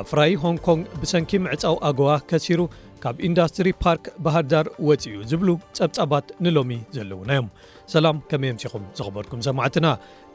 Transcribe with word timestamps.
ኣብ 0.00 0.06
ፍራይ 0.12 0.32
ሆን 0.42 0.56
ኮንግ 0.66 0.84
ብሰንኪ 1.02 1.30
ምዕጻው 1.44 1.76
ኣግዋ 1.88 2.08
ከሲሩ 2.30 2.60
ካብ 3.02 3.18
ኢንዳስትሪ 3.28 3.68
ፓርክ 3.82 4.06
ባህርዳር 4.24 4.66
ወፅኡ 4.88 5.14
ዝብሉ 5.32 5.50
ጸብጻባት 5.78 6.26
ንሎሚ 6.46 6.74
ዘለውና 6.96 7.30
ዮም 7.38 7.46
ሰላም 7.94 8.18
ከመይ 8.32 8.50
ኣምሲኹም 8.54 8.84
ዘኽበርኩም 9.00 9.42
ሰማዕትና 9.48 9.86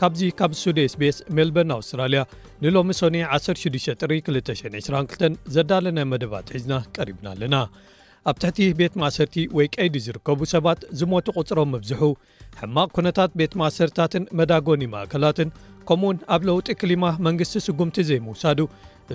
ካብዚ 0.03 0.21
ካብ 0.41 0.53
ሱዴስቤስ 0.61 1.19
ሜልበርን 1.39 1.75
ኣውስትራልያ 1.77 2.23
ንሎሚ 2.65 2.89
ሶኒ 3.01 3.19
16ጥ 3.39 4.01
222 4.13 5.51
ዘዳለናይ 5.57 6.07
መደባት 6.13 6.49
ሒዝና 6.57 6.75
ቀሪብና 6.97 7.27
ኣለና 7.35 7.55
ኣብ 8.29 8.37
ትሕቲ 8.41 8.59
ቤት 8.77 8.93
ማእሰርቲ 9.01 9.35
ወይ 9.57 9.67
ቀይዲ 9.73 9.95
ዝርከቡ 10.05 10.39
ሰባት 10.53 10.79
ዝሞቱ 10.99 11.25
ቝጽሮም 11.37 11.69
ምብዝሑ 11.73 12.01
ሕማቕ 12.59 12.87
ኩነታት 12.95 13.31
ቤት 13.39 13.53
ማእሰርታትን 13.61 14.23
መዳጎኒ 14.39 14.81
ማእከላትን 14.93 15.49
ከምኡውን 15.87 16.17
ኣብ 16.35 16.41
ለውጢ 16.49 16.67
ክሊማ 16.81 17.05
መንግስቲ 17.27 17.55
ስጉምቲ 17.65 17.97
ዘይምውሳዱ 18.07 18.59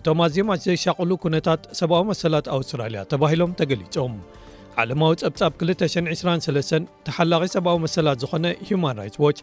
እቶም 0.00 0.20
ኣዚማች 0.27 0.61
ዘይሻቕሉ 0.67 1.11
ኩነታት 1.25 1.62
ሰብኣዊ 1.80 2.02
መሰላት 2.12 2.48
ኣውስትራልያ 2.56 3.02
ተባሂሎም 3.14 3.56
ተገሊፆም 3.61 4.14
ዓለማዊ 4.83 5.14
ጸብጻብ 5.22 5.50
223 5.64 6.86
ተሓላቒ 7.08 7.42
ሰብኣዊ 7.56 7.77
መሰላት 7.86 8.20
ዝኾነ 8.24 8.47
ሂማን 8.69 8.97
ራትስ 9.02 9.20
ዋች 9.24 9.41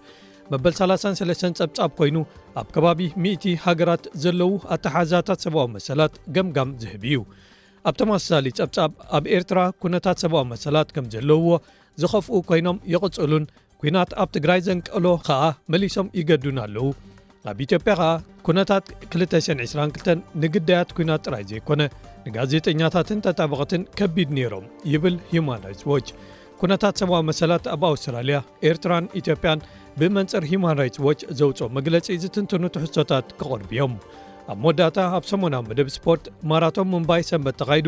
መበል 0.54 0.74
33 0.82 1.46
ጸብጻብ 1.62 1.92
ኮይኑ 2.00 2.18
ኣብ 2.62 2.68
ከባቢ 2.78 3.02
1እ0 3.24 3.58
ሃገራት 3.68 4.06
ዘለዉ 4.26 4.54
ኣተሓዛታት 4.78 5.42
ሰብኣዊ 5.48 5.68
መሰላት 5.78 6.14
ገምጋም 6.38 6.72
ዝህብ 6.84 7.04
እዩ 7.12 7.18
ኣብቶም 7.90 8.10
ኣስሳሊ 8.16 8.48
ጸብጻብ 8.60 8.92
ኣብ 9.18 9.26
ኤርትራ 9.36 9.60
ኩነታት 9.84 10.18
ሰብዊ 10.24 10.40
መሰላት 10.54 10.90
ከም 10.96 11.06
ዘለውዎ 11.14 11.52
ዝኸፍኡ 12.02 12.34
ኮይኖም 12.50 12.78
ይቕጽሉን 12.94 13.46
ኲናት 13.82 14.12
ኣብ 14.22 14.30
ትግራይ 14.36 14.60
ዘንቀእሎ 14.68 15.06
ከዓ 15.28 15.44
መሊሶም 15.74 16.08
ይገዱን 16.20 16.58
ኣለዉ 16.64 16.86
ኣብ 17.52 17.58
ኢትዮጵያ 17.66 17.92
ከዓ 18.02 18.10
ኩነታት 18.48 18.86
222 19.16 20.12
ንግዳያት 20.44 20.90
ኩናት 20.98 21.22
ጥራይ 21.28 21.44
ዘይኮነ 21.52 21.82
ንጋዜጠኛታትን 22.26 23.24
ተጠበቐትን 23.28 23.82
ከቢድ 24.00 24.30
ነይሮም 24.38 24.68
ይብል 24.94 25.16
ሂማን 25.32 25.64
ራትስ 25.68 25.86
ዎች 25.94 26.08
ኩነታት 26.62 26.96
ሰብዊ 27.02 27.16
መሰላት 27.32 27.66
ኣብ 27.76 27.82
ኣውስትራልያ 27.94 28.38
ኤርትራን 28.70 29.08
ኢትዮጵያን 29.22 29.66
ብመንፅር 30.02 30.44
ሂማን 30.54 30.78
ራትስ 30.82 31.02
ዋች 31.08 31.22
ዘውፅኦ 31.42 31.70
መግለጺ 31.80 32.08
ዝትንትኑ 32.26 32.64
ትሕሶታት 32.78 33.28
ኪቐርብ 33.42 33.70
እዮም 33.76 33.94
ኣብ 34.52 34.58
መወዳእታ 34.64 34.98
ኣብ 35.16 35.24
ሰሞናዊ 35.30 35.62
ምድብ 35.70 35.88
ስፖርት 35.96 36.26
ማራቶን 36.50 36.88
ሙምባይ 36.92 37.22
ሰንበት 37.30 37.56
ተኻይዱ 37.62 37.88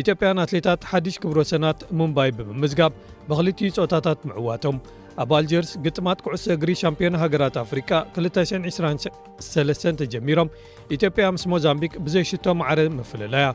ኢትዮጵያን 0.00 0.40
ኣትሌታት 0.44 0.80
ሓድሽ 0.90 1.16
ክብሮ 1.22 1.38
ሰናት 1.50 1.80
ሙምባይ 1.98 2.30
ብምምዝጋብ 2.38 2.92
ብኽልቲዩ 3.28 3.68
ፆታታት 3.76 4.20
ምዕዋቶም 4.28 4.78
ኣብ 5.22 5.30
ኣልጀርስ 5.38 5.70
ግጥማት 5.84 6.18
ኩዕሶ 6.24 6.44
እግሪ 6.56 6.70
ሻምፒዮን 6.82 7.18
ሃገራት 7.22 7.56
ኣፍሪቃ 7.64 7.90
223 8.18 9.86
ተጀሚሮም 10.00 10.48
ኢትዮጵያ 10.96 11.24
ምስ 11.36 11.44
ሞዛምቢክ 11.52 11.94
ብዘይሽቶ 12.06 12.46
ማዕረ 12.62 12.78
መፍለላያ 13.00 13.46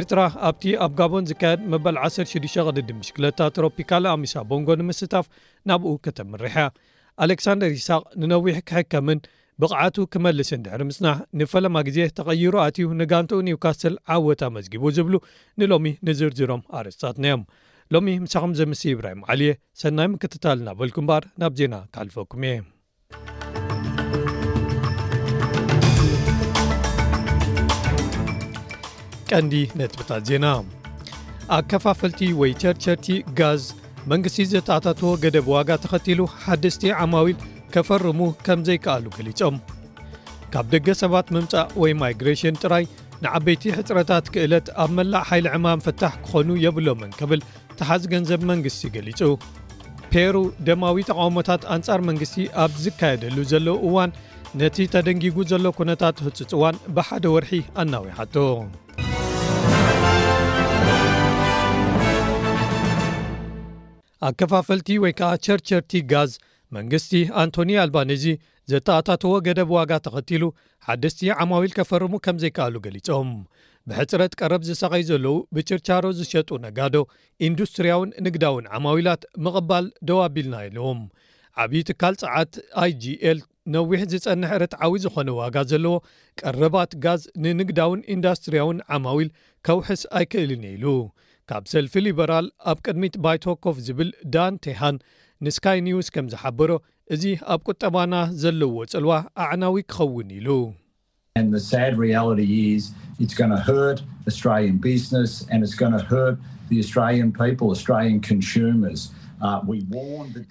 ኤርትራ 0.00 0.20
ኣብቲ 0.48 0.64
ኣብ 0.86 0.92
ጋቦን 1.00 1.28
ዝካየድ 1.30 1.60
መበል 1.72 1.98
106 2.04 2.60
ቅልዲ 2.66 2.88
ምሽክለታ 3.00 3.40
ትሮፒካል 3.56 4.06
ኣሚሳ 4.14 4.34
ቦንጎ 4.52 4.68
ንምስታፍ 4.82 5.26
ናብኡ 5.70 5.92
ከተምርሕያ 6.06 6.64
ኣሌክሳንደር 7.24 7.70
ይስቅ 7.78 8.02
ንነዊሕ 8.22 8.56
ክሕከምን 8.70 9.20
ብቕዓቱ 9.62 9.96
ክመልስንድሕሪ 10.14 10.82
ምስናሕ 10.88 11.16
ንፈለማ 11.38 11.76
ግዜ 11.86 11.98
ተቐይሩ 12.16 12.52
ኣትዩ 12.64 12.84
ንጋንቲኡ 12.98 13.38
ኒውካስተል 13.46 13.94
ዓወት 14.14 14.42
መዝጊቡ 14.56 14.82
ዝብሉ 14.96 15.14
ንሎሚ 15.60 15.84
ንዝርዝሮም 16.06 16.62
ኣርስታትናዮም 16.78 17.42
ሎሚ 17.94 18.06
ምሳኹም 18.24 18.52
ዘ 18.58 18.66
ምስ 18.70 18.82
ይብራሂም 18.88 19.24
ዓልየ 19.32 19.52
ሰናይ 19.80 20.08
ምክትታል 20.12 20.58
ናበልኩ 20.66 20.96
ምባር 21.04 21.24
ናብ 21.42 21.52
ዜና 21.60 21.74
ካልፈኩም 21.96 22.44
እየ 22.50 22.56
ቀንዲ 29.30 29.54
ነጥብታት 29.80 30.22
ዜና 30.30 30.46
ኣብ 31.56 31.64
ከፋፈልቲ 31.72 32.20
ወይ 32.42 32.50
ቸርቸርቲ 32.62 33.08
ጋዝ 33.40 33.62
መንግስቲ 34.12 34.38
ዘተኣታትዎ 34.54 35.10
ገደብ 35.24 35.46
ዋጋ 35.56 35.68
ተኸትሉ 35.86 36.20
ሓደስቲ 36.42 36.84
ዓማዊል 37.02 37.38
ከፈርሙ 37.74 38.20
ከም 38.46 38.60
ዘይከኣሉ 38.68 39.04
ገሊፆም 39.16 39.56
ካብ 40.52 40.66
ደገ 40.74 40.88
ሰባት 41.02 41.26
ምምጻእ 41.34 41.68
ወይ 41.82 41.92
ማይግሬሽን 42.00 42.58
ጥራይ 42.62 42.84
ንዓበይቲ 43.24 43.62
ሕፅረታት 43.78 44.26
ክእለት 44.34 44.66
ኣብ 44.82 44.90
መላእ 44.98 45.24
ኃይሊ 45.30 45.46
ዕማም 45.58 45.82
ፍታሕ 45.86 46.14
ክኾኑ 46.26 46.48
የብሎምን 46.64 47.10
ክብል 47.18 47.40
ትሓዚ 47.78 48.02
ገንዘብ 48.14 48.40
መንግሥቲ 48.52 48.82
ገሊጹ 48.96 49.20
ፔሩ 50.12 50.34
ደማዊ 50.66 50.96
ጠቃውሞታት 51.10 51.62
ኣንጻር 51.76 52.00
መንግሥቲ 52.08 52.44
ኣብ 52.64 52.72
ዝካየደሉ 52.84 53.36
ዘለዉ 53.52 53.76
እዋን 53.90 54.10
ነቲ 54.60 54.76
ተደንጊጉ 54.94 55.36
ዘሎ 55.52 55.64
ኩነታት 55.78 56.18
ህፅፅ 56.26 56.50
ዋን 56.62 56.76
ብሓደ 56.96 57.24
ወርሒ 57.36 57.52
ኣናዊሓቶ 57.82 58.36
ኣከፋፈልቲ 64.28 64.88
ወይ 65.02 65.12
ከዓ 65.18 65.28
ቸርቸርቲ 65.46 65.92
ጋዝ 66.12 66.30
መንግስቲ 66.76 67.10
ኣንቶኒ 67.42 67.70
ኣልባነዚ 67.82 68.24
ዘተኣታተዎ 68.70 69.34
ገደብ 69.46 69.70
ዋጋ 69.76 69.90
ተኸቲሉ 70.06 70.44
ሓደስትየ 70.88 71.36
ዓማዊል 71.42 71.72
ከፈርሙ 71.78 72.12
ከም 72.24 72.36
ዘይከኣሉ 72.42 72.74
ገሊፆም 72.86 73.30
ብሕፅረት 73.90 74.32
ቀረብ 74.40 74.62
ዝሳቀይ 74.68 75.04
ዘለው 75.10 75.36
ብችርቻሮ 75.56 76.04
ዝሸጡ 76.18 76.48
ነጋዶ 76.64 76.96
ኢንዱስትርያውን 77.46 78.10
ንግዳውን 78.24 78.66
ዓማዊላት 78.78 79.22
ምቕባል 79.44 79.86
ደዋቢልና 80.08 80.56
ኢለዎም 80.68 81.00
ዓብዪ 81.62 81.80
ትካል 81.90 82.14
ፀዓት 82.22 82.52
ኣይ 82.82 82.90
gኤl 83.04 83.38
ነዊሕ 83.76 84.00
ዝጸንሕ 84.12 84.50
ዕርት 84.58 84.74
ዓብ 84.84 84.92
ዝኾነ 85.04 85.30
ዋጋ 85.38 85.56
ዘለዎ 85.70 85.94
ቀረባት 86.40 86.92
ጋዝ 87.04 87.22
ንንግዳውን 87.44 88.02
ኢንዳስትርያውን 88.14 88.78
ዓማዊል 88.96 89.30
ከውሕስ 89.68 90.02
ኣይክእልን 90.20 90.62
ኢሉ 90.74 90.84
ካብ 91.50 91.64
ሰልፊ 91.72 91.94
ሊበራል 92.06 92.46
ኣብ 92.70 92.78
ቅድሚት 92.86 93.14
ባይተወኮፍ 93.24 93.76
ዝብል 93.86 94.10
ዳን 94.34 94.54
ተሃን 94.64 94.96
ንስካይ 95.46 95.78
ኒውስ 95.86 96.08
ከም 96.14 96.26
ዝሓበሮ 96.30 96.70
እዚ 97.14 97.24
ኣብ 97.54 97.60
ቁጠባና 97.70 98.14
ዘለዎ 98.42 98.72
ጽልዋ 98.92 99.12
ኣዕናዊ 99.42 99.74
ክኸውን 99.90 100.30
ኢሉ 100.38 100.48
uh, 101.40 101.74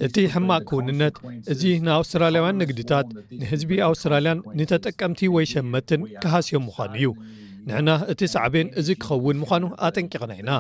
እቲ 0.08 0.18
ሕማቅ 0.36 0.62
ክውንነት 0.70 1.16
እዚ 1.54 1.62
ንኣውስትራልያውያን 1.88 2.60
ንግድታት 2.62 3.08
ንህዝቢ 3.42 3.78
ኣውስትራልያን 3.90 4.40
ንተጠቀምቲ 4.62 5.22
ወይ 5.36 5.48
ሸመትን 5.54 6.04
ክሃስዮም 6.24 6.66
ምዃኑ 6.70 6.94
እዩ 7.00 7.10
ንዕና 7.70 7.90
እቲ 8.14 8.22
ሳዕብን 8.36 8.68
እዚ 8.80 8.88
ክኸውን 9.02 9.42
ምዃኑ 9.44 9.64
ኣጠንቂቕና 9.88 10.32
ኢና 10.44 10.52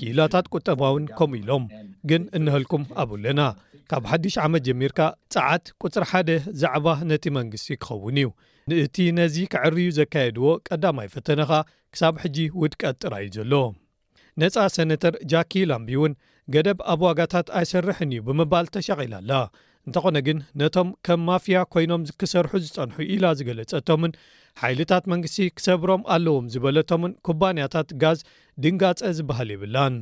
ኪኢላታት 0.00 0.46
ቁጠባውን 0.56 1.06
ከምኡ 1.20 1.40
ኢሎም 1.42 1.64
ግን 2.10 2.22
እንህልኩም 2.38 2.82
ኣብለና 3.02 3.40
ካብ 3.94 4.04
ሓድሽ 4.10 4.34
ዓመት 4.44 4.62
ጀሚርካ 4.66 4.98
ፀዓት 5.34 5.64
ቁፅር1ደ 5.84 6.28
ዛዕባ 6.60 6.84
ነቲ 7.08 7.24
መንግስቲ 7.36 7.68
ክኸውን 7.80 8.16
እዩ 8.20 8.28
ንእቲ 8.70 8.96
ነዚ 9.16 9.34
ክዕርዩ 9.52 9.88
ዘካየድዎ 9.96 10.44
ቀዳማይ 10.68 11.08
ፈተነካ 11.14 11.50
ክሳብ 11.94 12.14
ሕጂ 12.22 12.36
ውድቀት 12.60 12.96
ጥራይ 13.02 13.24
እዩ 13.28 13.34
ዘሎ 13.38 13.54
ነፃ 14.40 14.64
ሰነተር 14.76 15.14
ጃኪ 15.32 15.52
ላምቢ 15.70 15.90
እውን 15.96 16.12
ገደብ 16.54 16.78
ኣብ 16.92 17.02
ዋጋታት 17.08 17.50
ኣይሰርሕን 17.60 18.12
እዩ 18.14 18.20
ብምባል 18.28 18.66
ተሸቒላኣላ 18.76 19.32
እንተኾነ 19.88 20.16
ግን 20.28 20.38
ነቶም 20.62 20.88
ከም 21.08 21.20
ማፍያ 21.30 21.60
ኮይኖም 21.76 22.04
ክሰርሑ 22.22 22.52
ዝፀንሑ 22.68 22.96
ኢላ 23.16 23.24
ዝገለፀቶምን 23.40 24.14
ሓይልታት 24.62 25.04
መንግስቲ 25.14 25.38
ክሰብሮም 25.58 26.06
ኣለዎም 26.16 26.48
ዝበለቶምን 26.54 27.14
ኩባንያታት 27.30 27.90
ጋዝ 28.04 28.20
ድንጋፀ 28.64 29.10
ዝበሃል 29.18 29.50
ይብላን 29.56 29.96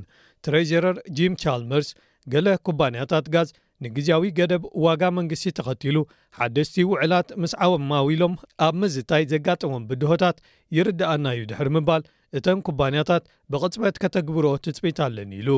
ትሬረር 0.46 0.96
ጂም 1.18 1.34
ቻልመርስ 1.44 1.90
ገለ 2.34 2.48
ኩባንያታት 2.68 3.26
ጋዝ 3.34 3.50
ንግዜያዊ 3.84 4.22
ገደብ 4.38 4.62
ዋጋ 4.84 5.02
መንግስቲ 5.18 5.46
ተኸቲሉ 5.58 5.98
ሓደስቲ 6.38 6.76
ውዕላት 6.92 7.28
ምስ 7.42 7.52
ዓወማዊ 7.64 8.06
ኢሎም 8.16 8.34
ኣብ 8.66 8.74
ምዝታይ 8.82 9.24
ዘጋጥሞም 9.32 9.84
ብድሆታት 9.90 10.36
ይርዳኣናዩ 10.76 11.38
ድሕሪ 11.52 11.68
ምባል 11.76 12.02
እተን 12.38 12.58
ኩባንያታት 12.66 13.24
ብቅፅበት 13.52 13.96
ከተግብሮኦ 14.02 14.56
ትፅቢታለኒ 14.66 15.32
ኢሉ 15.42 15.50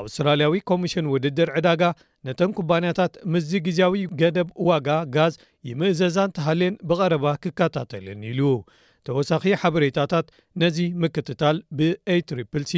ኣውስትራልያዊ 0.00 0.54
ኮሚሽን 0.70 1.08
ውድድር 1.12 1.48
ዕዳጋ 1.58 1.82
ነተን 2.26 2.50
ኩባንያታት 2.58 3.14
ምስዚ 3.32 3.50
ግዜያዊ 3.66 3.96
ገደብ 4.20 4.50
ዋጋ 4.68 4.88
ጋዝ 5.16 5.34
ይምእዘዛን 5.70 6.34
ተሃልን 6.38 6.76
ብቀረባ 6.90 7.24
ክከታተለኒ 7.44 8.22
ኢሉ 8.32 8.40
ተወሳኺ 9.06 9.44
ሓበሬታታት 9.62 10.26
ነዚ 10.62 10.76
ምክትታል 11.04 11.56
ብaትሪፕልሲ 11.78 12.74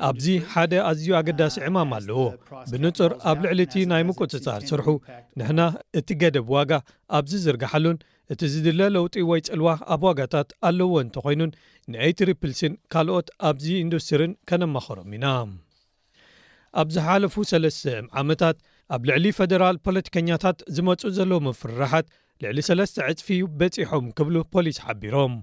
ኣብዚ 0.08 0.26
ሓደ 0.52 0.72
ኣዝዩ 0.90 1.08
ኣገዳሲ 1.18 1.56
ዕማም 1.66 1.90
ኣለዎ 1.98 2.18
ብንጹር 2.70 3.12
ኣብ 3.32 3.36
ልዕሊ 3.44 3.60
እቲ 3.66 3.74
ናይ 3.92 4.02
ምቁፅጻር 4.10 4.60
ስርሑ 4.70 4.86
ንሕና 5.40 5.60
እቲ 6.02 6.08
ገደብ 6.22 6.46
ዋጋ 6.54 6.72
ኣብዚ 7.18 7.32
ዝርግሓሉን 7.44 7.98
እቲ 8.36 8.40
ዝድለ 8.54 8.80
ለውጢ 8.96 9.14
ወይ 9.32 9.42
ጽልዋ 9.50 9.68
ኣብ 9.98 10.02
ዋጋታት 10.10 10.48
ኣለዎ 10.70 10.90
እንተኮይኑን 11.04 11.54
ንኣትሪፕልሲን 11.92 12.78
ካልኦት 12.94 13.28
ኣብዚ 13.50 13.66
ኢንዱስትሪን 13.84 14.34
ከነማኸሮም 14.50 15.12
ኢና 15.18 15.26
ኣብ 16.80 16.88
ዝሓለፉ 16.96 17.34
ሰለስተ 17.52 17.84
ዓመታት 18.22 18.56
ኣብ 18.94 19.02
ልዕሊ 19.08 19.24
ፈደራል 19.38 19.76
ፖለቲከኛታት 19.86 20.58
ዝመፁ 20.76 21.00
ዘለዎ 21.16 21.38
መፍርራሓት 21.46 22.06
ልዕሊ 22.42 22.58
ሰስ 22.68 22.92
ዕጽፊ 23.08 23.28
በፂሖም 23.60 24.04
ክብሉ 24.18 24.36
ፖሊስ 24.54 24.76
ሓቢሮም 24.84 25.34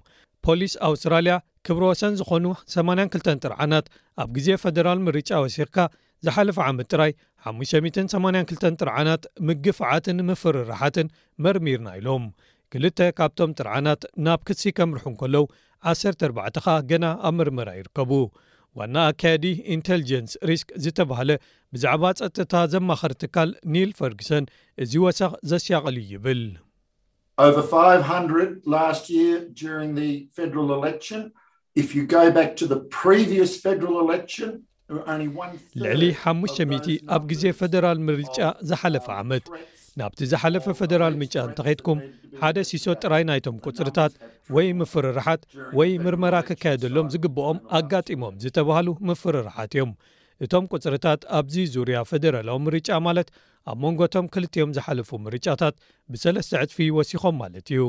ፖሊስ 0.45 0.73
ኣውስትራልያ 0.87 1.33
ክብር 1.67 1.83
ወሰን 1.89 2.15
ዝኾኑ 2.19 2.45
82 2.75 3.19
ጥርዓናት 3.45 3.85
ኣብ 4.23 4.29
ግዜ 4.37 4.47
ፈደራል 4.63 4.99
ምርጫ 5.07 5.29
ወሲክካ 5.43 5.77
ዝሓለፈ 6.25 6.57
ዓመት 6.69 6.87
ጥራይ 6.93 7.11
582 7.51 8.55
ጥርዓናት 8.81 9.23
ምግፍዓትን 9.49 10.19
ምፍርራሓትን 10.31 11.13
መርሚርና 11.45 11.87
ኢሎም 12.01 12.25
ክልተ 12.73 12.99
ካብቶም 13.19 13.51
ጥርዓናት 13.59 14.03
ናብ 14.27 14.39
ክሲ 14.49 14.61
ከምርሑ 14.79 15.05
ን 15.13 15.17
ከለው 15.21 15.45
14ኻ 15.93 16.65
ገና 16.93 17.05
ኣብ 17.29 17.33
ምርምራ 17.41 17.69
ይርከቡ 17.79 18.11
ዋና 18.79 18.97
ኣካያዲ 19.11 19.45
ኢንቴሊጀንስ 19.75 20.31
ሪስክ 20.49 20.69
ዝተባሃለ 20.83 21.29
ብዛዕባ 21.73 22.03
ፀጥታ 22.19 22.53
ዘማኽሪ 22.73 23.13
ትካል 23.23 23.49
ኒል 23.73 23.91
ፈርግሰን 23.99 24.45
እዚ 24.83 24.93
ወሰኽ 25.05 25.31
ዘስያቐሉ 25.51 25.97
ይብል0 26.11 26.51
ልዕሊ 35.83 36.03
500 36.25 36.99
ኣብ 37.15 37.23
ግዜ 37.31 37.43
ፈደራል 37.61 37.99
ምርጫ 38.09 38.37
ዝሓለፈ 38.69 39.07
ዓመት 39.21 39.45
ናብቲ 39.99 40.19
ዝሓለፈ 40.31 40.65
ፈደራል 40.79 41.13
ምጫ 41.19 41.33
እንተኼድኩም 41.49 41.99
ሓደ 42.39 42.57
ሲሶ 42.69 42.85
ጥራይ 43.01 43.23
ናይቶም 43.29 43.57
ቁፅርታት 43.67 44.13
ወይ 44.55 44.67
ምፍርርሓት 44.79 45.41
ወይ 45.77 45.91
ምርመራ 46.05 46.35
ክካየደሎም 46.47 47.11
ዝግብኦም 47.13 47.59
ኣጋጢሞም 47.79 48.35
ዝተባህሉ 48.43 48.87
ምፍርርሓት 49.09 49.71
እዮም 49.77 49.91
እቶም 50.45 50.65
ቁፅርታት 50.73 51.21
ኣብዚ 51.37 51.55
ዙርያ 51.75 51.97
ፌደራላዊ 52.09 52.57
ምርጫ 52.65 52.89
ማለት 53.07 53.29
ኣብ 53.71 53.77
መንጎቶም 53.85 54.25
ክልቲኦም 54.33 54.73
ዝሓለፉ 54.77 55.09
ምርጫታት 55.27 55.75
ብሰለስተ 56.13 56.61
ዕፅፊ 56.65 56.77
ወሲኮም 56.97 57.37
ማለት 57.43 57.67
እዩ 57.75 57.83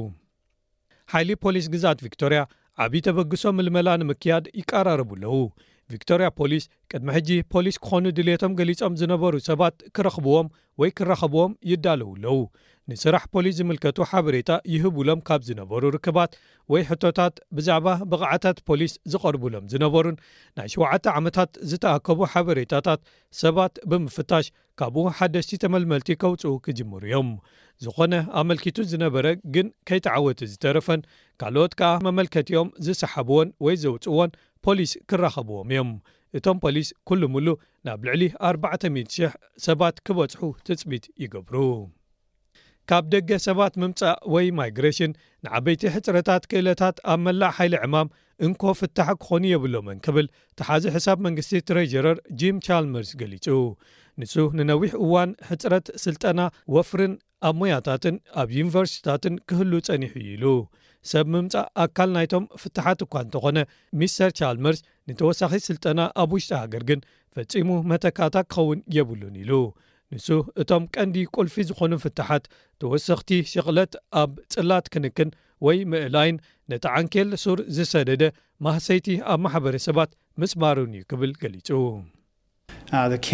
ሓይሊ 1.14 1.30
ፖሊስ 1.44 1.66
ግዛት 1.74 1.98
ቪክቶርያ 2.06 2.40
ዓብዪ 2.84 3.00
ተበግሶ 3.08 3.42
ምልመላ 3.56 3.88
ንምክያድ 4.02 4.46
ይቀራርቡ 4.60 5.10
ኣለዉ 5.18 5.36
ቪክቶሪያ 5.92 6.28
ፖሊስ 6.38 6.64
ቅድሚ 6.92 7.08
ሕጂ 7.16 7.28
ፖሊስ 7.52 7.76
ክኾኑ 7.84 8.04
ድሌቶም 8.18 8.56
ገሊፆም 8.60 8.96
ዝነበሩ 9.00 9.34
ሰባት 9.48 9.74
ክረኽብዎም 9.96 10.48
ወይ 10.80 10.90
ክረኸብዎም 10.98 11.52
ይዳለውኣለዉ 11.72 12.38
ንስራሕ 12.90 13.22
ፖሊስ 13.34 13.54
ዝምልከቱ 13.58 13.98
ሓበሬታ 14.08 14.50
ይህብሎም 14.72 15.20
ካብ 15.28 15.40
ዝነበሩ 15.46 15.82
ርክባት 15.94 16.32
ወይ 16.72 16.82
ሕቶታት 16.90 17.34
ብዛዕባ 17.56 17.86
ብቕዓታት 18.10 18.58
ፖሊስ 18.68 18.92
ዝቐርቡሎም 19.12 19.64
ዝነበሩን 19.72 20.16
ናይ 20.58 20.68
7ተ 20.74 21.06
ዓመታት 21.20 21.50
ዝተኣከቡ 21.70 22.20
ሓበሬታታት 22.34 23.00
ሰባት 23.42 23.74
ብምፍታሽ 23.92 24.48
ካብኡ 24.80 25.04
ሓደስቲ 25.20 25.50
ተመልመልቲ 25.64 26.10
ከውፅኡ 26.24 26.52
ክጅምሩ 26.66 27.02
እዮም 27.08 27.30
ዝኾነ 27.86 28.12
ኣመልኪቱ 28.42 28.78
ዝነበረ 28.92 29.26
ግን 29.56 29.66
ከይተዓወቲ 29.90 30.40
ዝተረፈን 30.52 31.02
ካልኦት 31.42 31.74
ከኣ 31.80 31.90
መመልከቲኦም 32.08 32.70
ዝሰሓብዎን 32.88 33.50
ወይ 33.66 33.76
ዘውፅዎን 33.86 34.30
ፖሊስ 34.66 34.92
ክራኸብዎም 35.10 35.70
እዮም 35.76 35.90
እቶም 36.40 36.56
ፖሊስ 36.66 36.88
ኩሉ 37.10 37.22
ምሉእ 37.34 37.60
ናብ 37.88 38.00
ልዕሊ 38.08 38.22
400000 38.52 39.38
ሰባት 39.68 39.96
ክበፅሑ 40.06 40.42
ትፅቢት 40.68 41.06
ይገብሩ 41.24 41.56
ካብ 42.90 43.04
ደገ 43.12 43.30
ሰባት 43.46 43.74
ምምፃእ 43.82 44.12
ወይ 44.32 44.46
ማይግሬሽን 44.58 45.12
ንዓበይቲ 45.44 45.82
ሕፅረታት 45.94 46.42
ክእለታት 46.50 46.96
ኣብ 47.12 47.18
መላእ 47.26 47.52
ሓይሊ 47.56 47.74
ዕማም 47.84 48.08
እንኮ 48.46 48.62
ፍታሕ 48.80 49.08
ክኾኑ 49.22 49.42
የብሎምን 49.52 49.98
ክብል 50.06 50.26
ተሓዚ 50.58 50.84
ሕሳብ 50.96 51.18
መንግስቲ 51.26 51.54
ትሬጀረር 51.68 52.18
ጅም 52.40 52.56
ቻልመርስ 52.66 53.10
ገሊጹ 53.22 53.46
ንሱ 54.20 54.34
ንነዊሕ 54.58 54.92
እዋን 55.06 55.30
ሕፅረት 55.48 55.86
ስልጠና 56.04 56.40
ወፍርን 56.74 57.14
ኣ 57.48 57.52
ሞያታትን 57.60 58.16
ኣብ 58.42 58.50
ዩኒቨርሲቲታትን 58.58 59.34
ክህሉ 59.50 59.72
ጸኒሑ 59.88 60.14
ኢሉ 60.34 60.44
ሰብ 61.10 61.26
ምምፃእ 61.36 61.66
ኣካል 61.84 62.10
ናይቶም 62.18 62.46
ፍትሓት 62.62 63.02
እኳ 63.06 63.12
እንተኾነ 63.24 63.58
ሚስተር 64.02 64.30
ቻልመርስ 64.38 64.80
ንተወሳኺ 65.08 65.52
ስልጠና 65.68 66.00
ኣብ 66.22 66.30
ውሽጢ 66.36 66.52
ሃገር 66.62 66.84
ግን 66.92 67.02
ፈፂሙ 67.36 67.70
መተካታ 67.92 68.34
ክኸውን 68.52 68.80
የብሉን 68.98 69.36
ኢሉ 69.42 69.52
ንሱ 70.14 70.26
እቶም 70.62 70.84
ቀንዲ 70.94 71.16
ቁልፊ 71.36 71.54
ዝኾኑ 71.68 71.92
ፍትሓት 72.02 72.44
ተወሰኽቲ 72.80 73.28
ሽቕለት 73.52 73.92
ኣብ 74.20 74.32
ፅላት 74.54 74.86
ክንክን 74.94 75.30
ወይ 75.66 75.78
ምእላይን 75.90 76.36
ነቲ 76.72 76.84
ዓንኬል 76.98 77.28
ሱር 77.44 77.58
ዝሰደደ 77.76 78.22
ማህሰይቲ 78.66 79.08
ኣብ 79.32 79.40
ማሕበረሰባት 79.46 80.10
ምፅማሩን 80.40 80.92
እዩ 80.98 81.02
ክብል 81.10 81.32
ገሊጹ 81.42 81.68
uh, 82.96 83.24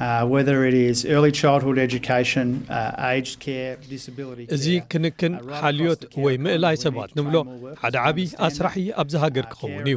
Uh, 0.00 0.04
uh, 0.04 1.14
እዚ 4.56 4.66
ክንክን 4.92 5.32
uh, 5.38 5.40
ሓልዮት 5.62 6.02
ወይ 6.24 6.34
ምእላይ 6.44 6.76
ሰባት 6.82 7.10
ንብሎ 7.18 7.36
ሓደ 7.80 7.96
ዓብዪ 8.08 8.26
ኣስራሕ 8.48 8.74
ኣብዝ 9.02 9.14
ሃገር 9.22 9.46
ክኸውን 9.52 9.82
እዩ 9.90 9.96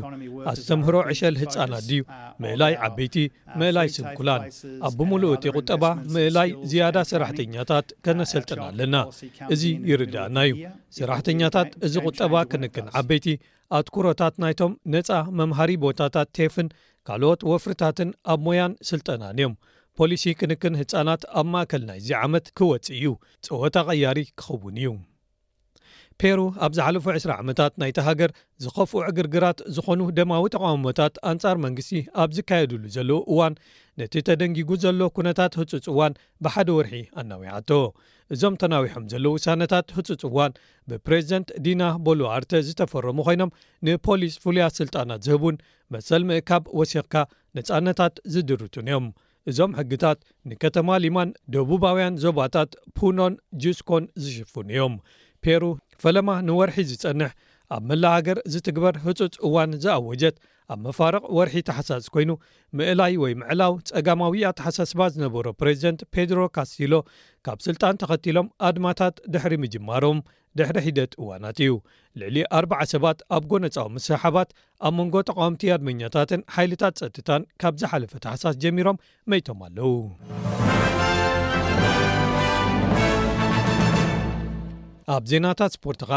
ኣስተምህሮ 0.51 0.95
ዕሸል 1.11 1.35
ህፃናት 1.41 1.83
ድዩ 1.89 2.01
ምእላይ 2.43 2.73
ዓበይቲ 2.87 3.15
ምእላይ 3.61 3.87
ስብኩላን 3.97 4.41
ኣብብምሉእ 4.89 5.33
እቲ 5.35 5.45
ቝጠባ 5.57 5.83
ምእላይ 6.15 6.49
ዝያዳ 6.71 6.97
ሰራሕተኛታት 7.11 7.87
ከመሰልጥና 8.07 8.61
ኣለና 8.71 8.95
እዙ 9.55 9.63
ይርዳእና 9.91 10.37
እዩ 10.51 10.55
ሰራሕተኛታት 10.99 11.69
እዚ 11.87 11.95
ቝጠባ 12.07 12.33
ክንክን 12.53 12.87
ዓበይቲ 13.01 13.27
ኣትኩሮታት 13.81 14.33
ናይቶም 14.45 14.73
ነፃ 14.95 15.11
መምሃሪ 15.41 15.69
ቦታታት 15.85 16.29
ቴፍን 16.39 16.69
ካልኦት 17.09 17.43
ወፍሪታትን 17.53 18.09
ኣብ 18.35 18.41
ሞያን 18.49 18.73
ስልጠናን 18.91 19.35
እዮም 19.39 19.55
ፖሊሲ 19.99 20.23
ክንክን 20.39 20.75
ህፃናት 20.79 21.23
ኣብ 21.39 21.47
ማእከል 21.53 21.81
ናይዚ 21.87 22.09
ዓመት 22.25 22.45
ክወፅ 22.57 22.85
እዩ 22.97 23.03
ፀወታ 23.45 23.75
ቀያሪ 23.89 24.19
ክኸውን 24.39 24.75
እዩ 24.81 24.91
ፔሩ 26.21 26.39
ኣብ 26.65 26.71
ዝሓለፉ 26.77 27.05
20 27.13 27.33
ዓመታት 27.41 27.73
ናይቲ 27.81 27.99
ሃገር 28.07 28.31
ዝኸፍኡ 28.63 28.97
ዕግርግራት 29.09 29.59
ዝኾኑ 29.75 30.01
ደማዊ 30.17 30.43
ተቋሞታት 30.55 31.13
ኣንጻር 31.31 31.57
መንግስቲ 31.65 31.99
ኣብ 32.23 32.29
ዝካየድሉ 32.37 32.83
ዘለው 32.95 33.19
እዋን 33.33 33.53
ነቲ 34.01 34.13
ተደንጊጉ 34.27 34.69
ዘሎ 34.83 34.99
ኩነታት 35.17 35.55
ህፁፅ 35.61 35.85
እዋን 35.93 36.13
ብሓደ 36.45 36.67
ወርሒ 36.77 36.93
ኣናዊሓቶ 37.21 37.71
እዞም 38.35 38.55
ተናዊሖም 38.63 39.07
ዘለዉ 39.13 39.33
ውሳነታት 39.37 39.87
ህፁፅ 39.97 40.23
እዋን 40.29 40.53
ብፕሬዚደንት 40.91 41.49
ዲና 41.67 41.81
ቦሎዋርተ 42.07 42.51
ዝተፈረሙ 42.67 43.17
ኮይኖም 43.29 43.51
ንፖሊስ 43.89 44.35
ፍሉያ 44.45 44.67
ስልጣናት 44.79 45.23
ዝህቡን 45.27 45.59
መሰል 45.95 46.23
ምእካብ 46.31 46.63
ወሲክካ 46.81 47.15
ንፃነታት 47.59 48.15
ዝድርቱን 48.35 48.87
እዮም 48.91 49.07
እዞም 49.49 49.71
ሕግታት 49.79 50.19
ንከተማ 50.49 50.89
ሊማን 51.03 51.29
ደቡባውያን 51.53 52.17
ዞባታት 52.23 52.71
ፑኖን 52.97 53.33
ጁስኮን 53.63 54.03
ዝሽፍን 54.23 54.67
እዮም 54.75 54.95
ፔሩ 55.45 55.63
ፈለማ 56.03 56.29
ንወርሒ 56.47 56.77
ዝፀንሕ 56.91 57.31
ኣብ 57.75 57.83
መላ 57.89 58.05
ሃገር 58.17 58.37
ዝትግበር 58.53 58.95
ህፁፅ 59.05 59.33
እዋን 59.47 59.73
ዝኣወጀት 59.83 60.35
ኣብ 60.73 60.79
መፋርቕ 60.85 61.23
ወርሒ 61.37 61.55
ተሓሳስ 61.67 62.05
ኮይኑ 62.15 62.31
ምእላይ 62.77 63.13
ወይ 63.23 63.33
ምዕላው 63.41 63.73
ፀጋማዊኣ 63.91 64.51
ተሓሳስባ 64.59 64.99
ዝነበሮ 65.13 65.45
ፕሬዚደንት 65.61 66.01
ፔድሮ 66.13 66.39
ካስትሎ 66.55 66.93
ካብ 67.47 67.59
ስልጣን 67.67 67.99
ተኸቲሎም 68.01 68.47
ኣድማታት 68.67 69.15
ድሕሪ 69.35 69.53
ምጅማሮም 69.63 70.19
ድሕሪ 70.59 70.77
ሒደት 70.87 71.11
እዋናት 71.21 71.59
እዩ 71.65 71.73
ልዕሊ 72.21 72.37
40 72.61 72.83
ሰባት 72.93 73.19
ኣብ 73.35 73.43
ጎነፃዊ 73.51 73.87
ምስራሓባት 73.97 74.49
ኣብ 74.87 74.93
መንጎ 74.99 75.15
ተቃምቲ 75.29 75.61
ኣድመኛታትን 75.75 76.41
ሓይልታት 76.55 76.95
ፀጥታን 77.03 77.43
ካብ 77.63 77.75
ዝሓለፈ 77.83 78.13
ተሓሳስ 78.25 78.57
ጀሚሮም 78.65 78.99
መይቶም 79.33 79.61
ኣለዉ 79.67 79.89
ኣብ 85.15 85.23
ዜናታት 85.29 85.71
ስፖርትኻ 85.77 86.11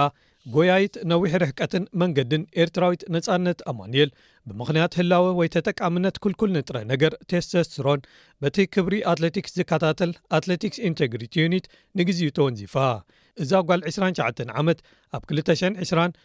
ጎያይት 0.55 0.95
ነዊሕ 1.11 1.33
ርሕቀትን 1.43 1.85
መንገድን 2.01 2.43
ኤርትራዊት 2.63 3.03
ነፃነት 3.15 3.59
ኣማንኤል 3.71 4.11
ብምኽንያት 4.49 4.97
ህላወ 4.99 5.25
ወይ 5.39 5.49
ተጠቃምነት 5.55 6.17
ኩልኩል 6.25 6.51
ንጥረ 6.57 6.77
ነገር 6.91 7.13
ቴስተስትሮን 7.31 8.01
በቲ 8.45 8.57
ክብሪ 8.75 8.95
ኣትሌቲክስ 9.13 9.55
ዝካታተል 9.61 10.13
ኣትሌቲክስ 10.39 10.81
ኢንቴግሪት 10.89 11.39
ዩኒት 11.43 11.67
ንግዜኡ 12.01 12.29
ተወንዚፋ 12.39 12.77
እዛ 13.45 13.53
ጓል 13.71 13.81
29 13.93 14.45
ዓመት 14.63 14.81
ኣብ 15.17 15.23
2235 15.31 16.19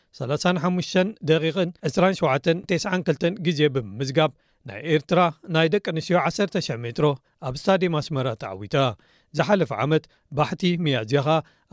2792 1.30 3.40
ግዜ 3.48 3.62
ብምምዝጋብ 3.78 4.34
ናይ 4.70 4.82
ኤርትራ 4.96 5.20
ናይ 5.56 5.68
ደቂ 5.74 5.86
ኣንስትዮ 5.94 6.16
1,00 6.24 6.80
ሜትሮ 6.86 7.06
ኣብ 7.48 7.54
ስታድም 7.62 7.94
ኣስመራ 8.00 8.28
ተዓዊታ 8.42 8.76
ዝሓለፈ 9.38 9.72
ዓመት 9.86 10.04
ባሕቲ 10.38 10.62
መያዝኻ 10.86 11.28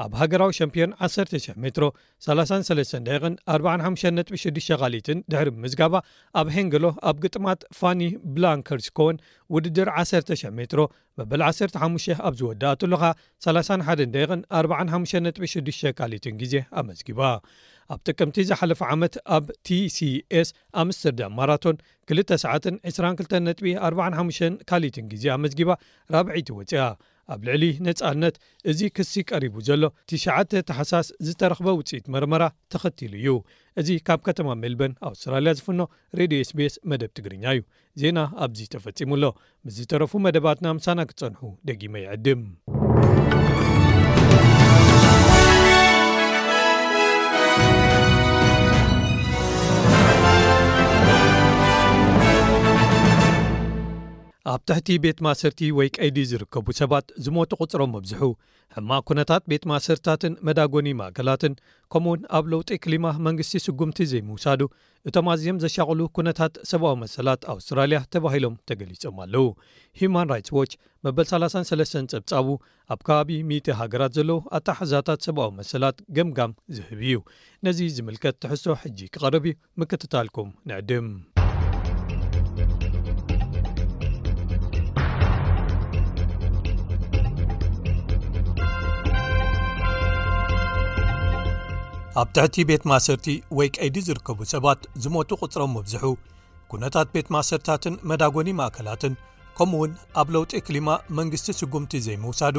ኣብ 0.05 0.11
ሃገራዊ 0.21 0.51
ሻምፒዮን 0.59 0.91
10 1.07 1.47
ሜትሮ 1.65 1.85
33 2.29 2.93
ዳ456 3.07 4.73
ካሊትን 4.83 5.19
ድሕር 5.33 5.49
ምዝጋባ 5.63 5.95
ኣብ 6.41 6.49
ሄንገሎ 6.57 6.85
ኣብ 7.11 7.17
ቅጥማት 7.25 7.61
ፋኒ 7.79 8.01
ብላንክ 8.35 8.67
ርስኮወን 8.81 9.17
ውድድር 9.57 9.89
1000 10.03 10.45
ሜትሮ 10.59 10.81
መበል 11.21 11.43
15 11.49 12.19
ኣብ 12.27 12.35
ዝወዳእትሉኻ 12.41 13.03
31ዳ456 13.47 15.81
ካት 16.01 16.13
ግዜ 16.43 16.55
ኣመዝጊባ 16.83 17.23
ኣብ 17.95 17.99
ጥቅምቲ 18.09 18.37
ዝሓለፈ 18.53 18.81
ዓመት 18.93 19.15
ኣብ 19.37 19.45
ቲሲ 19.67 19.99
ስ 20.47 20.49
ኣምስተርዳም 20.83 21.33
ማራቶን 21.41 21.77
2ሰዓ 22.21 22.55
2245 22.93 24.65
ካሊትን 24.71 25.05
ግዜ 25.15 25.25
ኣመዝጊባ 25.37 25.71
ራብዒቲ 26.15 26.49
ወፅኣ 26.61 26.73
ኣብ 27.35 27.41
ልዕሊ 27.47 27.65
ነፃነት 27.87 28.37
እዚ 28.71 28.81
ክሲ 28.97 29.13
ቀሪቡ 29.31 29.55
ዘሎ 29.69 29.83
9ተ 30.13 30.53
ተሓሳስ 30.69 31.09
ዝተረኽበ 31.27 31.69
ውፅኢት 31.79 32.05
መርመራ 32.15 32.43
ተኸትሉ 32.75 33.13
እዩ 33.23 33.33
እዚ 33.83 33.89
ካብ 34.07 34.21
ከተማ 34.29 34.49
ሜልበን 34.63 34.93
ኣውስትራልያ 35.11 35.55
ዝፍኖ 35.59 35.81
ሬድዮ 36.21 36.41
ስቤስ 36.51 36.77
መደብ 36.93 37.11
ትግርኛ 37.19 37.45
እዩ 37.59 37.63
ዜና 38.03 38.19
ኣብዚ 38.47 38.61
ተፈጺሙሎ 38.75 39.25
ምስ 39.67 39.75
ዝተረፉ 39.81 40.13
መደባትና 40.29 40.67
ምሳና 40.81 41.09
ክትፀንሑ 41.13 41.43
ደጊመ 41.71 41.95
ይዕድም 42.05 42.43
ኣብ 54.53 54.61
ትሕቲ 54.69 54.89
ቤት 55.05 55.19
ማእሰርቲ 55.27 55.61
ወይ 55.77 55.89
ቀይዲ 55.97 56.19
ዝርከቡ 56.31 56.67
ሰባት 56.81 57.07
ዝሞቱ 57.25 57.51
ቕፅሮም 57.61 57.91
መብዝሑ 57.95 58.21
ሕማቅ 58.75 59.01
ኩነታት 59.09 59.43
ቤት 59.51 59.65
ማእሰርትታትን 59.71 60.35
መዳጎኒ 60.47 60.89
ማእከላትን 61.01 61.55
ከምኡ 61.93 62.13
ውን 62.15 62.21
ኣብ 62.39 62.45
ለውጢ 62.53 62.71
ክሊማ 62.85 63.07
መንግስቲ 63.27 63.55
ስጉምቲ 63.67 63.99
ዘይምውሳዱ 64.13 64.61
እቶም 65.11 65.27
ኣዝኦም 65.33 65.59
ዘሻቅሉ 65.65 66.01
ኩነታት 66.19 66.55
ሰብኣዊ 66.71 66.95
መሰላት 67.03 67.43
ኣውስትራልያ 67.55 68.01
ተባሂሎም 68.17 68.57
ተገሊፆም 68.71 69.19
ኣለው 69.25 69.47
ሂማን 70.03 70.31
ራትስ 70.33 70.53
ዎች 70.61 70.75
መበል33 71.07 72.13
ፀብፃቡ 72.17 72.49
ኣብ 72.95 73.03
ከባቢ 73.09 73.31
ሚተ 73.51 73.77
ሃገራት 73.83 74.15
ዘለዉ 74.19 74.39
ኣታሕዛታት 74.59 75.27
ሰብኣዊ 75.29 75.51
መሰላት 75.63 75.97
ገምጋም 76.19 76.55
ዝህብ 76.77 77.01
እዩ 77.09 77.19
ነዚ 77.69 77.81
ዝምልከት 77.97 78.39
ትሕሶ 78.45 78.65
ሕጂ 78.85 78.99
ክቐርብ 79.17 79.47
እዩ 79.53 79.57
ምክትታልኩም 79.83 80.51
ንዕድም 80.71 81.09
ኣብ 92.21 92.29
ትሕቲ 92.37 92.57
ቤት 92.69 92.83
ማእሰርቲ 92.91 93.27
ወይ 93.57 93.69
ቀይዲ 93.77 93.97
ዝርከቡ 94.07 94.39
ሰባት 94.53 94.81
ዝሞቱ 95.05 95.29
ቕጽሮም 95.41 95.73
ምብዝሑ 95.77 96.05
ኵነታት 96.71 97.09
ቤት 97.15 97.27
ማእሰርታትን 97.35 97.95
መዳጎኒ 98.11 98.49
ማእከላትን 98.61 99.15
ከምኡ 99.57 99.79
ውን 99.81 99.93
ኣብ 100.21 100.29
ለውጢ 100.35 100.53
ክሊማ 100.67 100.89
መንግስቲ 101.19 101.49
ስጉምቲ 101.59 101.93
ዘይምውሳዱ 102.07 102.57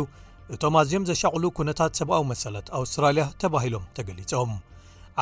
እቶም 0.58 0.76
ኣዝዮም 0.82 1.08
ዘሻቕሉ 1.10 1.44
ኩነታት 1.60 1.96
ሰብኣዊ 2.02 2.24
መሰላት 2.32 2.68
ኣውስትራልያ 2.80 3.26
ተባሂሎም 3.44 3.88
ተገሊፆም 4.00 4.52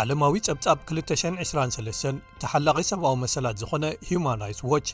ዓለማዊ 0.02 0.36
ጸብጻብ 0.48 0.78
223 0.92 2.12
ተሓላቒ 2.44 2.78
ሰብኣዊ 2.92 3.16
መሰላት 3.24 3.58
ዝኾነ 3.64 3.86
ሂማን 4.10 4.44
ራይትስ 4.46 4.62
ዋች 4.74 4.90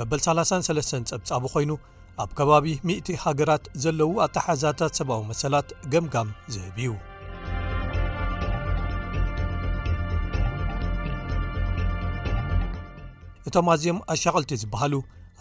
መበል33 0.00 0.98
ጸብጻቢ 1.12 1.44
ኮይኑ 1.56 1.70
ኣብ 2.24 2.30
ከባቢ 2.40 2.66
1እ0 2.96 3.20
ሃገራት 3.26 3.66
ዘለዉ 3.84 4.10
ኣታሓዛታት 4.28 4.94
ሰብኣዊ 5.02 5.22
መሰላት 5.34 5.68
ገምጋም 5.94 6.30
ዝህብ 6.56 6.78
እዩ 6.82 6.90
እቶም 13.48 13.68
ኣዝኦም 13.72 13.98
ኣሻቐልቲ 14.12 14.52
ዝበሃሉ 14.62 14.94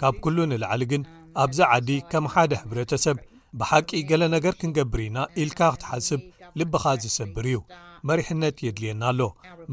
ካብ 0.00 0.14
ኩሉ 0.24 0.36
ንላዓሊ 0.50 0.82
ግን 0.92 1.02
ኣብዚ 1.44 1.58
ዓዲ 1.76 1.88
ከም 2.10 2.24
ሓደ 2.34 2.52
ሕብረተሰብ 2.62 3.16
ብሓቂ 3.60 3.88
ገለ 4.10 4.22
ነገር 4.36 4.54
ክንገብር 4.60 5.00
ኢና 5.06 5.18
ኢልካ 5.42 5.60
ክትሓስብ 5.74 6.20
ልብኻ 6.62 6.84
ዝሰብር 7.02 7.44
እዩ 7.50 7.58
መሪሕነት 8.08 8.56
የድልየና 8.66 9.02
ኣሎ 9.12 9.20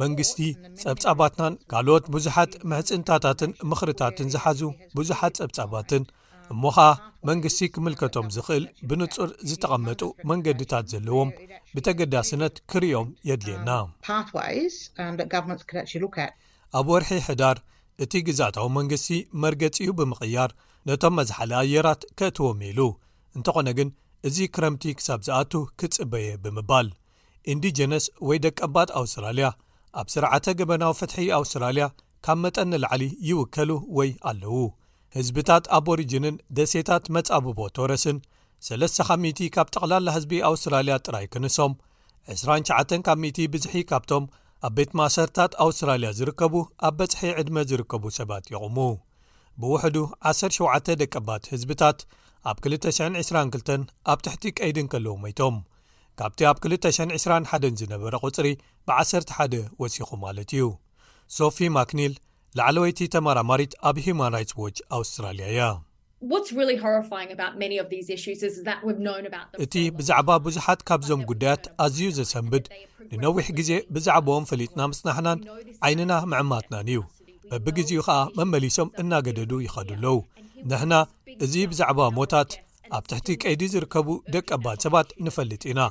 መንግስቲ 0.02 0.38
ፀብፃባትናን 0.82 1.54
ካልኦት 1.72 2.06
ብዙሓት 2.16 2.52
ምሕፅንታታትን 2.70 3.52
ምኽርታትን 3.72 4.28
ዝሓዙ 4.36 4.62
ብዙሓት 5.00 5.34
ፀብፃባትን 5.42 6.04
እሞኸኣ 6.54 6.80
መንግስቲ 7.30 7.60
ኪምልከቶም 7.76 8.28
ዚኽእል 8.36 8.66
ብንጹር 8.90 9.30
ዝተቐመጡ 9.50 10.02
መንገድታት 10.30 10.86
ዘለዎም 10.92 11.30
ብተገዳስነት 11.76 12.56
ኪርእዮም 12.72 13.08
የድልየና 13.30 13.70
ኣብ 16.78 16.88
ወርሒ 16.92 17.10
ሕዳር 17.28 17.58
እቲ 18.04 18.14
ግዛእታዊ 18.28 18.68
መንግስቲ 18.78 19.08
መርገጺኡ 19.44 19.90
ብምቕያር 20.00 20.52
ነቶም 20.90 21.14
መዝሓሊ 21.20 21.52
ኣየራት 21.64 22.02
ኬእትዎም 22.20 22.60
ኢሉ 22.70 22.80
እንተ 23.38 23.48
ዀነ 23.58 23.70
ግን 23.78 23.90
እዚ 24.28 24.38
ክረምቲ 24.56 24.84
ክሳብ 25.00 25.20
ዝኣቱ 25.28 25.52
ክትጽበየ 25.80 26.28
ብምባል 26.44 26.88
ኢንዲጀነስ 27.54 28.06
ወይ 28.28 28.38
ደቀባት 28.46 28.90
ኣውስትራልያ 29.02 29.48
ኣብ 30.02 30.08
ስርዓተ 30.14 30.46
ገበናዊ 30.60 30.94
ፍትሒ 31.02 31.26
ኣውስትራልያ 31.40 31.86
ካብ 32.26 32.38
መጠኒላዕሊ 32.46 33.04
ይውከሉ 33.30 33.72
ወይ 33.98 34.10
ኣለዉ 34.32 34.54
ህዝብታት 35.18 35.66
ኣብ 35.76 35.86
ሪጅንን 36.00 36.36
ደሴታት 36.58 37.04
መጻብቦ 37.16 37.60
ተረስን 37.78 38.18
3 38.70 39.04
ካ 39.10 39.12
ካብ 39.56 39.68
ጠቕላላ 39.74 40.08
ህዝቢ 40.16 40.38
ኣውስትራልያ 40.50 40.96
ጥራይ 41.06 41.26
ክንሶም 41.34 41.74
29ካቲ 42.40 43.38
ብዝሒ 43.54 43.74
ካብቶም 43.92 44.26
ኣብ 44.68 44.74
ቤት 44.78 44.92
ማሰርታት 45.00 45.54
ኣውስትራልያ 45.66 46.10
ዚርከቡ 46.20 46.54
ኣብ 46.88 46.96
በጽሒ 47.00 47.30
ዕድመ 47.42 47.58
ዚርከቡ 47.70 48.04
ሰባት 48.20 48.46
ይቕሙ 48.54 48.78
ብውሕዱ 49.62 49.98
17 50.34 50.92
ደቀባት 51.02 51.44
ህዝብታት 51.54 52.00
ኣብ 52.52 52.58
222 52.68 53.74
ኣብ 54.14 54.20
ትሕቲ 54.26 54.44
ቀይድን 54.60 54.88
ከለዎ 54.94 55.14
ሞይቶም 55.24 55.58
ካብቲ 56.20 56.42
ኣብ 56.52 56.58
221 56.68 57.70
ዝነበረ 57.82 58.16
ቝጽሪ 58.26 58.48
ብ1ሰር1ደ 58.90 59.56
ወሲኹ 59.84 60.10
ማለት 60.26 60.52
እዩ 60.58 60.66
ሶፊ 61.38 61.58
ማክኒል 61.78 62.14
ላዕለወይቲ 62.58 63.00
ተመራማሪት 63.14 63.72
ኣብ 63.88 63.96
ሂማን 64.04 64.32
ራትስ 64.36 64.54
ዎች 64.64 64.78
ኣውስትራልያ 64.98 65.46
እያ 65.54 65.64
እቲ 69.66 69.80
ብዛዕባ 69.98 70.30
ብዙሓት 70.46 70.80
ካብዞም 70.90 71.22
ጉዳያት 71.32 71.64
ኣዝዩ 71.86 72.08
ዘሰንብድ 72.20 72.66
ንነዊሕ 73.18 73.48
ግዜ 73.60 73.72
ብዛዕባም 73.96 74.48
ፈሊጥና 74.52 74.82
ምስናሕናን 74.94 75.42
ዓይንና 75.88 76.14
ምዕማትናን 76.34 76.88
እዩ 76.94 77.02
በቢግዜኡ 77.52 78.02
ከዓ 78.08 78.20
መመሊሶም 78.40 78.92
እናገደዱ 79.04 79.52
ይኸዱኣለዉ 79.68 80.16
ንሕና 80.72 80.94
እዚ 81.46 81.54
ብዛዕባ 81.74 82.02
ሞታት 82.20 82.52
ኣብ 82.98 83.04
ትሕቲ 83.10 83.28
ቀይዲ 83.44 83.62
ዝርከቡ 83.74 84.08
ደቀ 84.34 84.48
ኣባድ 84.58 84.78
ሰባት 84.86 85.10
ንፈልጥ 85.26 85.62
ኢና 85.72 85.82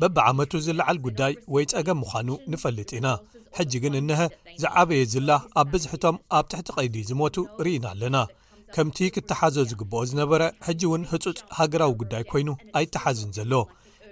በብዓመቱ 0.00 0.52
ዝለዓል 0.66 0.98
ጉዳይ 1.06 1.34
ወይ 1.54 1.64
ፀገም 1.74 1.98
ምዃኑ 2.02 2.28
ንፈልጥ 2.52 2.90
ኢና 2.98 3.08
ሕጂ 3.58 3.72
ግን 3.84 3.94
እንሀ 4.00 4.20
ዝዓበየ 4.62 5.02
ዝላ 5.12 5.30
ኣብ 5.62 5.66
ብዝሕቶም 5.74 6.16
ኣብ 6.38 6.44
ትሕቲ 6.54 6.68
ቀይዲ 6.78 6.96
ዝሞቱ 7.10 7.36
ርኢና 7.66 7.84
ኣለና 7.94 8.16
ከምቲ 8.74 8.98
ክተሓዘ 9.14 9.56
ዝግብኦ 9.70 10.00
ዝነበረ 10.10 10.42
ሕጂ 10.66 10.82
እውን 10.88 11.02
ህፁፅ 11.12 11.40
ሃገራዊ 11.60 11.92
ጉዳይ 12.02 12.22
ኮይኑ 12.32 12.48
ኣይተሓዝን 12.80 13.32
ዘሎ 13.38 13.52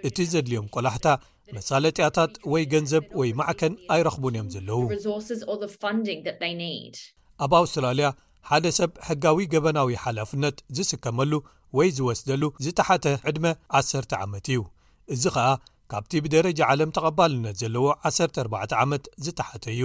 እቲ 0.09 0.17
ዘድልዮም 0.33 0.67
ቆላሕታ 0.75 1.07
መሳለጢያታት 1.59 2.33
ወይ 2.53 2.65
ገንዘብ 2.73 3.05
ወይ 3.21 3.31
ማዕከን 3.39 3.75
ኣይረኽቡን 3.95 4.35
እዮም 4.37 4.49
ዘለዉ 4.57 4.83
ኣብ 7.45 7.53
ኣውስትራልያ 7.63 8.09
ሓደ 8.49 8.67
ሰብ 8.77 8.91
ሕጋዊ 9.09 9.39
ገበናዊ 9.53 9.89
ሓላፍነት 10.05 10.57
ዝስከመሉ 10.77 11.33
ወይ 11.79 11.89
ዝወስደሉ 11.97 12.43
ዝተሓተ 12.65 13.05
ዕድመ 13.31 13.45
1ሰ 13.81 13.91
ዓመት 14.25 14.45
እዩ 14.53 14.59
እዚ 15.15 15.25
ኸኣ 15.35 15.47
ካብቲ 15.93 16.13
ብደረጃ 16.25 16.59
ዓለም 16.73 16.91
ተቐባልነት 16.97 17.55
ዘለዎ 17.63 17.87
14 18.11 18.75
ዓመት 18.83 19.05
ዝተሓተ 19.25 19.65
እዩ 19.75 19.83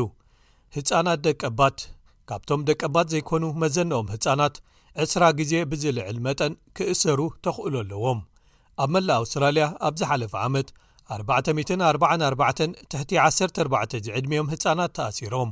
ህጻናት 0.76 1.20
ደቀባት 1.28 1.78
ካብቶም 2.30 2.62
ደቀባት 2.70 3.08
ዘይኰኑ 3.14 3.44
መዘንኦም 3.64 4.08
ህፃናት 4.14 4.56
ዕስራ 5.04 5.24
ግዜ 5.40 5.52
ብዝልዕል 5.72 6.18
መጠን 6.28 6.54
ክእሰሩ 6.78 7.20
ተኽእሉ 7.46 7.74
ኣለዎም 7.84 8.20
ኣብ 8.84 8.90
መላእ 8.96 9.18
ኣውስትራልያ 9.22 9.66
ኣብዝ 9.88 10.02
ሓለፈ 10.12 10.34
ዓመት 10.48 10.68
444:ትሕቲ14 11.18 13.92
ዚዕድሜዮም 14.06 14.48
ህፃናት 14.54 14.92
ተኣሲሮም 14.98 15.50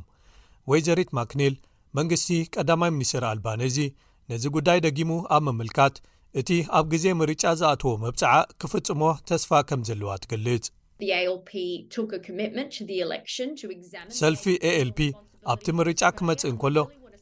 ወይ 0.70 0.80
ዘሪት 0.88 1.10
ማክኒል 1.18 1.54
መንግስቲ 1.98 2.30
ቀዳማይ 2.56 2.92
ሚኒስትር 2.94 3.24
ኣልባነዚ 3.32 3.76
ነዚ 4.32 4.44
ጉዳይ 4.56 4.78
ደጊሙ 4.86 5.12
ኣብ 5.36 5.42
ምምልካት 5.48 5.96
እቲ 6.40 6.50
ኣብ 6.78 6.86
ግዜ 6.94 7.06
ምርጫ 7.20 7.44
ዝኣትዎ 7.60 7.92
መብጽዓ 8.06 8.32
ክፍጽሞ 8.62 9.02
ተስፋ 9.30 9.52
ከም 9.70 9.82
ዘለዋ 9.90 10.14
ትገልጽ 10.24 10.66
ሰልፊ 14.22 14.44
ኤኤልፒ 14.72 15.00
ኣብቲ 15.54 15.68
ምርጫ 15.80 16.02
ክመጽእ 16.18 16.52
ን 16.56 16.60
ከሎ 16.62 16.78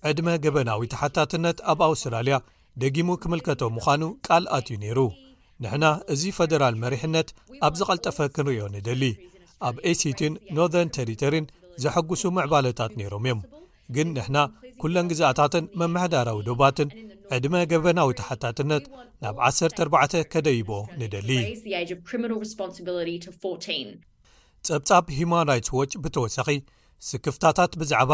ዕድመ 0.09 0.27
ገበናዊ 0.45 0.81
ተሓታትነት 0.93 1.57
ኣብ 1.71 1.79
ኣውስትራልያ 1.91 2.37
ደጊሙ 2.81 3.09
ክምልከቶ 3.23 3.61
ምዃኑ 3.77 4.03
ቃል 4.27 4.45
ኣትዩ 4.57 4.75
ነይሩ 4.83 4.99
ንሕና 5.63 5.85
እዚ 6.15 6.23
ፈደራል 6.37 6.77
መሪሕነት 6.83 7.27
ኣብ 7.67 7.73
ዝቐልጠፈ 7.79 8.17
ክንርእዮ 8.35 8.61
ንደሊ 8.75 9.03
ኣብ 9.69 9.75
ኤሲቲን 9.91 10.35
ኖርዘርን 10.57 10.93
ተሪቶሪን 10.99 11.47
ዘሐጕሱ 11.85 12.23
ምዕባለታት 12.37 12.93
ነይሮም 13.01 13.25
እዮም 13.29 13.41
ግን 13.95 14.07
ንሕና 14.17 14.37
ኵሎን 14.81 15.07
ግዛኣታትን 15.11 15.65
መመሕዳራዊ 15.81 16.37
ዶባትን 16.49 16.89
ዕድመ 17.35 17.55
ገበናዊ 17.71 18.09
ተሓታትነት 18.19 18.83
ናብ 19.23 19.35
14 19.49 20.15
ከደይቦ 20.33 20.69
ንደሊ 21.01 21.29
ጸብጻብ 24.67 25.05
ሂማን 25.17 25.45
ራትስ 25.51 25.69
ዎች 25.79 25.91
ብተወሳኺ 26.03 26.47
ስክፍታታት 27.09 27.71
ብዛዕባ 27.81 28.11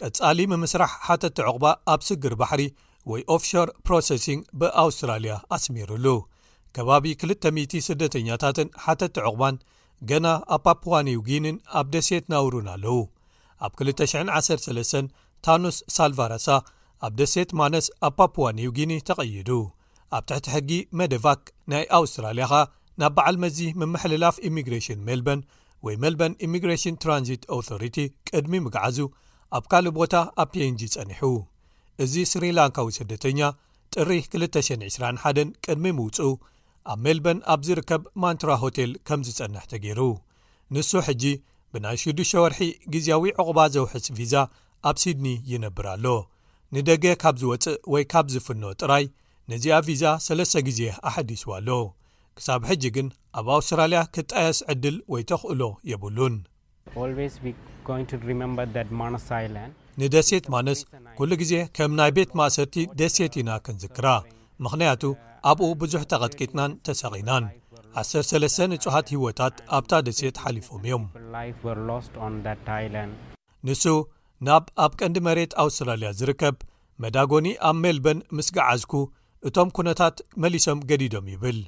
ቀጻሊ 0.00 0.40
ምምስራሕ 0.52 0.92
ሓተቲ 1.06 1.36
ዕቑባ 1.50 1.64
ኣብ 1.92 2.00
ስግር 2.08 2.34
ባሕሪ 2.40 2.62
ወይ 3.10 3.22
ኦፍሽር 3.36 3.68
ፕሮሰሲንግ 3.86 4.40
ብኣውስትራልያ 4.60 5.34
ኣስሚሩሉ 5.56 6.06
ከባቢ 6.76 7.04
2000 7.28 7.82
ስደተኛታትን 7.88 8.68
ሓተቲ 8.84 9.14
ዕቑባን 9.28 9.58
ገና 10.10 10.26
ኣፓፑዋንው 10.58 11.22
ጊንን 11.30 11.56
ኣብ 11.80 11.86
ደሴ 11.96 12.10
ናብሩን 12.32 12.68
ኣለዉ 12.74 12.96
ኣብ 13.66 13.72
213 13.90 15.08
ታኑስ 15.46 15.76
ሳልቫራሳ 15.96 16.46
ኣብ 17.06 17.12
ደሴት 17.20 17.50
ማነስ 17.58 17.86
ኣብ 18.06 18.14
ፓፑዋ 18.20 18.46
ኒው 18.58 18.70
ጊኒ 18.78 18.92
ተቐይዱ 19.08 19.50
ኣብ 20.16 20.22
ትሕቲ 20.28 20.46
ሕጊ 20.54 20.70
መደቫክ 20.98 21.42
ናይ 21.70 21.84
ኣውስትራልያ 21.98 22.46
ኸ 22.52 22.64
ናብ 23.00 23.12
በዓል 23.16 23.36
መዚ 23.44 23.58
ምምሕልላፍ 23.80 24.36
ኢሚግሬሽን 24.48 25.00
ሜልበርን 25.08 25.42
ወይ 25.86 25.96
ሜልበን 26.02 26.32
ኢሚግራሽን 26.46 26.98
ትራንዚት 27.02 27.42
ኣውቶሪቲ 27.56 27.96
ቅድሚ 28.28 28.54
ምግዓዙ 28.66 28.98
ኣብ 29.56 29.64
ካልእ 29.72 29.92
ቦታ 29.98 30.14
ኣብ 30.42 30.48
ፒንg 30.54 30.80
ጸኒሑ 30.94 31.22
እዚ 32.04 32.14
ስሪላንካዊ 32.32 32.88
ስደተኛ 32.98 33.40
ጥሪ 33.94 34.10
221 34.32 35.44
ቅድሚ 35.66 35.84
ምውፁኡ 35.98 36.30
ኣብ 36.92 36.98
ሜልበን 37.04 37.38
ኣብ 37.52 37.60
ዚርከብ 37.68 38.02
ማንትራ 38.22 38.50
ሆቴል 38.64 38.90
ከም 39.08 39.20
ዝጸንሕ 39.28 39.64
ተ 39.70 39.78
ገይሩ 39.84 40.00
ንሱ 40.74 40.90
ሕጂ 41.06 41.24
ብናይ 41.72 41.96
6 42.02 42.42
ወርሒ 42.42 42.58
ግዜያዊ 42.92 43.22
ዕቝባ 43.40 43.58
ዜውሕስ 43.74 44.04
ቪዛ 44.18 44.34
ኣብ 44.88 44.96
ሲድኒ 45.02 45.26
ይነብር 45.50 45.86
ኣሎ 45.94 46.04
ንደገ 46.74 47.04
ካብ 47.22 47.34
ዝወጽእ 47.42 47.76
ወይ 47.92 48.04
ካብ 48.12 48.26
ዚፍኖ 48.34 48.62
ጥራይ 48.80 49.04
ነዚኣ 49.52 49.74
ቪዛ 49.88 50.02
ሰለስተ 50.26 50.54
ግዜ 50.68 50.80
ኣሓዲስዋኣሎ 51.08 51.68
ክሳብ 52.38 52.60
ሕጂ 52.70 52.82
ግን 52.96 53.06
ኣብ 53.40 53.46
ኣውስትራልያ 53.56 54.00
ክትጣየስ 54.14 54.58
ዕድል 54.74 54.96
ወይ 55.12 55.22
ተኽእሎ 55.30 55.62
የብሉን 55.90 56.36
ንደሴት 60.02 60.44
ማኖስ 60.54 60.80
ኵሉ 61.20 61.30
ግዜ 61.42 61.54
ከም 61.76 61.92
ናይ 62.00 62.10
ቤት 62.16 62.30
ማእሰርቲ 62.40 62.76
ደሴት 63.00 63.34
ኢና 63.40 63.50
ክንዝክራ 63.66 64.06
ምኽንያቱ 64.64 65.02
ኣብኡ 65.50 65.68
ብዙሕ 65.82 66.02
ተቐጥቂጥናን 66.10 66.72
ተሰቒናን 66.86 67.44
13 67.96 68.74
እጹሃት 68.76 69.06
ህይወታት 69.14 69.54
ኣብታ 69.78 69.92
ደሴየት 70.06 70.36
ሓሊፎም 70.44 70.82
እዮም 70.88 71.04
ንሱ 73.66 73.84
ናብ 74.46 74.64
ኣብ 74.84 74.92
ቀንዲ 75.00 75.16
መሬት 75.28 75.52
ኣውስትራልያ 75.64 76.08
ዝርከብ 76.18 76.56
መዳጎኒ 77.04 77.48
ኣብ 77.68 77.76
ሜልበን 77.84 78.18
ምስ 78.36 78.48
ገዓዝኩ 78.56 78.92
እቶም 79.48 79.68
ኩነታት 79.76 80.16
መሊሶም 80.42 80.78
ገዲዶም 80.90 81.26
ይብል 81.34 81.58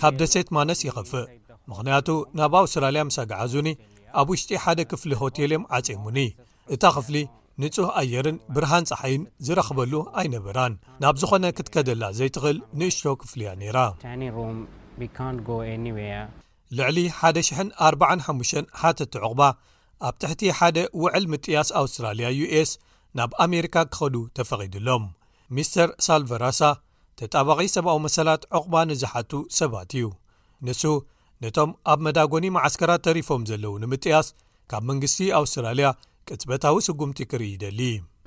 ካብ 0.00 0.14
ደሴት 0.20 0.48
ማነስ 0.56 0.80
ይኸፍእ 0.88 1.26
ምኽንያቱ 1.70 2.08
ናብ 2.38 2.54
ኣውስትራልያ 2.62 3.02
ምሳ 3.08 3.18
ግዓዙኒ 3.30 3.68
ኣብ 4.20 4.28
ውሽጢ 4.32 4.50
ሓደ 4.64 4.80
ክፍሊ 4.92 5.12
ሆቴልዮም 5.22 5.66
ዓጼሙኒ 5.76 6.18
እታ 6.74 6.82
ክፍሊ 6.96 7.16
ንጹህ 7.62 7.88
ኣየርን 8.00 8.36
ብርሃን 8.54 8.86
ፀሓይን 8.90 9.22
ዝረኽበሉ 9.46 9.92
ኣይነበራን 10.20 10.72
ናብ 11.02 11.16
ዝዀነ 11.22 11.44
ክትከደላ 11.56 12.04
ዘይትኽእል 12.18 12.58
ንእሽቶ 12.78 13.04
ክፍልያ 13.20 13.48
ነይራ 13.60 13.78
ልዕሊ 16.76 16.98
1045 17.30 18.56
1ቲ 18.90 19.10
ዕቕባ 19.26 19.42
ኣብ 20.08 20.14
ትሕቲ 20.22 20.42
ሓደ 20.58 20.78
ውዕል 21.02 21.24
ምጥያስ 21.32 21.68
ኣውስትራልያ 21.80 22.28
ዩስ 22.40 22.70
ናብ 23.18 23.30
ኣሜሪካ 23.46 23.76
ክኸዱ 23.92 24.14
ተፈቒድሎም 24.38 25.04
ሚስተር 25.56 25.90
ሳልቨራሳ 26.06 26.60
ተጣባቒ 27.20 27.58
ሰብኣዊ 27.76 27.98
መሰላት 28.06 28.44
ዕቝባ 28.58 28.74
ንዝሓቱ 28.90 29.32
ሰባት 29.58 29.92
እዩ 29.98 30.06
ንሱ 30.66 30.82
ነቶም 31.44 31.72
ኣብ 31.92 32.00
መዳጎኒ 32.06 32.46
መዓስከራት 32.56 33.04
ተሪፎም 33.08 33.42
ዘለዉ 33.50 33.74
ንምጥያስ 33.84 34.26
ካብ 34.72 34.82
መንግስቲ 34.90 35.20
ኣውስትራልያ 35.40 35.88
ቅጽበታዊ 36.30 36.76
ስጉምቲ 36.86 37.18
ክርኢ 37.30 37.48
ይደሊንሕና 37.52 38.26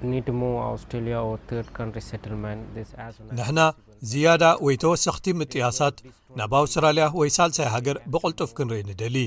ዝያዳ 4.12 4.43
ወይ 4.65 4.75
ተወሰኽቲ 4.84 5.25
ምጥያሳት 5.39 5.97
ናብ 6.39 6.51
ኣውስትራልያ 6.62 7.05
ወይ 7.19 7.29
ሳልሳይ 7.38 7.69
ሃገር 7.75 7.97
ብቕልጡፍ 8.13 8.49
ክንርኢ 8.58 8.81
ንደሊ 8.89 9.17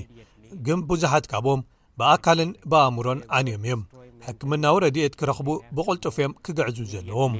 ግን 0.66 0.80
ብዙሓት 0.90 1.24
ካቦም 1.32 1.60
ብኣካልን 2.00 2.50
ብኣእምሮን 2.70 3.20
ዓንዮም 3.38 3.62
እዮም 3.66 3.82
ሕክምናዊ 4.26 4.76
ረድኤት 4.84 5.14
ክረኽቡ 5.20 5.48
ብቕልጡፍ 5.78 6.16
እዮም 6.20 6.34
ኪግዕዙ 6.46 6.78
ዘለዎም 6.94 7.34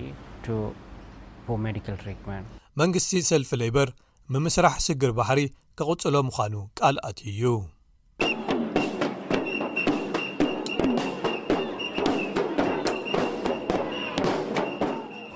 መንግስቲ 2.82 3.12
ሰልፊ 3.30 3.50
ለይበር 3.62 3.88
ምምስራሕ 4.34 4.74
ስግር 4.86 5.12
ባሕሪ 5.18 5.40
ኪቕጽሎ 5.80 6.14
ምዃኑ 6.28 6.54
ቃል 6.80 6.96
ኣትዩ 7.08 7.30
እዩ 7.34 7.44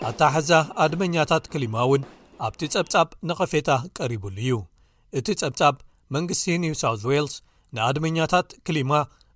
ኣታ 0.08 0.22
ሕዛ 0.34 0.50
ኣድመኛታት 0.82 1.44
ክሊማ 1.52 1.74
እውን 1.86 2.02
ኣብቲ 2.46 2.60
ጸብጻብ 2.74 3.08
ንቐፌታ 3.28 3.70
ቀሪቡሉ 3.98 4.36
እዩ 4.44 4.54
እቲ 5.18 5.26
ጸብጻብ 5.42 5.74
መንግስቲ 6.14 6.46
ኒው 6.62 6.74
ሳው 6.80 6.94
ዋልስ 7.10 7.34
ንኣድመኛታት 7.76 8.48
ክሊማ 8.66 8.92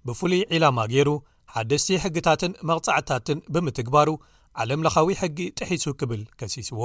ብፍሉይ 0.08 0.42
ዒላማ 0.54 0.78
ገይሩ 0.92 1.10
ሓደስቲ 1.54 1.90
ሕግታትን 2.04 2.52
መቕጻዕትታትን 2.70 3.38
ብምትግባሩ 3.56 4.08
ዓለም 4.62 4.82
ለኻዊ 4.86 5.08
ሕጊ 5.22 5.38
ጥሒሱ 5.60 5.86
ክብል 6.00 6.22
ከሲስዎ 6.40 6.82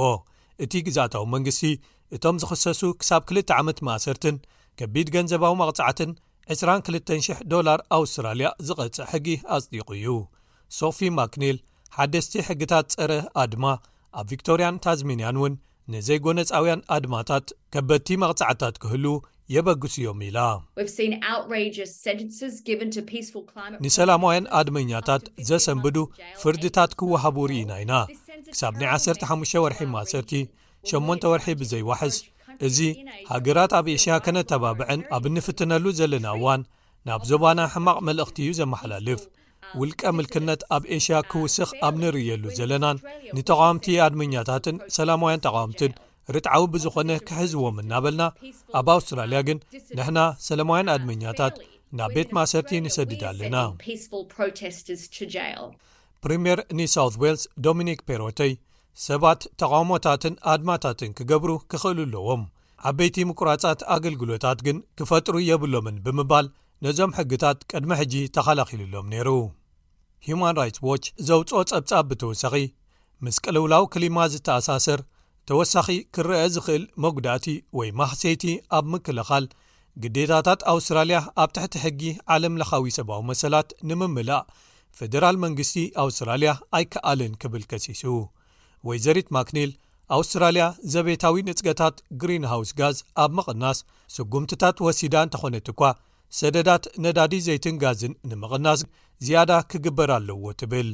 እቲ 0.66 0.72
ግዛእታዊ 0.88 1.26
መንግስቲ 1.36 1.64
እቶም 2.18 2.38
ዝኽሰሱ 2.44 2.82
ክሳብ 3.02 3.22
2ልተ 3.34 3.52
ዓመት 3.62 3.78
ማእሰርትን 3.88 4.38
ከቢድ 4.82 5.10
ገንዘባዊ 5.16 5.54
መቕጻዕትን 5.64 6.12
22,00 6.58 7.44
ዶላር 7.54 7.80
ኣውስትራልያ 8.00 8.48
ዝቐጽዕ 8.68 9.06
ሕጊ 9.14 9.28
ኣጽዲቑ 9.58 9.90
እዩ 10.00 10.16
ሶፊ 10.80 11.00
ማክል 11.18 11.58
ሓደስቲ 11.98 12.34
ሕግታት 12.48 12.86
ጸረ 12.94 13.12
ኣድማ 13.42 13.66
ኣብ 14.20 14.26
ቪክቶርያን 14.32 14.76
ታዝሜንያን 14.84 15.38
እውን 15.40 15.54
ነዘይጐነጻውያን 15.94 16.84
ኣድማታት 16.96 17.48
ከበድቲ 17.74 18.10
መቕጻዕታት 18.24 18.76
ኪህሉ 18.84 19.06
የበግሱ 19.56 19.96
እዮም 20.02 20.20
ኢላ 20.28 20.40
ንሰላማውያን 23.86 24.46
ኣድመኛታት 24.60 25.24
ዜሰንብዱ 25.50 25.98
ፍርድታት 26.44 26.92
ኪውሃቡ 27.02 27.38
ርኢና 27.54 27.72
ኢና 27.84 27.94
ክሳብ 28.54 28.74
ናይ 28.82 28.90
15 28.98 29.60
ወርሒ 29.66 29.82
ማ1ሰቲ 29.96 30.32
8 30.94 31.30
ወርሒ 31.32 31.48
ብዘይዋሕስ 31.62 32.18
እዚ 32.68 32.80
ሃገራት 33.34 33.72
ኣብ 33.80 33.86
ኤሽያ 33.98 34.16
ከነተባብዐን 34.26 35.02
ኣብ 35.18 35.24
እንፍትነሉ 35.32 35.86
ዘለና 36.00 36.28
እዋን 36.40 36.64
ናብ 37.10 37.22
ዞባና 37.32 37.60
ሕማቕ 37.76 38.00
መልእኽቲ 38.08 38.38
እዩ 38.46 38.52
ዘመሓላልፍ 38.62 39.22
ውልቀ 39.80 40.02
ምልክነት 40.18 40.62
ኣብ 40.76 40.84
ኤሽያ 40.96 41.18
ክውስኽ 41.32 41.70
ኣብ 41.88 41.96
ንርእየሉ 42.02 42.44
ዘለናን 42.60 42.98
ንተቓዋምቲ 43.36 43.86
ኣድመኛታትን 44.06 44.78
ሰላማውያን 44.98 45.44
ተቓውምትን 45.46 45.92
ርጥዓዊ 46.36 46.64
ብዝኾነ 46.74 47.12
ክሕዝዎም 47.28 47.78
እናበልና 47.84 48.24
ኣብ 48.80 48.88
ኣውስትራልያ 48.96 49.40
ግን 49.50 49.60
ንሕና 49.98 50.20
ሰላማውያን 50.48 50.92
ኣድመኛታት 50.96 51.56
ናብ 52.00 52.12
ቤት 52.16 52.30
ማእሰርቲ 52.38 52.74
ንሰድድ 52.86 53.22
ኣለና 53.30 53.56
ፕሪምየር 56.26 56.60
ኒሳው 56.80 57.08
ዌልስ 57.24 57.44
ዶሚኒክ 57.66 58.02
ፔሮተይ 58.10 58.52
ሰባት 59.08 59.42
ተቓውሞታትን 59.62 60.34
ኣድማታትን 60.54 61.14
ክገብሩ 61.18 61.52
ክኽእሉ 61.72 62.00
ኣለዎም 62.08 62.44
ዓበይቲ 62.90 63.16
ምኵራጻት 63.30 63.82
ኣገልግሎታት 63.96 64.60
ግን 64.68 64.78
ክፈጥሩ 65.00 65.36
የብሎምን 65.50 65.98
ብምባል 66.06 66.46
ነዞም 66.86 67.12
ሕጊታት 67.18 67.58
ቅድሚ 67.72 67.92
ሕጂ 68.00 68.14
ተኸላኺሉሎም 68.36 69.06
ነይሩ 69.14 69.30
ሂማን 70.26 70.56
ራትስ 70.60 70.80
ዋች 70.88 71.04
ዘውፅኦ 71.28 71.60
ጸብጻብ 71.72 72.06
ብተወሳኺ 72.12 72.54
ምስ 73.26 73.38
ቀልውላዊ 73.44 73.84
ክሊማ 73.94 74.18
ዝተኣሳስር 74.34 75.02
ተወሳኺ 75.50 75.88
ክርአ 76.16 76.40
ዝኽእል 76.56 76.84
መጉዳእቲ 77.04 77.46
ወይ 77.80 77.90
ማኽሰይቲ 78.00 78.44
ኣብ 78.78 78.86
ምክልኻል 78.94 79.46
ግዴታታት 80.04 80.62
ኣውስትራልያ 80.74 81.20
ኣብ 81.44 81.50
ትሕቲ 81.58 81.76
ሕጊ 81.86 82.02
ዓለም 82.36 82.54
ለኻዊ 82.62 82.88
ሰብዊ 82.98 83.20
መሰላት 83.30 83.70
ንምምላእ 83.90 84.44
ፈደራል 85.00 85.38
መንግስቲ 85.46 85.76
ኣውስትራልያ 86.06 86.52
ኣይከኣልን 86.80 87.34
ክብል 87.44 87.64
ከሲሱ 87.74 88.04
ወይ 88.90 89.00
ዘሪት 89.08 89.28
ማክኒል 89.38 89.72
ኣውስትራልያ 90.18 90.64
ዘቤታዊ 90.96 91.38
ንፅገታት 91.50 91.96
ግሪን 92.24 92.46
ሃውስ 92.54 92.72
ጋዝ 92.82 92.98
ኣብ 93.26 93.32
ምቕናስ 93.40 93.78
ስጉምትታት 94.18 94.80
ወሲዳ 94.88 95.16
እንተኾነት 95.28 95.68
እኳ 95.74 95.82
ሰደዳት 96.40 96.84
ነዳዲ 97.04 97.34
ዘይትን 97.46 97.76
ጋዝን 97.84 98.14
ንምቕናስ 98.30 98.82
ዝያዳ 99.26 99.52
ክግበር 99.72 100.10
ኣለዎ 100.18 100.44
ትብል 100.60 100.90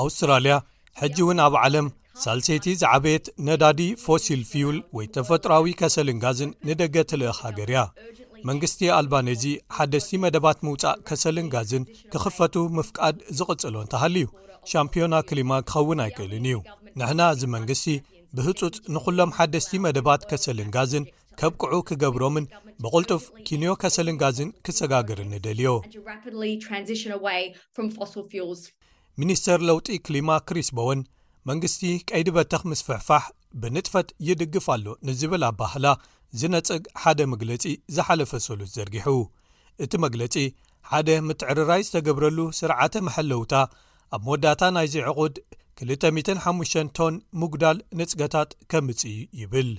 ኣውስትራልያ 0.00 0.54
ሕጂ 1.00 1.16
እውን 1.24 1.38
ኣብ 1.46 1.54
ዓለም 1.62 1.86
ሳልሰይቲ 2.22 2.66
ዝዓበየት 2.80 3.26
ነዳዲ 3.48 3.80
ፎሲል 4.04 4.42
ፊውል 4.50 4.78
ወይ 4.96 5.06
ተፈጥሮዊ 5.16 5.70
ከሰልን 5.82 6.20
ጋዝን 6.24 6.50
ንደገ 6.68 6.94
ትልእኽ 7.10 7.38
ሃገር 7.46 7.70
ያ 7.76 7.80
መንግስቲ 8.48 8.80
ኣልባን 8.98 9.30
እዚ 9.34 9.44
ሓደስቲ 9.76 10.10
መደባት 10.24 10.58
ምውፃእ 10.68 10.98
ከሰልን 11.10 11.50
ጋዝን 11.54 11.84
ክኽፈቱ 12.14 12.54
ምፍቃድ 12.78 13.16
ዝቕጽሎን 13.40 13.90
ተሃል 13.94 14.16
ዩ 14.22 14.26
ሻምፒዮና 14.72 15.14
ክሊማ 15.28 15.52
ክኸውን 15.68 16.02
ኣይክእልን 16.06 16.46
እዩ 16.50 16.58
ንሕና 17.00 17.20
እዚ 17.36 17.42
መንግስቲ 17.56 17.88
ብህፁፅ 18.38 18.74
ንኹሎም 18.96 19.30
ሓደስቲ 19.38 19.72
መደባት 19.86 20.22
ከሰልን 20.32 20.70
ጋዝን 20.76 21.04
ከብ 21.40 21.54
ቅዑ 21.62 21.74
ክገብሮምን 21.88 22.44
ብቕልጡፍ 22.82 23.22
ኪንዮ 23.46 23.72
ከሰልንጋዝን 23.82 24.50
ክሰጋግርኒደልዮ 24.66 25.70
ሚኒስተር 29.22 29.58
ለውጢ 29.70 29.88
ክሊማ 30.06 30.30
ክሪስ 30.48 30.68
ቦወን 30.78 31.00
መንግስቲ 31.50 31.82
ቀይዲበተኽ 32.10 32.62
ምስ 32.70 32.80
ፍሕፋሕ 32.86 33.24
ብንጥፈት 33.62 34.08
ይድግፍ 34.28 34.66
ኣሎ 34.74 34.86
ንዚብል 35.08 35.42
ኣባህላ 35.50 35.86
ዝነጽግ 36.40 36.82
ሓደ 37.02 37.20
መግለጺ 37.32 37.62
ዝሓለፈ 37.96 38.32
ሰሉስ 38.46 38.70
ዘርጊሑ 38.76 39.08
እቲ 39.84 39.92
መግለጺ 40.06 40.34
ሓደ 40.92 41.08
ምትዕርራይ 41.28 41.82
ዝተገብረሉ 41.88 42.38
ስርዓተ 42.60 42.94
መሐለውታ 43.08 43.54
ኣብ 44.16 44.20
መወዳእታ 44.26 44.62
ናይ 44.76 44.88
ዚዕቑድ 44.94 45.36
205 45.92 46.82
ቶን 46.98 47.14
ምጉዳል 47.40 47.78
ንጽገታት 48.00 48.50
ከምጽ 48.72 49.02
ይብል 49.42 49.70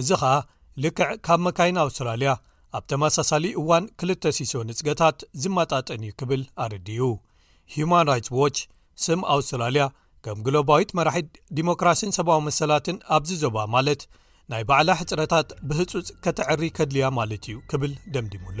እዚ 0.00 0.08
ኸኣ 0.22 0.32
ልክዕ 0.84 1.08
ካብ 1.26 1.40
መካይን 1.44 1.78
ኣውስትራልያ 1.84 2.30
ኣብ 2.78 2.84
ተመሳሳሊ 2.90 3.44
እዋን 3.60 3.84
ክልተ 4.00 4.30
ሲሶ 4.38 4.54
ንፅገታት 4.68 5.18
ዝመጣጠን 5.42 6.02
እዩ 6.06 6.12
ክብል 6.20 6.42
ኣርድዩ 6.64 7.00
ሂማን 7.76 8.06
ራትስ 8.10 8.30
ዎች 8.40 8.58
ስም 9.06 9.22
ኣውስትራልያ 9.36 9.84
ከም 10.26 10.38
ግሎባዊት 10.46 10.90
መራሒት 11.00 11.28
ዲሞክራሲን 11.60 12.14
ሰብዊ 12.18 12.36
መሰላትን 12.48 12.98
ኣብዝዘባ 13.18 13.56
ማለት 13.76 14.02
ናይ 14.52 14.62
ባዕላ 14.70 14.90
ሕፅረታት 15.00 15.48
ብህጹፅ 15.70 16.06
ከተዕሪ 16.26 16.64
ከድልያ 16.78 17.08
ማለት 17.20 17.44
እዩ 17.52 17.58
ክብል 17.72 17.92
ደምዲሙኣሎ 18.16 18.60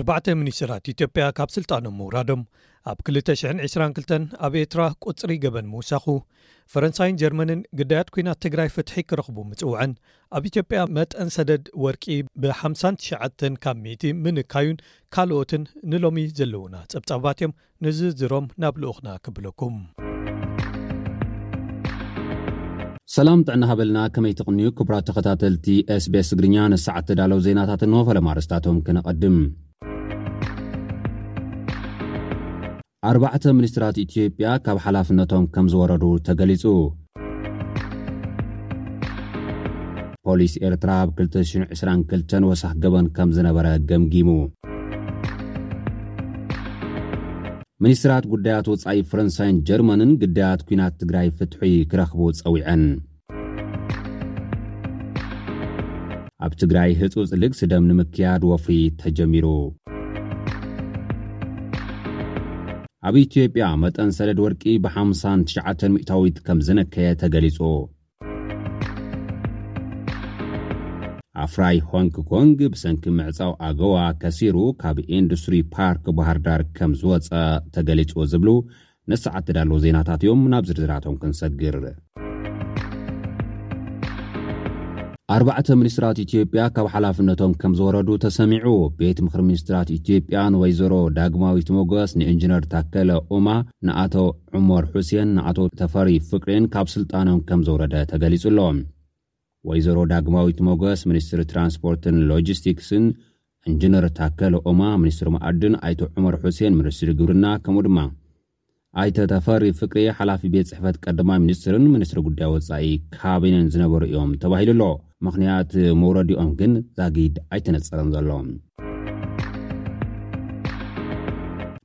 ኣባዕ 0.00 0.26
ሚኒስትራት 0.40 0.84
ኢትዮጵያ 0.92 1.24
ካብ 1.38 1.48
ስልጣኖም 1.54 1.94
ምውራዶም 2.00 2.42
ኣብ 2.90 2.98
222 3.08 4.12
ኣብ 4.46 4.54
ኤርትራ 4.60 4.82
ቁፅሪ 5.08 5.32
ገበን 5.42 5.66
ምውሳኹ 5.72 6.06
ፈረንሳይን 6.72 7.18
ጀርመንን 7.22 7.60
ግዳያት 7.78 8.10
ኲናት 8.14 8.38
ትግራይ 8.44 8.68
ፍትሒ 8.74 8.94
ክረኽቡ 9.12 9.36
ምጽውዐን 9.50 9.92
ኣብ 10.38 10.44
ኢትዮጵያ 10.50 10.80
መጠን 10.98 11.30
ሰደድ 11.36 11.64
ወርቂ 11.86 12.04
ብ59 12.44 13.58
ካብ 13.66 13.82
ቲ 14.04 14.12
ምንካዩን 14.26 14.78
ካልኦትን 15.16 15.64
ንሎሚ 15.94 16.24
ዘለውና 16.38 16.74
ጸብጻባት 16.94 17.40
እዮም 17.42 17.52
ንዚ 17.86 18.00
ዝሮም 18.22 18.46
ናብ 18.64 18.78
ልኡኽና 18.84 19.08
ክብለኩም 19.26 19.76
ሰላም 23.16 23.40
ጥዕና 23.48 23.64
ሃበልና 23.70 23.98
ከመይ 24.14 24.32
ትቕንዩ 24.40 24.68
ክብራት 24.78 25.06
ተኸታተልቲ 25.08 25.66
s 26.02 26.06
ቤስ 26.12 26.30
ትግርኛ 26.32 26.56
ንሰዓት 26.72 27.08
ዳለው 27.20 27.40
ዜናታት 27.48 27.82
ወፈለማ 27.98 28.28
ርስታቶም 28.38 28.78
ክነቐድም 28.86 29.36
ኣርባዕተ 33.08 33.44
ምኒስትራት 33.56 33.96
ኢትዮጵያ 34.02 34.50
ካብ 34.66 34.76
ሓላፍነቶም 34.84 35.42
ከም 35.54 35.66
ዝወረዱ 35.72 36.04
ተገሊጹ 36.26 36.62
ፖሊስ 40.26 40.52
ኤርትራ 40.66 40.90
ኣብ 41.02 41.10
222 41.22 42.36
ወሳኽ 42.50 42.72
ገበን 42.84 43.06
ከም 43.16 43.28
ዝነበረ 43.36 43.66
ገምጊሙ 43.90 44.28
ሚኒስትራት 47.84 48.24
ጕዳያት 48.34 48.66
ወጻኢ 48.72 49.00
ፈረንሳይን 49.10 49.56
ጀርመንን 49.70 50.12
ግዳያት 50.22 50.60
ኲናት 50.70 50.94
ትግራይ 51.02 51.28
ፍትሑ 51.38 51.60
ክረኽቡ 51.92 52.20
ጸዊዐን 52.40 52.84
ኣብ 56.46 56.54
ትግራይ 56.62 56.90
ህጹጽ 57.02 57.30
ልግስደም 57.42 57.84
ንምክያድ 57.90 58.42
ወፍሪ 58.52 58.78
ተጀሚሩ 59.02 59.46
ኣብ 63.08 63.14
ኢትዮጵያ 63.26 63.64
መጠን 63.80 64.10
ሰደድ 64.16 64.38
ወርቂ 64.44 64.62
ብ591ዊት 64.84 66.36
ከም 66.46 66.58
ዝነከየ 66.66 67.08
ተገሊጹ 67.22 67.58
ኣፍራይ 71.44 71.78
ሆንግኮንግ 71.90 72.58
ብሰንኪ 72.74 73.04
ምዕጻው 73.18 73.52
ኣገዋ 73.68 73.96
ከሲሩ 74.22 74.56
ካብ 74.82 74.98
ኢንዱስትሪ 75.18 75.54
ፓርኪ 75.74 76.04
ባህርዳር 76.20 76.62
ከም 76.78 76.92
ዝወፀ 77.00 77.30
ተገሊጹ 77.76 78.14
ዝብሉ 78.32 78.50
ነስዓት 79.12 79.48
ዳሎ 79.58 79.70
ዜናታት 79.86 80.22
እዮም 80.26 80.42
ናብ 80.54 80.66
ዝድራቶም 80.70 81.18
ክንሰግር 81.22 81.76
ኣርባዕተ 85.34 85.68
ሚኒስትራት 85.80 86.16
ኢትዮጵያ 86.24 86.62
ካብ 86.76 86.86
ሓላፍነቶም 86.94 87.52
ከም 87.60 87.74
ዝወረዱ 87.76 88.08
ተሰሚዑ 88.24 88.64
ቤት 88.98 89.18
ምኽሪ 89.26 89.42
ምኒስትራት 89.48 89.88
ኢትዮጵያን 89.96 90.56
ወይዘሮ 90.62 90.94
ዳግማዊት 91.18 91.68
ሞገስ 91.76 92.10
ንእንጅነር 92.20 92.62
ታከለ 92.72 93.10
ኦማ 93.36 93.46
ንኣቶ 93.88 94.14
ዑመር 94.58 94.84
ሑሴን 94.94 95.30
ንኣቶ 95.36 95.58
ተፈሪ 95.80 96.10
ፍቅሬኤን 96.32 96.66
ካብ 96.74 96.88
ስልጣኖም 96.96 97.38
ከም 97.50 97.62
ዘውረደ 97.68 97.94
ተገሊጹ 98.10 98.44
ሎም 98.58 98.80
ወይዘሮ 99.70 99.98
ዳግማዊት 100.12 100.60
ሞገስ 100.68 101.02
ሚኒስትሪ 101.12 101.40
ትራንስፖርትን 101.52 102.18
ሎጅስቲክስን 102.32 103.06
እንጅነር 103.70 104.06
ታከለ 104.18 104.54
ኦማ 104.72 104.80
ሚኒስትሪ 105.04 105.30
መኣድን 105.36 105.76
ኣይቶ 105.86 106.00
ዑመር 106.18 106.36
ሑሴን 106.44 106.78
ምንስትሪ 106.80 107.10
ግብርና 107.22 107.46
ከምኡ 107.64 107.84
ድማ 107.88 107.98
ኣይተ 109.02 109.16
ተፈሪ 109.32 109.64
ፍቅሬ 109.80 110.00
ሓላፊ 110.18 110.42
ቤት 110.54 110.68
ፅሕፈት 110.72 110.96
ቀዳማይ 111.04 111.38
ሚኒስትርን 111.46 111.88
ምንስትሪ 111.94 112.18
ጉዳይ 112.26 112.48
ወጻኢ 112.56 112.86
ካብኔን 113.16 113.66
ዝነበሩ 113.74 114.02
እዮም 114.08 114.30
ተባሂሉ 114.42 114.70
ኣሎ 114.74 114.84
ምክንያት 115.28 115.72
መውረድኦም 116.02 116.50
ግን 116.60 116.72
ዛጊድ 116.98 117.34
ኣይትነፅረም 117.56 118.08
ዘሎ 118.16 118.28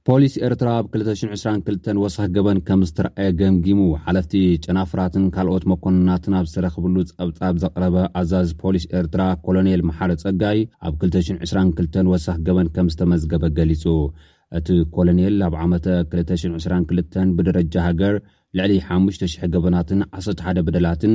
ፖሊስ 0.08 0.34
ኤርትራ 0.46 0.70
ኣብ 0.80 0.86
222 0.94 1.88
ወሳኪ 2.04 2.28
ገበን 2.36 2.60
ከም 2.68 2.82
ዝትረኣየ 2.90 3.28
ገምጊሙ 3.40 3.82
ሓለፍቲ 4.06 4.34
ጨናፍራትን 4.66 5.26
ካልኦት 5.36 5.64
መኮንናትን 5.72 6.36
ኣብ 6.40 6.46
ዝተረኽብሉ 6.50 6.96
ፀብጣብ 7.18 7.56
ዘቕረበ 7.64 7.98
ኣዛዝ 8.22 8.50
ፖሊስ 8.62 8.86
ኤርትራ 9.00 9.22
ኮሎኔል 9.46 9.82
መሓረ 9.90 10.10
ፀጋይ 10.24 10.60
ኣብ 10.90 10.96
222 11.04 12.12
ወሳኪ 12.14 12.38
ገበን 12.48 12.70
ከም 12.78 12.90
ዝተመዝገበ 12.94 13.44
ገሊፁ 13.60 13.84
እቲ 14.60 14.68
ኮሎኔል 14.96 15.38
ኣብ 15.50 15.56
ዓመተ 15.66 15.86
222 16.16 17.36
ብደረጃ 17.40 17.76
ሃገር 17.88 18.16
ልዕሊ 18.60 18.74
5ሽ,0000 18.96 19.54
ገበናትን 19.56 20.00
1ሰርሓደ 20.22 20.58
በደላትን 20.68 21.14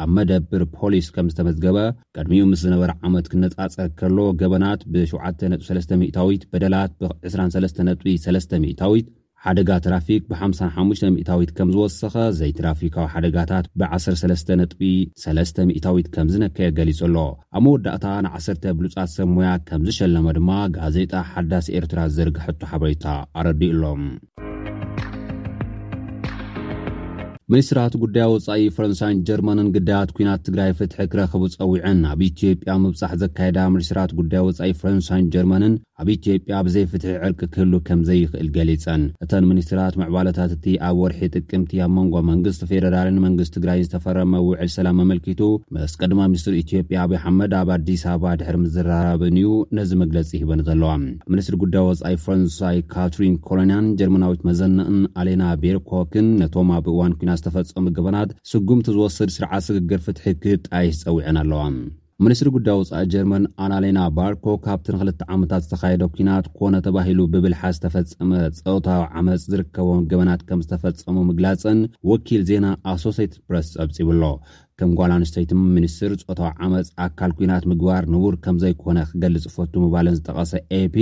ኣብ 0.00 0.10
መደብር 0.16 0.62
ፖሊስ 0.76 1.06
ከም 1.14 1.26
ዝተመዝገበ 1.32 1.78
ቀድሚኡ 2.16 2.42
ምስ 2.50 2.60
ዝነበረ 2.66 2.90
ዓመት 3.06 3.26
ክነፃጸርከሎ 3.32 4.18
ገበናት 4.40 4.80
ብ73ታዊት 4.92 6.42
በደላት 6.52 6.92
ብ23ቢ3ታዊት 7.24 9.06
ሓደጋ 9.44 9.70
ትራፊክ 9.84 10.22
ብ550ታዊት 10.30 11.50
ከም 11.56 11.68
ዝወሰኸ 11.74 12.14
ዘይ 12.40 12.52
ትራፊካዊ 12.58 13.06
ሓደጋታት 13.14 13.64
ብ133ታዊት 13.80 16.08
ከም 16.14 16.26
ዝነከየ 16.34 16.68
ገሊጹ 16.78 17.00
ኣሎ 17.08 17.16
ኣብ 17.56 17.62
መወዳእታ 17.66 18.04
ን1 18.26 18.48
ብሉጻት 18.78 19.08
ሰሙያ 19.18 19.48
ከም 19.70 19.80
ዝሸለመ 19.88 20.26
ድማ 20.38 20.50
ጋዜጣ 20.78 21.12
ሓዳስ 21.32 21.66
ኤርትራ 21.80 22.00
ዘርግሕቱ 22.18 22.60
ሓበሬታ 22.72 23.04
ኣረዲኡሎም 23.40 24.04
ምልስትራት 27.52 27.94
ጉዳይ 28.02 28.26
ወጻኢ 28.32 28.60
ፈረንሳይን 28.76 29.18
ጀርመንን 29.28 29.66
ግዳያት 29.74 30.10
ኩናት 30.16 30.40
ትግራይ 30.46 30.70
ፍትሒ 30.78 30.98
ክረኽቡ 31.12 31.42
ፀዊዕን 31.56 31.98
ኣብ 32.10 32.20
ኢትዮጵያ 32.28 32.74
ምብጻሕ 32.84 33.10
ዘካየዳ 33.22 33.58
ምስትራት 33.74 34.10
ጉዳይ 34.20 34.42
ወጻኢ 34.46 34.70
ፈረንሳይን 34.80 35.26
ጀርመንን 35.34 35.74
ኣብ 36.02 36.08
ኢትዮጵያ 36.14 36.54
ብዘይፍትሒ 36.66 37.04
ዕርቂ 37.26 37.40
ክህሉ 37.54 37.72
ከም 37.86 38.00
ዘይኽእል 38.06 38.46
ገሊፀን 38.54 39.02
እተን 39.24 39.44
ሚኒስትራት 39.50 39.94
መዕባለታት 40.00 40.50
እቲ 40.56 40.64
ኣብ 40.86 40.96
ወርሒ 41.02 41.20
ጥቅምቲ 41.36 41.72
ኣብ 41.84 41.90
መንጎ 41.98 42.14
መንግስቲ 42.30 42.62
ፌደራል 42.70 43.08
ንመንግስቲ 43.18 43.52
ትግራይ 43.56 43.80
ዝተፈረመ 43.86 44.32
ውዕል 44.48 44.70
ሰላም 44.76 44.96
መመልኪቱ 45.00 45.42
መስ 45.76 45.94
ቀድማ 46.00 46.20
ምኒስትር 46.32 46.54
ኢትዮጵያ 46.62 46.96
ኣብ 47.04 47.12
ኣሓመድ 47.20 47.52
ኣብ 47.60 47.70
ኣዲስ 47.76 48.02
ኣበባ 48.14 48.32
ድሕሪ 48.40 48.56
ምዝራረብን 48.64 49.36
እዩ 49.40 49.52
ነዚ 49.78 49.92
መግለፂ 50.02 50.30
ሂበን 50.42 50.64
ዘለዋ 50.70 50.90
ሚኒስትሪ 51.34 51.56
ጉዳይ 51.64 51.84
ወፃኣኢ 51.90 52.16
ፈረንሳይ 52.26 52.80
ካትሪን 52.96 53.36
ኮሎኒያን 53.48 53.92
ጀርመናዊት 54.02 54.42
መዘንእን 54.50 55.00
ኣሌና 55.22 55.44
ቤርኮክን 55.64 56.28
ነቶም 56.42 56.70
ኣብ 56.78 56.86
እዋን 56.94 57.14
ኩና 57.22 57.30
ዝተፈፀሙ 57.42 57.86
ግበናት 57.98 58.32
ስጉምቲ 58.52 58.88
ዝወስድ 58.98 59.32
ስርዓት 59.38 59.64
ስግግር 59.70 60.02
ፍትሒ 60.08 60.26
ክጣይሕ 60.44 60.94
ዝፀዊዐን 61.02 61.38
ኣለዋ 61.44 61.62
ሚኒስትሪ 62.24 62.48
ጉዳይ 62.54 62.74
ውፃኢ 62.78 63.04
ጀርመን 63.12 63.44
ኣናሌና 63.64 64.00
ባርኮ 64.16 64.44
ካብትን 64.64 64.96
ክልተ 65.00 65.22
ዓመታት 65.34 65.62
ዝተካየደ 65.64 66.04
ኩናት 66.16 66.46
ኮነ 66.58 66.74
ተባሂሉ 66.86 67.20
ብብልሓ 67.32 67.62
ዝተፈፀመ 67.76 68.30
ፀወታዊ 68.58 69.02
ዓመፅ 69.20 69.42
ዝርከቦም 69.52 70.02
ገበናት 70.10 70.42
ከም 70.50 70.60
ዝተፈፀሙ 70.66 71.16
ምግላፅን 71.30 71.80
ወኪል 72.10 72.44
ዜና 72.50 72.66
ኣሶሴትት 72.92 73.34
ፕረስ 73.48 73.70
ፀብፂብኣሎ 73.80 74.22
ከም 74.80 74.92
ጓል 75.00 75.14
ኣንስተይት 75.16 75.54
ምኒስትር 75.74 76.14
ፆታዊ 76.30 76.52
ዓመፅ 76.68 76.90
ኣካል 77.06 77.32
ኩናት 77.40 77.66
ምግባር 77.72 78.04
ንቡር 78.14 78.36
ከም 78.46 78.58
ዘይኮነ 78.64 78.98
ክገልፅ 79.12 79.44
ፈቱ 79.56 79.72
ምባለን 79.86 80.18
ዝጠቐሰ 80.20 80.52
ኤፒ 80.82 80.96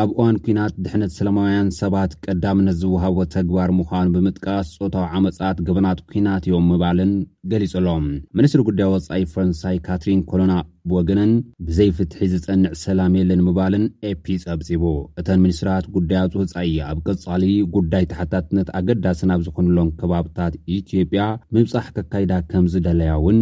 ኣብ 0.00 0.10
እዋን 0.12 0.36
ኩናት 0.44 0.72
ድሕነት 0.84 1.12
ሰላማውያን 1.16 1.68
ሰባት 1.80 2.12
ቀዳምነት 2.24 2.76
ዝወሃቦ 2.80 3.16
ተግባር 3.34 3.70
ምኳኑ 3.78 4.06
ብምጥቃስ 4.14 4.68
ፆታዊ 4.80 5.04
ዓመፃት 5.16 5.58
ግበናት 5.66 5.98
ኩናት 6.08 6.44
እዮም 6.48 6.64
ምባልን 6.70 7.12
ገሊጹሎም 7.50 8.06
ምንስትሪ 8.38 8.62
ጉዳይ 8.68 8.88
ወፃኢይ 8.94 9.26
ፈረንሳይ 9.34 9.76
ካትሪን 9.86 10.22
ኮሎና 10.30 10.54
ወግነን 10.94 11.32
ብዘይፍትሒ 11.66 12.20
ዝፀንዕ 12.32 12.72
ሰላም 12.84 13.14
የለን 13.20 13.44
ምባልን 13.50 13.84
ኤፒ 14.12 14.26
ፀብፂቡ 14.46 14.82
እተን 15.22 15.40
ምኒስትራት 15.44 15.86
ጉዳያት 15.98 16.34
ወፃኢ 16.40 16.74
ኣብ 16.88 16.98
ቅጻሊ 17.06 17.44
ጉዳይ 17.78 18.04
ተሓታትነት 18.12 18.70
ኣገዳሲ 18.80 19.22
ናብ 19.32 19.42
ዝኮኑሎም 19.48 19.94
ከባብታት 20.02 20.56
ኢትዮጵያ 20.80 21.22
ምብፃሕ 21.56 21.86
ከካይዳ 21.98 22.32
ከምዝደለያ 22.52 23.14
እውን 23.20 23.40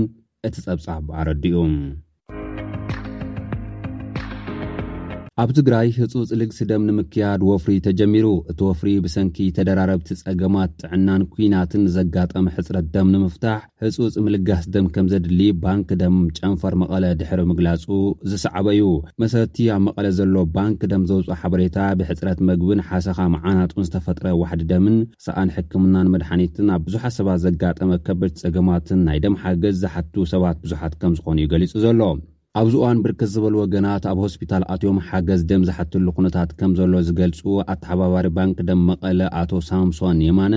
እቲ 0.51 0.55
ጸብጻብ 0.69 1.05
ኣረዲኡ 1.21 1.59
ኣብ 5.43 5.51
ትግራይ 5.59 5.89
ህጹፅ 5.97 6.31
ልግሲ 6.41 6.59
ደም 6.71 6.83
ንምክያድ 6.89 7.41
ወፍሪ 7.49 7.73
ተጀሚሩ 7.85 8.27
እቲ 8.51 8.59
ወፍሪ 8.67 8.89
ብሰንኪ 9.05 9.39
ተደራረብቲ 9.57 10.09
ጸገማት 10.21 10.73
ጥዕናን 10.83 11.23
ኩናትን 11.33 11.85
ዘጋጠመ 11.95 12.45
ሕፅረት 12.57 12.87
ደም 12.95 13.09
ንምፍታሕ 13.15 13.63
ህፁፅ 13.85 14.17
ምልጋስ 14.27 14.67
ደም 14.75 14.87
ከም 14.95 15.07
ዘድሊ 15.13 15.41
ባንክ 15.65 15.89
ደም 16.03 16.17
ጨንፈር 16.39 16.75
መቐለ 16.83 17.05
ድሕሪ 17.21 17.41
ምግላጹ 17.53 17.87
ዝሰዓበዩ 18.33 18.83
መሰረቲ 19.23 19.57
ኣብ 19.77 19.81
መቐለ 19.89 20.07
ዘሎ 20.19 20.37
ባንኪ 20.57 20.81
ደም 20.93 21.05
ዘውፅኦ 21.11 21.37
ሓበሬታ 21.43 21.79
ብሕፅረት 22.01 22.43
መግብን 22.51 22.83
ሓሰኻ 22.91 23.19
መዓናጡን 23.37 23.87
ዝተፈጥረ 23.89 24.27
ዋሕዲ 24.43 24.63
ደምን 24.75 24.99
ሰኣን 25.29 25.53
ሕክምናን 25.57 26.13
መድሓኒትን 26.17 26.69
ኣብ 26.77 26.85
ብዙሓት 26.89 27.17
ሰባት 27.19 27.41
ዘጋጠመ 27.47 27.91
ከበድቲ 28.09 28.39
ጸገማትን 28.45 29.03
ናይ 29.09 29.21
ደም 29.27 29.39
ሓገዝ 29.45 29.77
ዝሓቱ 29.85 30.15
ሰባት 30.35 30.59
ብዙሓት 30.67 30.95
ከም 31.03 31.15
ዝኾኑ 31.21 31.37
እዩ 31.45 31.51
ገሊጹ 31.55 31.73
ዘሎ 31.87 32.01
ኣብዚ 32.61 32.75
እዋን 32.79 32.99
ብርክት 33.05 33.31
ዝበል 33.35 33.55
ወገናት 33.61 34.05
ኣብ 34.11 34.19
ሆስፒታል 34.25 34.63
ኣትዮም 34.73 34.99
ሓገዝ 35.07 35.43
ደም 35.51 35.63
ዝሓትሉ 35.69 36.07
ኩነታት 36.17 36.51
ከም 36.59 36.73
ዘሎ 36.79 36.93
ዝገልፁ 37.07 37.41
ኣተሓባባሪ 37.75 38.27
ባንኪ 38.39 38.59
ደም 38.71 38.81
መቐለ 38.89 39.21
ኣቶ 39.41 39.51
ሳምሶን 39.69 40.19
የማነ 40.27 40.55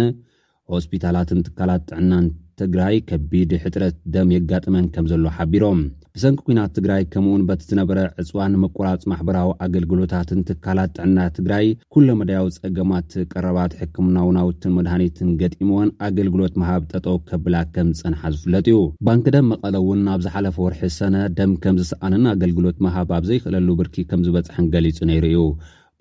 ሆስፒታላትን 0.73 1.45
ትካላት 1.47 1.83
ጥዕናን 1.91 2.25
ትግራይ 2.61 2.97
ከቢድ 3.11 3.53
ሕጥረት 3.65 3.95
ደም 4.15 4.33
የጋጥመን 4.37 4.89
ከም 4.95 5.05
ዘሎ 5.13 5.23
ሓቢሮም 5.37 5.79
ንሰንኪ 6.17 6.39
ኩናት 6.47 6.71
ትግራይ 6.75 7.01
ከምኡእውን 7.13 7.41
በቲዝነበረ 7.47 7.97
ዕፅዋን 8.21 8.53
ምቆራፅ 8.61 9.01
ማሕበራዊ 9.11 9.49
ኣገልግሎታትን 9.65 10.43
ትካላት 10.49 10.91
ጥዕና 10.97 11.17
ትግራይ 11.37 11.65
ኩሎ 11.93 12.07
መድያዊ 12.19 12.45
ፀገማት 12.63 13.09
ቀረባት 13.31 13.73
ሕክምናውናውትን 13.79 14.75
መድሃኒትን 14.77 15.33
ገጢሞዎን 15.41 15.91
ኣገልግሎት 16.07 16.55
መሃብ 16.61 16.85
ጠጠው 16.93 17.17
ከብላ 17.29 17.55
ከም 17.77 17.89
ዝጸንሓ 17.99 18.23
ዝፍለጥ 18.35 18.65
እዩ 18.71 18.79
ባንክ 19.07 19.27
ደም 19.35 19.49
መቐለ 19.53 19.73
እውን 19.83 20.07
ኣብ 20.15 20.21
ዝሓለፈ 20.27 20.57
ወርሒ 20.67 20.83
ሰነ 20.99 21.15
ደም 21.39 21.53
ከም 21.65 21.79
ዝሰኣንን 21.81 22.25
ኣገልግሎት 22.35 22.79
መሃብ 22.87 23.11
ኣብ 23.17 23.25
ዘይክእለሉ 23.31 23.67
ብርኪ 23.81 23.95
ከም 24.11 24.23
ዝበጽሐን 24.27 24.69
ገሊጹ 24.75 24.97
ነይሩ 25.11 25.25
እዩ 25.33 25.41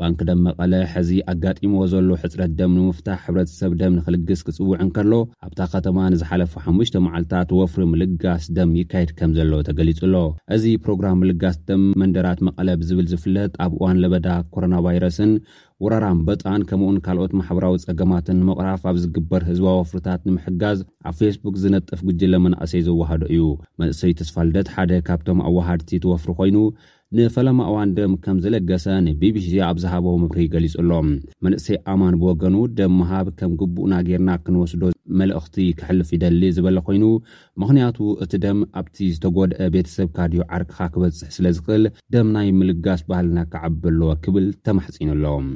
ባንኪ 0.01 0.21
ደም 0.29 0.39
መቐለ 0.47 0.73
ሕዚ 0.93 1.11
ኣጋጢሞዎ 1.33 1.83
ዘሎ 1.93 2.09
ሕፅረት 2.23 2.53
ደም 2.61 2.73
ንምፍታሕ 2.77 3.19
ሕብረተሰብ 3.27 3.73
ደም 3.81 3.93
ንክልግስ 3.99 4.41
ክፅውዕንከሎ 4.47 5.13
ኣብታ 5.47 5.61
ከተማ 5.75 5.99
ንዝሓለፉ 6.13 6.53
5ሙሽተ 6.65 6.95
መዓልትታት 7.05 7.51
ወፍሪ 7.59 7.83
ምልጋስ 7.93 8.47
ደም 8.57 8.71
ይካየድ 8.81 9.11
ከም 9.19 9.33
ዘሎ 9.37 9.53
ተገሊፁ 9.69 10.01
ሎ 10.15 10.23
እዚ 10.57 10.65
ፕሮግራም 10.87 11.21
ምልጋስ 11.25 11.59
ደም 11.69 11.85
መንደራት 12.03 12.41
መቐለ 12.49 12.69
ብዝብል 12.81 13.07
ዝፍለጥ 13.13 13.51
ኣብ 13.67 13.73
እዋን 13.79 14.01
ለበዳ 14.05 14.29
ኮሮና 14.57 14.75
ቫይረስን 14.87 15.33
ወራራን 15.85 16.19
በጣን 16.27 16.61
ከምኡን 16.71 16.99
ካልኦት 17.07 17.33
ማሕበራዊ 17.39 17.77
ፀገማትን 17.87 18.39
ንምቕራፍ 18.43 18.83
ኣብ 18.91 18.99
ዝግበር 19.05 19.43
ህዝባዊ 19.51 19.75
ወፍርታት 19.81 20.21
ንምሕጋዝ 20.29 20.79
ኣብ 21.09 21.15
ፌስቡክ 21.21 21.57
ዝነጥፍ 21.63 22.03
ጉጅ 22.09 22.21
ለመናእሰይ 22.33 22.83
ዘዋህዶ 22.89 23.23
እዩ 23.35 23.43
መንእሰይ 23.83 24.15
ተስፋልደት 24.21 24.71
ሓደ 24.77 24.93
ካብቶም 25.09 25.41
ኣዋሃድቲ 25.49 25.91
ትወፍሪ 26.05 26.33
ኮይኑ 26.41 26.59
ንፈለማእዋን 27.17 27.91
ደም 27.97 28.13
ከም 28.25 28.37
ዝለገሰ 28.45 28.85
ን 29.05 29.13
ቢቢሲ 29.21 29.49
ኣብ 29.69 29.77
ዛሃቦ 29.83 30.07
ምብሪ 30.23 30.39
ገሊጹ 30.55 30.75
ኣሎም 30.83 31.09
መንእሰይ 31.45 31.79
ኣማን 31.93 32.15
ብወገኑ 32.21 32.57
ደ 32.79 32.89
መሃብ 32.99 33.27
ከም 33.39 33.51
ግቡእና 33.61 33.95
ጌርና 34.09 34.31
ክንወስዶ 34.45 34.83
መልእኽቲ 35.21 35.57
ክሕልፍ 35.81 36.09
ይደሊ 36.17 36.41
ዝበለ 36.57 36.79
ኮይኑ 36.87 37.05
ምኽንያቱ 37.63 37.99
እቲ 38.25 38.33
ደም 38.45 38.61
ኣብቲ 38.81 38.97
ዝተጎደአ 39.17 39.69
ቤተሰብካድዩ 39.77 40.41
ዓርክኻ 40.59 40.79
ክበፅሕ 40.95 41.31
ስለ 41.37 41.47
ዝክእል 41.59 41.85
ደም 42.15 42.29
ናይ 42.39 42.49
ምልጋስ 42.61 43.03
ባህልና 43.13 43.39
ክዓበለዎ 43.55 44.11
ክብል 44.27 44.47
ተማሕጺኑኣሎም 44.69 45.47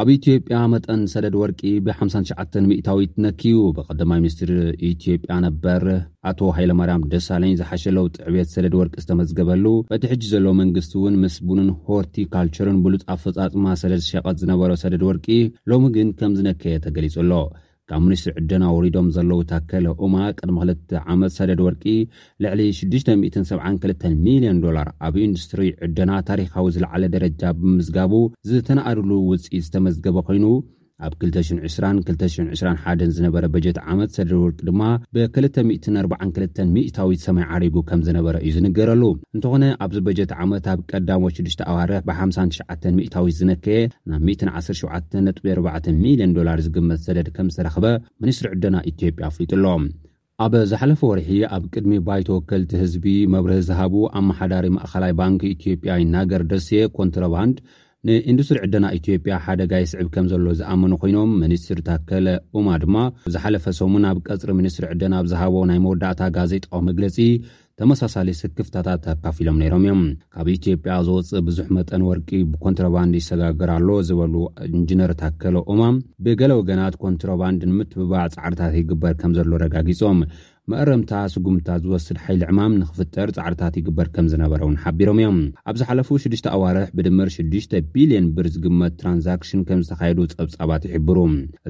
ኣብ 0.00 0.08
ኢትዮጵያ 0.16 0.58
መጠን 0.72 1.00
ሰደድ 1.12 1.34
ወርቂ 1.40 1.60
ብ59 1.86 2.54
ሚታዊት 2.70 3.12
ነክዩ 3.24 3.56
ብቀዳማይ 3.76 4.18
ሚኒስትር 4.22 4.50
ኢትዮጵያ 4.90 5.32
ነበር 5.46 5.82
ኣቶ 6.30 6.40
ሃይለማርያም 6.56 7.02
ደሳለኝ 7.14 7.52
ዝሓሸለውጥ 7.60 8.14
ዕቤት 8.28 8.52
ሰደድ 8.54 8.74
ወርቂ 8.80 8.94
ዝተመዝገበሉ 9.04 9.66
በቲ 9.92 10.02
ሕጂ 10.12 10.22
ዘሎ 10.34 10.46
መንግስቲ 10.62 10.92
እውን 11.00 11.18
ምስ 11.24 11.36
ቡንን 11.48 11.68
ሆርቲካልቸርን 11.88 12.78
ብሉፅ 12.86 13.04
ኣ 13.14 13.16
ፈጻጥማ 13.24 13.66
ሰደድ 13.82 14.04
ሸቐጥ 14.10 14.36
ዝነበሮ 14.44 14.70
ሰደድ 14.84 15.04
ወርቂ 15.10 15.28
ሎሚ 15.72 15.86
ግን 15.96 16.10
ከም 16.20 16.34
ዝነከየ 16.40 16.76
ተገሊጹኣሎ 16.86 17.32
ኣብ 17.96 18.02
ሚኒስትሪ 18.08 18.30
ዕድና 18.40 18.64
ወሪዶም 18.74 19.06
ዘለዉ 19.16 19.38
ታከለ 19.50 19.86
እማ 20.06 20.14
ቅድሚ 20.38 20.56
2ልተ 20.64 20.90
ዓመት 21.12 21.32
ሰደድ 21.38 21.60
ወርቂ 21.66 21.82
ልዕሊ 22.44 22.60
672 22.80 24.04
ሚልዮን 24.26 24.58
ዶላር 24.64 24.90
ኣብ 25.06 25.16
ኢንዱስትሪ 25.26 25.62
ዕድና 25.86 26.10
ታሪካዊ 26.30 26.66
ዝለዓለ 26.76 27.02
ደረጃ 27.16 27.42
ብምዝጋቡ 27.60 28.12
ዝተነኣድሉ 28.50 29.10
ውፅኢት 29.30 29.64
ዝተመዝገበ 29.68 30.16
ኮይኑ 30.28 30.44
ኣብ 31.06 31.12
22221 31.24 33.02
ዝነበረ 33.16 33.44
በጀት 33.54 33.78
ዓመት 33.92 34.10
ሰደድ 34.16 34.32
ወርቅ 34.42 34.58
ድማ 34.68 34.82
ብ242 35.14 36.60
ሚእታዊት 36.74 37.20
ሰማይ 37.26 37.44
ዓሪጉ 37.56 37.76
ከም 37.88 38.00
ዝነበረ 38.08 38.34
እዩ 38.46 38.50
ዝንገረሉ 38.56 39.02
እንተኾነ 39.36 39.64
ኣብዚ 39.86 39.98
በጀት 40.08 40.30
ዓመት 40.44 40.66
ኣብ 40.74 40.80
ቀዳሞ 40.92 41.22
6 41.40 41.62
ኣዋርሕ 41.72 42.00
ብ59 42.08 42.86
ሚእታዊት 42.98 43.34
ዝነከየ 43.40 43.80
ናብ 44.12 44.26
17.4ሚልዮን 44.34 46.34
ዶላር 46.38 46.58
ዝግመት 46.68 47.02
ሰደድ 47.08 47.28
ከምዝተረኽበ 47.38 47.84
ሚኒስትሪ 48.24 48.48
ዕድና 48.56 48.76
ኢትዮጵያ 48.92 49.24
ኣፍሊጡ 49.30 49.52
ኣሎም 49.58 49.84
ኣብ 50.44 50.52
ዝሓለፈ 50.72 51.00
ወርሒ 51.10 51.30
ኣብ 51.54 51.62
ቅድሚ 51.74 51.92
ባይተወከልቲ 52.06 52.70
ህዝቢ 52.82 53.04
መብርህ 53.32 53.58
ዝሃቡ 53.68 53.94
ኣመሓዳሪ 54.20 54.64
ማእኸላይ 54.76 55.12
ባንኪ 55.18 55.42
ኢትዮጵያይ 55.56 56.02
ናገር 56.16 56.42
ደስ 56.52 56.66
ኮንትራባንድ 56.98 57.56
ንኢንዱስትሪ 58.08 58.58
ዕድና 58.64 58.86
ኢትዮጵያ 58.98 59.32
ሓደጋ 59.46 59.72
ይስዕብ 59.82 60.06
ከም 60.12 60.26
ዘሎ 60.30 60.44
ዝኣመኑ 60.60 60.92
ኮይኖም 61.00 61.32
ምኒስትሪ 61.42 61.80
ታከለ 61.88 62.28
ኡማ 62.58 62.68
ድማ 62.82 62.96
ዝሓለፈ 63.34 63.64
ሰሙ 63.78 63.92
ናብ 64.04 64.18
ቀፅሪ 64.28 64.50
ሚኒስትሪ 64.60 64.84
ዕድና 64.92 65.14
ብ 65.24 65.30
ዝሃቦ 65.32 65.56
ናይ 65.70 65.78
መወዳእታ 65.86 66.20
ጋዜጣዊ 66.36 66.78
መግለፂ 66.88 67.16
ተመሳሳለ 67.80 68.30
ስክፍታታት 68.40 69.04
ኣካፊሎም 69.12 69.58
ነይሮም 69.62 69.82
እዮም 69.84 70.00
ካብ 70.36 70.46
ኢትዮጵያ 70.56 70.94
ዝወፅእ 71.06 71.42
ብዙሕ 71.46 71.66
መጠን 71.76 72.02
ወርቂ 72.08 72.28
ብኮንትራባንድ 72.52 73.14
ይሰጋግር 73.20 73.70
ኣሎ 73.76 73.88
ዝበሉ 74.08 74.34
እንጅነር 74.78 75.12
ታከለ 75.20 75.56
ኡማ 75.74 75.82
ብገሌ 76.24 76.52
ወገናት 76.60 76.96
ኮንትራባንድ 77.04 77.62
ንምትብባዕ 77.70 78.24
ፃዕርታት 78.36 78.74
ይግበር 78.80 79.14
ከም 79.22 79.34
ዘሎ 79.38 79.52
ረጋጊፆም 79.64 80.20
መአረምታ 80.70 81.12
ስጉምታ 81.32 81.68
ዝወስድ 81.84 82.16
ሓይሊ 82.24 82.42
ዕማም 82.50 82.72
ንክፍጠር 82.80 83.28
ፃዕርታት 83.36 83.74
ይግበር 83.78 84.08
ከም 84.14 84.26
ዝነበረ 84.32 84.60
ውን 84.68 84.76
ሓቢሮም 84.82 85.18
እዮም 85.20 85.38
ኣብ 85.70 85.74
ዝ 85.80 85.86
ሓለፉ 85.88 86.08
6ዱሽ 86.24 86.42
ኣዋርሕ 86.56 86.84
ብድምር 86.96 87.28
6ሽ 87.36 87.64
ቢልዮን 87.94 88.26
ብር 88.36 88.46
ዝግመት 88.56 88.92
ትራንዛክሽን 89.00 89.62
ከም 89.68 89.80
ዝተካየዱ 89.86 90.18
ፀብፃባት 90.34 90.82
ይሕብሩ 90.88 91.16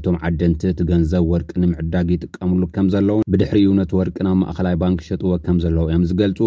እቶም 0.00 0.16
ዓደንቲ 0.28 0.62
እቲ 0.72 0.80
ገንዘብ 0.90 1.24
ወርቂ 1.32 1.50
ንምዕዳግ 1.62 2.10
ይጥቀምሉ 2.14 2.62
ከም 2.74 2.88
ዘለዉ 2.94 3.18
ብድሕሪኡ 3.34 3.70
ነቲ 3.80 3.92
ወርቂ 4.00 4.16
ናብ 4.28 4.36
ማእኸላይ 4.42 4.76
ባንክ 4.82 5.00
ዝሸጥዎ 5.06 5.32
ከም 5.46 5.58
ዘለዉ 5.64 5.86
እዮም 5.92 6.04
ዝገልፁ 6.10 6.40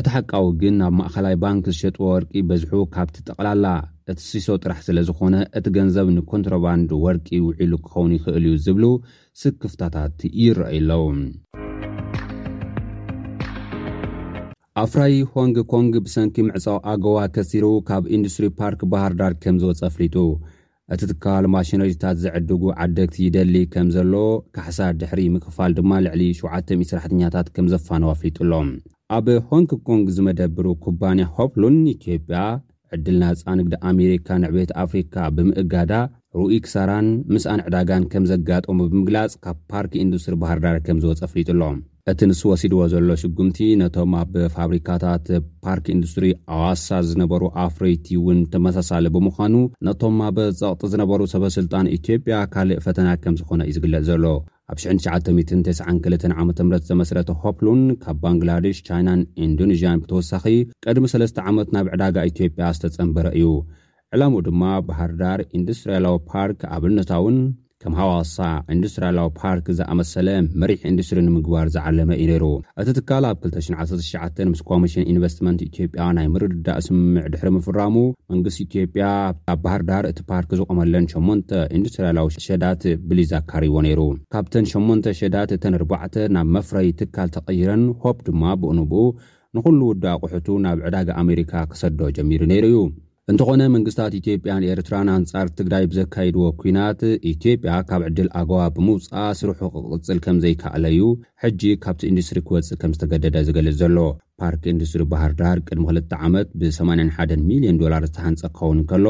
እቲ 0.00 0.06
ሓቃዊ 0.16 0.44
ግን 0.62 0.74
ናብ 0.82 0.94
ማእኸላይ 1.02 1.36
ባንኪ 1.44 1.64
ዝሸጥዎ 1.74 2.02
ወርቂ 2.14 2.32
በዝሑ 2.50 2.72
ካብቲ 2.96 3.16
ጠቕላላ 3.28 3.64
እቲ 4.12 4.18
ሲሶ 4.30 4.48
ጥራሕ 4.62 4.80
ስለ 4.88 4.98
ዝኮነ 5.10 5.36
እቲ 5.60 5.66
ገንዘብ 5.78 6.08
ንኮንትራባንድ 6.18 6.90
ወርቂ 7.06 7.28
ውዒሉ 7.46 7.72
ክኸውን 7.86 8.12
ይኽእል 8.18 8.46
እዩ 8.50 8.56
ዝብሉ 8.66 8.84
ስክፍታታት 9.44 10.18
ይረአዩኣለዉ 10.44 11.02
ኣፍራይ 14.80 15.14
ሆንግ 15.30 15.56
ኮንግ 15.70 15.94
ብሰንኪ 16.02 16.34
ምዕጻ 16.48 16.66
ኣገባ 16.90 17.14
ከሲሩ 17.34 17.64
ካብ 17.88 18.02
ኢንዱስትሪ 18.16 18.46
ፓርኪ 18.58 18.80
ባህርዳር 18.92 19.32
ከም 19.42 19.56
ዝወፅ 19.62 19.80
ኣፍሊጡ 19.88 20.16
እቲ 20.94 21.00
ትካል 21.10 21.44
ማሽነሪታት 21.54 22.16
ዘዕድጉ 22.24 22.62
ዓደግቲ 22.84 23.16
ይደሊ 23.24 23.56
ከም 23.72 23.88
ዘሎ 23.96 24.12
ካሕሳድ 24.56 24.94
ድሕሪ 25.00 25.20
ምክፋል 25.36 25.72
ድማ 25.78 25.90
ልዕሊ 26.06 26.22
700ስሕኛታት 26.42 27.48
ከም 27.56 27.66
ዘፋነዉ 27.74 28.10
አፍሊጡሎም 28.14 28.70
ኣብ 29.18 29.26
ሆንግ 29.50 29.70
ኮንግ 29.88 30.06
ዝመደብሩ 30.18 30.66
ኩባንያ 30.86 31.26
ሆፕሉን 31.38 31.78
ኢትጵያ 31.96 32.42
ዕድልናጻንግዲ 32.94 33.74
ኣሜሪካ 33.90 34.28
ንዕቤት 34.46 34.70
ኣፍሪካ 34.86 35.16
ብምእጋዳ 35.38 35.92
ሩኢ 36.38 36.54
ክሳራን 36.66 37.08
ምስኣንዕዳጋን 37.34 38.06
ከም 38.14 38.26
ዘጋጠሙ 38.32 38.78
ብምግላጽ 38.92 39.32
ካብ 39.46 39.58
ፓርኪ 39.72 39.92
ኢንዱስትሪ 40.06 40.36
ባህርዳር 40.44 40.78
ከም 40.88 40.98
ዝወፅ 41.04 41.22
አፍሊጡ 41.28 41.48
ኣሎም 41.56 41.78
እቲ 42.10 42.20
ንስ 42.28 42.38
ወሲድዎ 42.48 42.82
ዘሎ 42.92 43.08
ሽጉምቲ 43.22 43.56
ነቶም 43.80 44.12
ኣብ 44.20 44.34
ፋብሪካታት 44.54 45.26
ፓርኪ 45.64 45.86
ኢንዱስትሪ 45.94 46.26
ኣዋሳ 46.56 46.86
ዝነበሩ 47.08 47.42
ኣፍሬይቲ 47.64 48.06
እውን 48.20 48.38
ተመሳሳለ 48.52 49.06
ብምዃኑ 49.14 49.54
ነቶም 49.88 50.16
ኣብ 50.28 50.38
ጸቕጢ 50.60 50.82
ዝነበሩ 50.92 51.20
ሰበስልጣን 51.34 51.90
ኢትዮጵያ 51.98 52.36
ካልእ 52.54 52.80
ፈተና 52.86 53.08
ከም 53.24 53.34
ዝኾነ 53.42 53.60
እዩ 53.70 53.74
ዝግለጽ 53.78 54.04
ዘሎ 54.10 54.24
ኣብ 54.70 54.78
19992 54.88 56.26
ዓመ 56.40 56.48
ምት 56.72 56.82
ዘመስረተ 56.90 57.30
ሆፕሉን 57.44 57.82
ካብ 58.04 58.16
ባንግላደሽ 58.24 58.80
ቻይናን 58.88 59.22
ኢንዶኔዥያን 59.46 60.00
ብተወሳኺ 60.04 60.44
ቀድሚ 60.86 61.06
ሰለስተ 61.14 61.38
ዓመት 61.50 61.70
ናብ 61.76 61.86
ዕዳጋ 61.94 62.16
ኢትዮጵያ 62.32 62.68
ዝተጸንበረ 62.78 63.26
እዩ 63.38 63.48
ዕላሙኡ 64.14 64.40
ድማ 64.48 64.62
ባህርዳር 64.86 65.40
ኢንዱስትራኤላዊ 65.60 66.16
ፓርክ 66.30 66.60
ኣብነታእውን 66.76 67.36
ከም 67.82 67.94
ሃዋሳ 67.98 68.36
ኢንዱስትርላዊ 68.74 69.28
ፓርክ 69.42 69.66
ዝኣመሰለ 69.76 70.28
መሪሕ 70.62 70.80
ኢንዱስትሪ 70.90 71.18
ንምግባር 71.26 71.66
ዝዓለመ 71.74 72.10
እዩ 72.22 72.26
ነይሩ 72.30 72.46
እቲ 72.80 72.88
ትካል 72.98 73.24
ኣብ 73.30 73.44
2199 73.50 74.46
ምስ 74.50 74.60
ኮሚሽን 74.70 75.06
ኢንቨስትመንት 75.12 75.60
ኢትዮጵያ 75.68 76.06
ናይ 76.18 76.26
ምርድዳ 76.34 76.66
ኣስምዕ 76.80 77.24
ድሕሪ 77.34 77.48
ምፍራሙ 77.56 77.94
መንግስቲ 78.32 78.60
ኢትዮጵያ 78.68 79.06
ኣብ 79.54 79.58
ባህርዳር 79.64 80.06
እቲ 80.10 80.18
ፓርክ 80.32 80.50
ዝቆመለን 80.62 81.06
8 81.16 81.58
ኢንዱስትርያላዊ 81.78 82.28
ሸዳት 82.48 82.84
ብልዛ 83.08 83.32
ካሪዎ 83.52 83.76
ነይሩ 83.88 84.04
ካብተን 84.34 84.68
8 84.76 85.12
ሸዳት 85.20 85.50
እተን 85.58 85.76
4ባዕ 85.82 86.14
ናብ 86.36 86.50
መፍረይ 86.58 86.90
ትካል 87.02 87.30
ተቐይረን 87.38 87.84
ሆፕ 88.04 88.18
ድማ 88.28 88.44
ብእንብኡ 88.64 89.04
ንኩሉ 89.58 89.80
ውዲ 89.92 90.04
ኣቑሑቱ 90.16 90.48
ናብ 90.66 90.80
ዕዳጋ 90.88 91.08
ኣሜሪካ 91.24 91.52
ክሰዶ 91.72 91.98
ጀሚሩ 92.18 92.42
ነይሩ 92.52 92.66
እዩ 92.72 92.76
እንተኾነ 93.30 93.62
መንግስታት 93.74 94.12
ኢትዮጵያን 94.18 94.64
ኤርትራን 94.72 95.08
ኣንጻር 95.16 95.46
ትግራይ 95.58 95.84
ብዘካይድዎ 95.90 96.46
ኩናት 96.60 97.00
ኢትዮጵያ 97.32 97.72
ካብ 97.88 98.02
ዕድል 98.08 98.28
ኣግባ 98.40 98.58
ብምውፃእ 98.76 99.34
ስርሑ 99.40 99.68
ክቕፅል 99.74 100.18
ከም 100.24 100.38
ዘይከኣለ 100.44 100.84
እዩ 100.92 101.02
ሕጂ 101.42 101.62
ካብቲ 101.84 102.02
ኢንዱስትሪ 102.12 102.40
ክወፅእ 102.48 102.78
ከም 102.82 102.92
ዝተገደደ 102.96 103.36
ዝገልጽ 103.48 103.76
ዘሎ 103.82 103.98
ፓርኪ 104.42 104.64
ኢንዱስትሪ 104.74 105.04
ባህርዳር 105.12 105.58
ቅድሚ 105.68 105.84
2ል 105.94 106.16
ዓመት 106.28 106.48
ብ81 106.62 107.34
ሚልዮን 107.50 107.78
ዶላር 107.82 108.06
ዝተሃንፀ 108.10 108.42
ክኸውን 108.56 108.80
ከሎ 108.92 109.06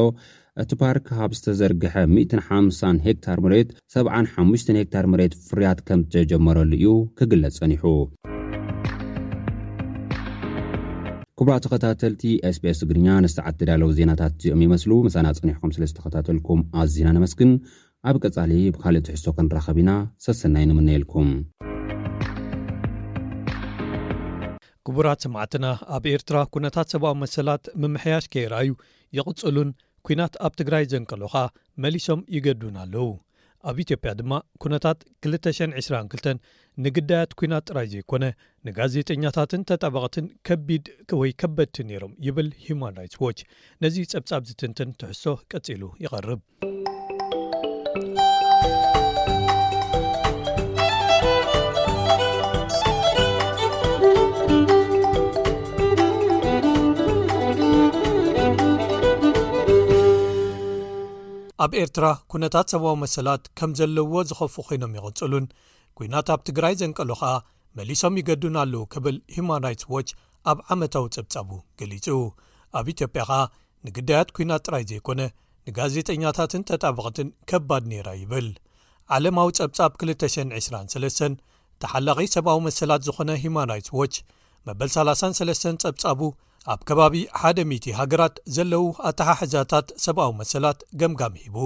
እቲ 0.63 0.71
ፓርክ 0.81 1.03
ካብ 1.21 1.33
ዝተዘርግሐ 1.39 1.95
150 2.15 3.01
ሄክታር 3.07 3.39
መሬት 3.47 3.69
75 3.99 4.77
ሄክታር 4.81 5.07
መሬት 5.13 5.33
ፍርያት 5.49 5.81
ከም 5.89 6.03
ዝተጀመረሉ 6.09 6.71
እዩ 6.79 6.95
ክግለፅ 7.19 7.55
ጸኒሑ 7.61 7.83
ክቡራ 11.43 11.53
ተኸታተልቲ 11.65 12.23
ስስ 12.55 12.79
ትግርኛ 12.81 13.07
ንስተዓትዳለው 13.25 13.93
ዜናታት 13.97 14.33
እዚኦም 14.39 14.59
ይመስሉ 14.65 14.91
ምሳና 15.05 15.27
ፅኒሕኩም 15.37 15.71
ስለ 15.75 15.83
ዝተኸታተልኩም 15.89 16.59
ኣዝና 16.81 17.07
ነመስግን 17.17 17.51
ኣብ 18.09 18.17
ቀጻሊ 18.23 18.51
ብካልእ 18.75 19.03
ትሕሶ 19.07 19.25
ክንራኸብ 19.37 19.77
ኢና 19.83 19.91
ሰሰናይንምነልኩም 20.25 21.29
ክቡራት 24.87 25.25
ሰማዕትና 25.25 25.65
ኣብ 25.97 26.05
ኤርትራ 26.13 26.37
ኩነታት 26.57 26.93
ሰብኣዊ 26.95 27.15
መሰላት 27.23 27.63
መምሕያሽ 27.85 28.27
ከይረኣዩ 28.35 28.71
ይቕፅሉን 29.19 29.71
ኩናት 30.09 30.35
ኣብ 30.47 30.53
ትግራይ 30.61 30.85
ዘንቀሎኻ 30.93 31.35
መሊሶም 31.85 32.21
ይገዱን 32.37 32.77
ኣለው 32.83 33.09
ኣብ 33.69 33.79
ኢትዮጵያ 33.85 34.11
ድማ 34.19 34.31
ኩነታት 34.61 34.99
2202 35.33 36.37
ንግዳያት 36.85 37.31
ኲናት 37.39 37.63
ጥራይ 37.69 37.87
ዘይኮነ 37.93 38.25
ንጋዜጠኛታትን 38.67 39.65
ተጠባቕትን 39.69 40.25
ከቢድ 40.47 40.85
ወይ 41.21 41.31
ከበድቲ 41.41 41.75
ነይሮም 41.89 42.13
ይብል 42.27 42.49
ሂማን 42.65 42.95
ራይትስ 42.99 43.19
ዎች 43.25 43.39
ነዙ 43.83 43.95
ጸብጻብ 44.13 44.41
ዝትንትን 44.49 44.95
ትሕሶ 45.01 45.23
ቀፂሉ 45.51 45.83
ይቐርብ 46.05 46.41
ኣብ 61.63 61.71
ኤርትራ 61.81 62.05
ኩነታት 62.31 62.71
ሰብዊ 62.73 62.91
መሰላት 63.01 63.43
ከም 63.57 63.71
ዘለዎ 63.79 64.13
ዝኸፉ 64.29 64.55
ኮይኖም 64.67 64.93
ይቕጽሉን 64.97 65.45
ኲናት 66.03 66.29
ኣብ 66.33 66.41
ትግራይ 66.49 66.73
ዘንቀሎ 66.81 67.09
ኸኣ 67.21 67.33
መሊሶም 67.77 68.13
ይገዱና 68.19 68.57
ኣለዉ 68.65 68.81
ክብል 68.93 69.15
ሂማን 69.33 69.61
ራትስ 69.65 69.85
ዎች 69.95 70.09
ኣብ 70.51 70.57
ዓመታዊ 70.73 71.05
ጸብጻቡ 71.15 71.49
ገሊጹ 71.79 72.07
ኣብ 72.77 72.85
ኢትዮጵያ 72.93 73.23
ኸኣ 73.29 73.33
ንግዳያት 73.87 74.29
ኩናት 74.37 74.61
ጥራይ 74.67 74.83
ዘይኮነ 74.91 75.21
ንጋዜጠኛታትን 75.67 76.65
ተጣበቐትን 76.69 77.27
ከባድ 77.49 77.83
ነይራ 77.91 78.09
ይብል 78.21 78.47
ዓለማዊ 79.17 79.47
ጸብጻብ 79.59 79.91
223 80.05 81.35
ተሓላቂ 81.83 82.19
ሰብኣዊ 82.35 82.59
መሰላት 82.69 83.01
ዝኾነ 83.09 83.29
ሂማ 83.45 83.57
ራትስ 83.71 83.91
ዎች 84.01 84.15
መበ33 84.67 85.81
ጸብጻቡ 85.85 86.19
ኣብ 86.73 86.81
ከባቢ 86.89 87.15
1000 87.53 87.87
ሃገራት 87.99 88.35
ዘለዉ 88.57 88.83
ኣታሓሕዛታት 89.11 89.87
ሰብኣዊ 90.07 90.31
መሰላት 90.41 90.81
ገምጋም 91.03 91.35
ሂቡ 91.45 91.57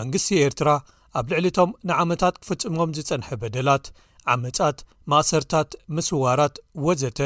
መንግስቲ 0.00 0.28
ኤርትራ 0.46 0.70
ኣብ 1.18 1.26
ልዕሊ 1.32 1.46
እቶም 1.52 1.70
ንዓመታት 1.88 2.34
ክፍጽሞም 2.40 2.90
ዝጸንሐ 2.96 3.28
በደላት 3.42 3.86
ዓመፃት 4.34 4.78
ማእሰርታት 5.10 5.70
ምስዋራት 5.96 6.56
ወዘተ 6.86 7.20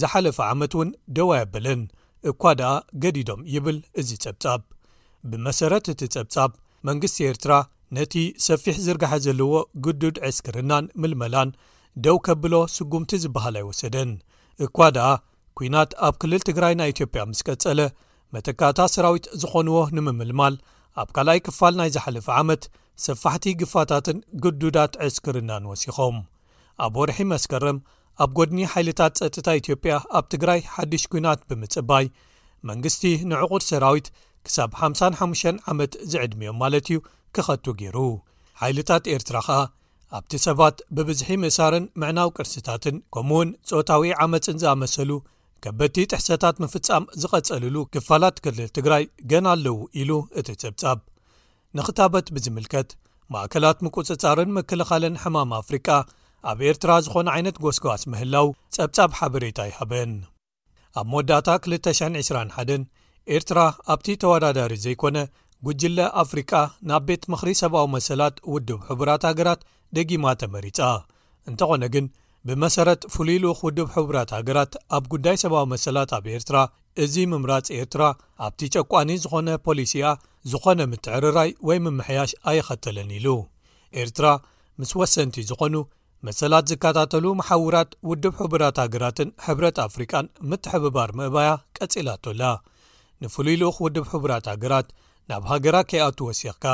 ዝሓለፈ 0.00 0.38
ዓመት 0.52 0.72
እውን 0.76 0.88
ደው 1.16 1.28
ኣየብልን 1.34 1.82
እኳ 2.30 2.42
ድኣ 2.60 2.70
ገዲዶም 3.02 3.42
ይብል 3.54 3.78
እዚ 4.00 4.08
ጸብጻብ 4.24 4.62
ብመሰረት 5.30 5.86
እቲ 5.92 6.00
ጸብጻብ 6.14 6.50
መንግስቲ 6.88 7.16
ኤርትራ 7.30 7.52
ነቲ 7.96 8.14
ሰፊሕ 8.46 8.76
ዝርጋሐ 8.86 9.12
ዘለዎ 9.26 9.52
ግዱድ 9.84 10.16
ዕስክርናን 10.28 10.86
ምልመላን 11.02 11.50
ደው 12.06 12.16
ከብሎ 12.26 12.54
ስጉምቲ 12.76 13.12
ዝብሃል 13.24 13.54
ኣይወሰደን 13.60 14.10
እኳ 14.66 14.76
ደኣ 14.96 15.08
ኩናት 15.58 15.92
ኣብ 16.06 16.14
ክልል 16.22 16.42
ትግራይ 16.48 16.74
ናይ 16.80 16.90
ኢትዮጵያ 16.94 17.22
ምስ 17.30 17.40
ቀጸለ 17.48 17.80
መተካእታ 18.34 18.80
ሰራዊት 18.94 19.26
ዝኾንዎ 19.42 19.78
ንምምልማል 19.96 20.54
ኣብ 21.00 21.08
ካልኣይ 21.16 21.40
ክፋል 21.46 21.74
ናይ 21.80 21.90
ዝሓለፈ 21.94 22.26
ዓመት 22.42 22.62
ስፋሕቲ 23.04 23.44
ግፋታትን 23.60 24.18
ግዱዳት 24.44 24.92
ዕስክርናን 25.06 25.64
ወሲኾም 25.70 26.16
ኣብ 26.84 26.94
ወርሒ 27.00 27.18
መስከርም 27.32 27.78
ኣብ 28.24 28.30
ጐድኒ 28.38 28.58
ሓይልታት 28.72 29.12
ሰጥታ 29.20 29.48
ኢትዮጵያ 29.60 29.92
ኣብ 30.18 30.24
ትግራይ 30.32 30.60
ሓድሽ 30.74 31.02
ኩናት 31.12 31.40
ብምጽባይ 31.50 32.06
መንግስቲ 32.70 33.04
ንዕቑር 33.32 33.62
ሰራዊት 33.70 34.08
ክሳብ 34.46 34.70
55 34.86 35.62
ዓመት 35.72 35.92
ዝዕድምዮም 36.12 36.58
ማለት 36.62 36.86
እዩ 36.90 36.98
ክኸቱ 37.36 37.64
ገይሩ 37.80 37.96
ሓይልታት 38.62 39.04
ኤርትራ 39.14 39.36
ኸኣ 39.48 39.60
ኣብቲ 40.18 40.32
ሰባት 40.46 40.76
ብብዝሒ 40.96 41.30
ምእሳርን 41.42 41.86
ምዕናው 42.00 42.28
ቅርሲታትን 42.38 42.96
ከምኡ 43.14 43.38
እውን 43.38 43.50
ጾታዊ 43.70 44.04
ዓመፅን 44.24 44.60
ዝኣመሰሉ 44.62 45.10
ከበቲ 45.64 45.96
ጥሕሰታት 46.10 46.56
ምፍጻም 46.62 47.04
ዚቐጸልሉ 47.20 47.76
ክፋላት 47.94 48.36
ክልል 48.44 48.68
ትግራይ 48.76 49.04
ገና 49.30 49.46
ኣለዉ 49.54 49.74
ኢሉ 50.00 50.10
እቲ 50.40 50.48
ጸብጻብ 50.62 50.98
ንኽታበት 51.78 52.26
ብዚምልከት 52.34 52.90
ማእከላት 53.32 53.78
ምቅጽጻርን 53.86 54.50
ምክልኻልን 54.58 55.18
ሕማም 55.22 55.50
ኣፍሪቃ 55.60 55.88
ኣብ 56.50 56.58
ኤርትራ 56.68 56.90
ዝዀነ 57.06 57.28
ዓይነት 57.34 57.56
ጐስጓስ 57.64 58.02
ምህላው 58.12 58.48
ጸብጻብ 58.76 59.10
ሓበሬታ 59.18 59.58
ይሃበን 59.70 60.12
ኣብ 61.00 61.06
መወዳእታ 61.12 61.48
221 61.72 62.86
ኤርትራ 63.36 63.60
ኣብቲ 63.94 64.06
ተወዳዳሪ 64.22 64.72
ዘይኰነ 64.84 65.18
ጕጅለ 65.66 65.98
ኣፍሪቃ 66.22 66.52
ናብ 66.88 67.02
ቤት 67.08 67.22
ምኽሪ 67.32 67.50
ሰብኣዊ 67.62 67.86
መሰላት 67.96 68.36
ውድብ 68.52 68.80
ሕቡራት 68.88 69.22
ሃገራት 69.30 69.60
ደጊማ 69.96 70.26
ተመሪጻ 70.42 70.80
እንተ 71.50 71.60
ዀነ 71.72 71.84
ግን 71.94 72.06
ብመሰረት 72.46 73.02
ፍሉይ 73.14 73.38
ልኡኽ 73.44 73.60
ውድብ 73.68 73.88
ሕቡራት 73.94 74.30
ሃገራት 74.36 74.72
ኣብ 74.96 75.04
ጕዳይ 75.12 75.36
ሰብዊ 75.42 75.60
መሰላት 75.72 76.10
ኣብ 76.18 76.24
ኤርትራ 76.36 76.58
እዚ 77.04 77.14
ምምራጽ 77.32 77.66
ኤርትራ 77.78 78.02
ኣብቲ 78.46 78.60
ጨቋኒ 78.76 79.10
ዝዀነ 79.24 79.48
ፖሊሲኣ 79.66 80.06
ዝዀነ 80.52 80.80
ምትዕርራይ 80.92 81.50
ወይ 81.68 81.78
ምምሕያሽ 81.84 82.30
ኣየኸተለን 82.50 83.10
ኢሉ 83.18 83.26
ኤርትራ 84.02 84.26
ምስ 84.80 84.90
ወሰንቲ 85.00 85.36
ዝዀኑ 85.50 85.76
መሰላት 86.26 86.64
ዚከታተሉ 86.70 87.24
መሓውራት 87.40 87.90
ውድብ 88.10 88.34
ሕቡራት 88.40 88.76
ሃገራትን 88.84 89.28
ሕብረት 89.46 89.76
ኣፍሪቃን 89.86 90.26
ምትሕብባር 90.50 91.10
ምእባያ 91.18 91.50
ቀጺላ 91.76 92.08
ቶላ 92.24 92.42
ንፍሉይ 93.22 93.56
ልኡኽ 93.60 93.76
ውድብ 93.86 94.04
ሕቡራት 94.12 94.46
ሃገራት 94.52 94.88
ናብ 95.30 95.42
ሃገራት 95.52 95.86
ከይኣቱ 95.90 96.18
ወሲኽካ 96.30 96.64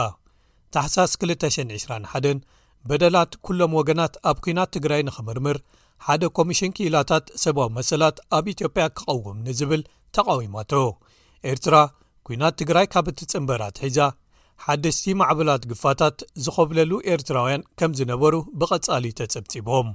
221 0.77 2.45
በደላት 2.89 3.33
ኵሎም 3.47 3.73
ወገናት 3.79 4.15
ኣብ 4.31 4.39
ኲናት 4.45 4.71
ትግራይ 4.77 5.01
ንኽምርምር 5.09 5.59
ሓደ 6.07 6.25
ኮሚሽን 6.39 6.75
ክኢላታት 6.77 7.27
ሰብዊ 7.43 7.67
መሰላት 7.77 8.17
ኣብ 8.39 8.45
ኢትዮጵያ 8.55 8.85
ኪቐውም 8.99 9.37
ኒዝብል 9.47 9.83
ተቓዊማቶ 10.17 10.73
ኤርትራ 11.53 11.77
ኵናት 12.27 12.55
ትግራይ 12.61 12.87
ካብ 12.93 13.07
እቲ 13.13 13.19
ጽንበራ 13.33 13.63
ትሒዛ 13.77 13.99
ሓደስቲ 14.65 15.05
ማዕብላት 15.21 15.63
ግፋታት 15.71 16.19
ዝኸብለሉ 16.45 16.91
ኤርትራውያን 17.15 17.67
ከም 17.79 17.93
ዝነበሩ 17.99 18.35
ብቐጻሊ 18.61 19.05
ተጸብጺቦም 19.19 19.89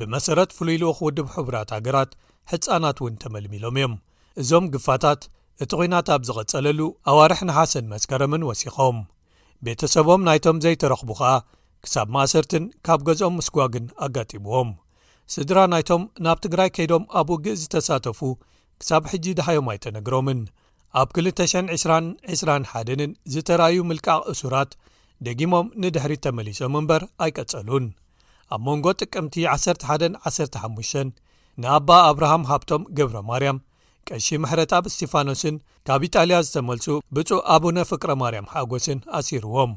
ብመሰረት 0.00 0.50
ፍሉይኢሉ 0.56 0.84
ኺውድብ 0.98 1.26
ሕቡራት 1.34 1.70
ሃገራት 1.76 2.10
ሕጻናት 2.52 2.98
እውን 3.02 3.14
ተመልሚ 3.24 3.52
ሎም 3.64 3.76
እዮም 3.80 3.94
እዞም 4.42 4.66
ግፋታት 4.74 5.22
እቲ 5.64 5.72
ዅናት 5.86 6.08
ኣብ 6.14 6.22
ዝቐጸለሉ 6.28 6.80
ኣዋርሕ 7.12 7.40
ንሓሰን 7.48 7.86
መስከረምን 7.94 8.46
ወሲኾም 8.50 8.98
ቤተ 9.66 9.80
ሰቦም 9.94 10.22
ናይቶም 10.28 10.60
ዘይተረኽቡ 10.64 11.10
ኸኣ 11.20 11.32
ክሳብ 11.84 12.08
ማእሰርትን 12.14 12.64
ካብ 12.86 13.00
ገዝኦም 13.08 13.34
ምስጓ 13.40 13.56
ግን 13.74 13.84
ኣጋጢምዎም 14.06 14.70
ስድራ 15.34 15.58
ናይቶም 15.72 16.02
ናብ 16.24 16.38
ትግራይ 16.44 16.68
ከይዶም 16.76 17.04
ኣብ 17.18 17.28
ውግእ 17.34 17.58
ዝተሳተፉ 17.60 18.20
ክሳብ 18.80 19.02
ሕጂ 19.12 19.24
ድሃዮም 19.38 19.66
ኣይተነግሮምን 19.72 20.40
ኣብ 21.00 21.08
2221ን 21.18 23.10
ዝተረኣእዩ 23.32 23.80
ምልቃቕ 23.90 24.22
እሱራት 24.32 24.70
ደጊሞም 25.26 25.66
ንድሕሪት 25.82 26.20
እተመሊሶም 26.20 26.76
እምበር 26.80 27.02
ኣይቀጸሉን 27.24 27.86
ኣብ 28.54 28.62
መንጎ 28.68 28.86
ጥቅምቲ 29.02 29.34
11 29.54 30.14
15 30.28 31.16
ንኣባ 31.62 31.90
ኣብርሃም 32.10 32.46
ሃብቶም 32.50 32.82
ገብረ 32.98 33.16
ማርያም 33.30 33.58
ቀሺ 34.08 34.26
ምሕረት 34.42 34.72
ብ 34.84 34.90
እስጢፋኖስን 34.90 35.56
ካብ 35.88 36.02
ኢጣልያ 36.06 36.36
ዝተመልጹ 36.46 36.86
ብጹእ 37.16 37.42
ኣቡነ 37.54 37.76
ፍቅረ 37.90 38.10
ማርያም 38.22 38.50
ሓጐስን 38.52 39.00
ኣሲርዎም 39.18 39.72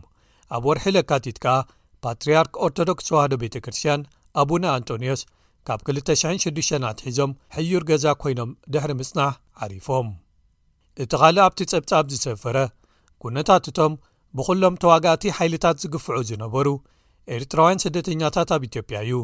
ኣብ 0.58 0.64
ወርሒለካቲት 0.70 1.38
ከኣ 1.46 1.56
ፓትርያርክ 2.04 2.54
ኦርቶዶክስ 2.66 3.08
ዋህዶ 3.16 3.34
ቤተ 3.44 3.56
ክርስትያን 3.66 4.02
ኣቡነ 4.42 4.64
ኣንጦንዎስ 4.78 5.22
ካብ 5.68 5.82
26 5.96 6.74
ኣትሒዞም 6.92 7.32
ሕዩር 7.58 7.84
ገዛ 7.90 8.06
ኰይኖም 8.24 8.50
ድሕሪ 8.74 8.92
ምጽናሕ 9.02 9.34
ዓሪፎም 9.66 10.08
እቲ 11.04 11.12
ኻልእ 11.22 11.44
ኣብቲ 11.48 11.60
ጸብጻብ 11.72 12.04
ዝሰፈረ 12.14 12.58
ኵነታት 13.26 13.68
እቶም 13.72 13.94
ብዅሎም 14.38 14.76
ተዋጋእቲ 14.84 15.24
ሓይልታት 15.38 15.78
ዚግፍዑ 15.84 16.18
ዝነበሩ 16.30 16.68
ኤርትራውያን 17.36 17.82
ስደተኛታት 17.86 18.50
ኣብ 18.56 18.62
ኢትዮጵያ 18.70 18.98
እዩ 19.06 19.18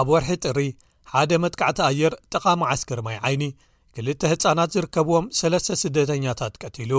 ኣብ 0.00 0.06
ወርሒ 0.12 0.30
ጥሪ 0.46 0.60
ሓደ 1.12 1.30
መጥቃዕቲ 1.44 1.78
ኣየር 1.90 2.12
ጠቓሚ 2.34 2.60
ዓስከር 2.72 3.00
ማይ 3.06 3.18
ዓይኒ 3.28 3.44
ክልተ 3.96 4.22
ህፃናት 4.32 4.70
ዝርከብዎም 4.74 5.26
ሰለስተ 5.40 5.76
ስደተኛታት 5.82 6.54
ቀቲሉ 6.64 6.92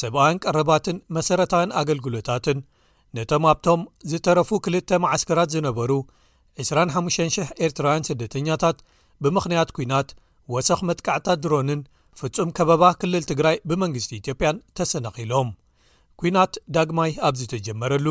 ሰብኣያን 0.00 0.40
ቀረባትን 0.44 0.98
መሰረታውያን 1.16 1.74
ኣገልግሎታትን 1.80 2.58
ነቶም 3.16 3.44
ኣብቶም 3.52 3.80
ዝተረፉ 4.10 4.48
2ልተ 4.66 4.90
መዓስከራት 5.04 5.48
ዝነበሩ 5.54 5.90
25,00 6.60 7.50
ኤርትራውያን 7.66 8.06
ስደተኛታት 8.08 8.78
ብምኽንያት 9.24 9.70
ኩናት 9.78 10.08
ወሰኽ 10.54 10.80
መጥቃዕታት 10.88 11.38
ድሮንን 11.44 11.80
ፍጹም 12.20 12.48
ከበባ 12.56 12.82
ክልል 13.00 13.24
ትግራይ 13.30 13.56
ብመንግስቲ 13.68 14.10
ኢትዮጵያን 14.20 14.62
ተሰነኺሎም 14.78 15.50
ኲናት 16.20 16.54
ዳግማይ 16.76 17.12
ኣብ 17.26 17.34
ዝተጀመረሉ 17.40 18.06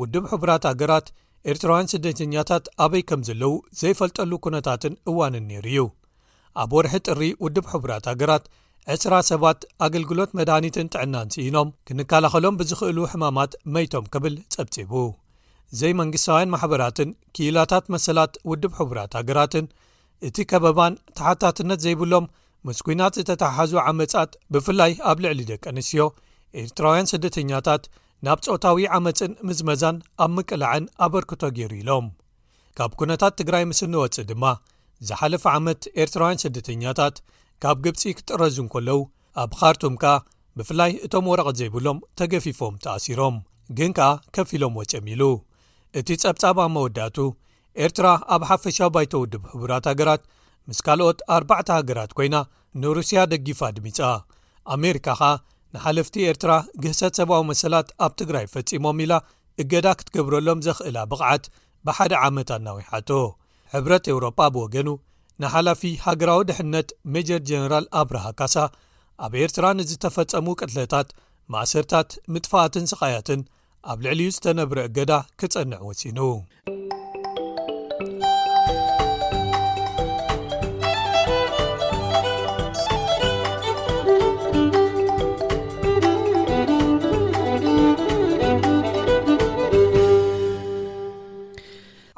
ውድብ 0.00 0.24
ሕቡራት 0.32 0.64
ሃገራት 0.70 1.06
ኤርትራውያን 1.50 1.90
ስደተኛታት 1.92 2.64
ኣበይ 2.84 3.02
ከም 3.08 3.20
ዘለዉ 3.28 3.54
ዘይፈልጠሉ 3.80 4.32
ኵነታትን 4.46 4.94
እዋንን 5.10 5.44
ነይሩ 5.50 5.66
እዩ 5.74 5.82
ኣብ 6.62 6.70
ወርሒ 6.76 6.94
ጥሪ 7.08 7.22
ውድብ 7.44 7.66
ሕቡራት 7.72 8.06
ሃገራት 8.12 8.44
2ስራ 8.92 9.14
ሰባት 9.28 9.58
ኣገልግሎት 9.84 10.30
መድኒትን 10.38 10.86
ጥዕናን 10.92 11.32
ስኢኖም 11.34 11.70
ክንከላኸሎም 11.86 12.58
ብዝኽእሉ 12.60 12.98
ሕማማት 13.12 13.52
መይቶም 13.74 14.04
ክብል 14.12 14.34
ጸብጺቡ 14.54 14.92
ዘይ 15.78 15.92
መንግስታውያን 16.00 16.52
ማሕበራትን 16.54 17.10
ክኢላታት 17.36 17.86
መሰላት 17.94 18.32
ውድብ 18.50 18.72
ሕቡራት 18.78 19.12
ሃገራትን 19.18 19.66
እቲ 20.28 20.36
ከበባን 20.52 20.94
ተሓታትነት 21.18 21.82
ዘይብሎም 21.86 22.28
ምስ 22.68 22.78
ኩናት 22.86 23.16
ዝተታሓሓዙ 23.20 23.72
ዓመጻት 23.90 24.30
ብፍላይ 24.56 24.92
ኣብ 25.10 25.18
ልዕሊ 25.24 25.42
ደቀ 25.52 25.64
ኣንስትዮ 25.76 26.06
ኤርትራውያን 26.62 27.10
ስደተኛታት 27.12 27.84
ናብ 28.28 28.38
ፆታዊ 28.46 28.86
ዓመፅን 28.98 29.32
ምዝመዛን 29.50 29.96
ኣብ 30.26 30.30
ምቅልዕን 30.38 30.86
ኣበርክቶ 31.06 31.42
ገይሩ 31.58 31.72
ኢሎም 31.82 32.06
ካብ 32.78 32.92
ኵነታት 33.02 33.36
ትግራይ 33.42 33.64
ምስ 33.72 33.80
እንወጽእ 33.88 34.26
ድማ 34.32 34.44
ዝሓለፈ 35.10 35.44
ዓመት 35.58 35.80
ኤርትራውያን 36.02 36.40
ስደተኛታት 36.44 37.16
ካብ 37.62 37.76
ግብጺ 37.84 38.02
ክትጥረዙ 38.16 38.56
ን 38.64 38.68
ከለዉ 38.72 38.98
ኣብ 39.42 39.50
ኻርቱም 39.60 39.94
ከኣ 40.02 40.16
ብፍላይ 40.58 40.90
እቶም 41.06 41.24
ወረቐት 41.32 41.56
ዘይብሎም 41.60 41.98
ተገፊፎም 42.18 42.74
ተኣሲሮም 42.84 43.36
ግን 43.78 43.90
ከኣ 43.98 44.10
ከፍ 44.34 44.48
ኢሎም 44.56 44.74
ዎጨሚ 44.80 45.06
ሉ 45.20 45.30
እቲ 45.98 46.08
ጸብጻባ 46.22 46.58
መወዳእቱ 46.74 47.16
ኤርትራ 47.84 48.06
ኣብ 48.34 48.42
ሓፈሻዊ 48.50 48.88
ባይተ 48.94 49.14
ውድብ 49.22 49.42
ሕቡራት 49.52 49.84
ሃገራት 49.90 50.22
ምስ 50.68 50.78
ካልኦት 50.86 51.18
ኣርባዕተ 51.36 51.68
ሃገራት 51.78 52.10
ኰይና 52.18 52.36
ንሩስያ 52.82 53.18
ደጊፋ 53.32 53.60
ድሚጻ 53.76 54.00
ኣሜሪካ 54.76 55.06
ኸኣ 55.20 55.30
ንሓለፍቲ 55.74 56.14
ኤርትራ 56.30 56.52
ግህሰት 56.82 57.14
ሰብዊ 57.20 57.38
መሰላት 57.50 57.88
ኣብ 58.04 58.12
ትግራይ 58.20 58.46
ፈጺሞም 58.54 59.00
ኢላ 59.04 59.12
እገዳ 59.62 59.86
ክትገብረሎም 59.98 60.62
ዜኽእላ 60.66 60.98
ብቕዓት 61.10 61.44
ብሓደ 61.88 62.12
ዓመት 62.26 62.48
ኣናዊሓቶ 62.56 63.10
ሕብረት 63.74 64.04
ኤውሮጳ 64.12 64.38
ብወገኑ 64.56 64.88
ንሓላፊ 65.42 65.82
ሃገራዊ 66.04 66.40
ድሕነት 66.48 66.88
ሜጀር 67.14 67.40
ጀነራል 67.48 67.84
ኣብረሃካሳ 67.98 68.54
ኣብ 69.24 69.32
ኤርትራ 69.42 69.66
ንዝተፈጸሙ 69.78 70.46
ቅትለታት 70.60 71.08
ማእሰርታት 71.54 72.08
ምጥፋኣትን 72.34 72.86
ስቓያትን 72.92 73.40
ኣብ 73.90 73.98
ልዕሊዩ 74.06 74.30
ዝተነብረ 74.36 74.78
ኣገዳ 74.88 75.12
ክጸንዕ 75.40 75.80
ወፂኑ 75.90 76.18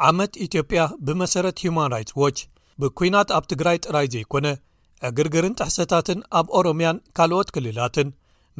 ዓመት 0.08 0.32
ኢትዮጵያ 0.48 0.82
ብመሰረት 1.06 1.58
ሂማን 1.64 1.90
ራትስ 1.94 2.14
ዎች 2.22 2.36
ብኩናት 2.82 3.28
ኣብ 3.36 3.44
ትግራይ 3.52 3.76
ጥራይ 3.84 4.06
ዘይኮነ 4.12 4.46
ዕግርግርን 5.08 5.54
ጣሕሰታትን 5.60 6.18
ኣብ 6.38 6.46
ኦሮምያን 6.58 6.98
ካልኦት 7.16 7.48
ክልላትን 7.54 8.08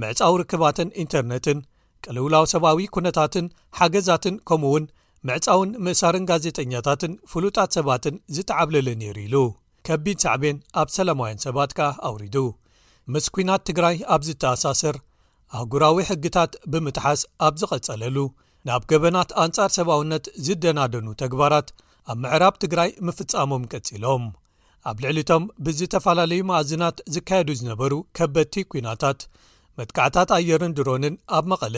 ምዕፃዊ 0.01 0.35
ርክባትን 0.43 0.89
ኢንተርነትን 1.03 1.59
ቅልውላዊ 2.05 2.45
ሰብዊ 2.53 2.85
ኩነታትን 2.95 3.47
ሓገዛትን 3.79 4.37
ከምኡ 4.49 4.71
እውን 4.73 4.85
ምዕፃውን 5.29 5.71
ምእሳርን 5.85 6.27
ጋዜጠኛታትን 6.31 7.13
ፍሉጣት 7.31 7.71
ሰባትን 7.77 8.15
ዝተዓብለለ 8.37 8.89
ነይሩ 9.03 9.17
ኢሉ 9.27 9.37
ከቢድ 9.89 10.19
ሳዕብን 10.25 10.57
ኣብ 10.83 10.89
ሰላማውያን 10.97 11.43
ሰባት 11.47 11.71
ከኣ 11.79 11.91
ኣውሪዱ 12.11 12.37
ምስ 13.15 13.27
ኩናት 13.37 13.63
ትግራይ 13.69 13.99
ኣብ 14.15 14.23
ዝተኣሳስር 14.29 14.97
ኣህጉራዊ 15.59 15.99
ሕግታት 16.11 16.53
ብምትሓስ 16.73 17.23
ኣብ 17.47 17.55
ዝቐጸለሉ 17.63 18.17
ናብ 18.69 18.83
ገበናት 18.93 19.31
ኣንጻር 19.45 19.71
ሰብውነት 19.79 20.25
ዝደናደኑ 20.47 21.07
ተግባራት 21.23 21.69
ኣብ 22.11 22.19
ምዕራብ 22.23 22.55
ትግራይ 22.63 22.91
ምፍጻሞም 23.07 23.63
ቀፂሎም 23.73 24.25
ኣብ 24.91 24.97
ልዕሊ 25.05 25.19
እቶም 25.25 25.43
ብዝተፈላለዩ 25.65 26.41
መእዝናት 26.51 26.99
ዝካየዱ 27.15 27.49
ዝነበሩ 27.61 27.93
ከበድቲ 28.17 28.55
ኩናታት 28.73 29.21
መትካዕታት 29.79 30.31
ኣየርን 30.37 30.75
ድሮንን 30.79 31.15
ኣብ 31.37 31.45
መቐለ 31.53 31.77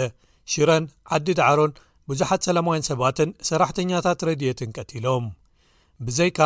ሽረን 0.52 0.84
ዓዲድዓሮን 1.16 1.72
ብዙሓት 2.10 2.44
ሰማውያን 2.48 2.86
ሰባትን 2.90 3.30
ሰራሕተኛታት 3.48 4.22
ረድኤትን 4.28 4.72
ቀቲሎም 4.76 5.26
ብዘይካ 6.06 6.38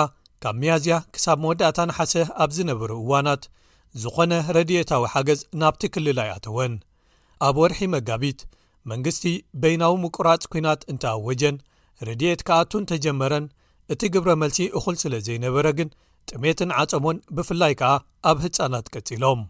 ካብ 0.44 0.56
መያዝያ 0.62 0.96
ክሳብ 1.14 1.38
መወዳእታንሓሰ 1.44 2.14
ኣብ 2.44 2.50
ዝነበሩ 2.56 2.90
እዋናት 3.02 3.44
ዝኾነ 4.02 4.32
ረድኤታዊ 4.56 5.04
ሓገዝ 5.12 5.40
ናብቲ 5.60 5.82
ክልላይ 5.94 6.28
ኣተወን 6.36 6.72
ኣብ 7.46 7.56
ወርሒ 7.62 7.80
መጋቢት 7.94 8.40
መንግስቲ 8.90 9.24
በይናዊ 9.60 9.94
ምቁራፅ 10.02 10.42
ኩናት 10.52 10.80
እንተኣወጀን 10.92 11.56
ረድኤት 12.08 12.40
ከኣቱን 12.48 12.84
ተጀመረን 12.90 13.46
እቲ 13.93 14.03
ግብረ 14.14 14.30
መልሲ 14.43 14.59
እኹል 14.78 14.97
ስለ 15.03 15.12
ዘይነበረ 15.26 15.66
ግን 15.78 15.89
ጥሜትን 16.30 16.70
ዓፀሞን 16.82 17.18
ብፍላይ 17.37 17.74
ከኣ 17.80 17.91
ኣብ 18.30 18.39
ህፃናት 18.45 18.87
ቀጺሎም 18.95 19.41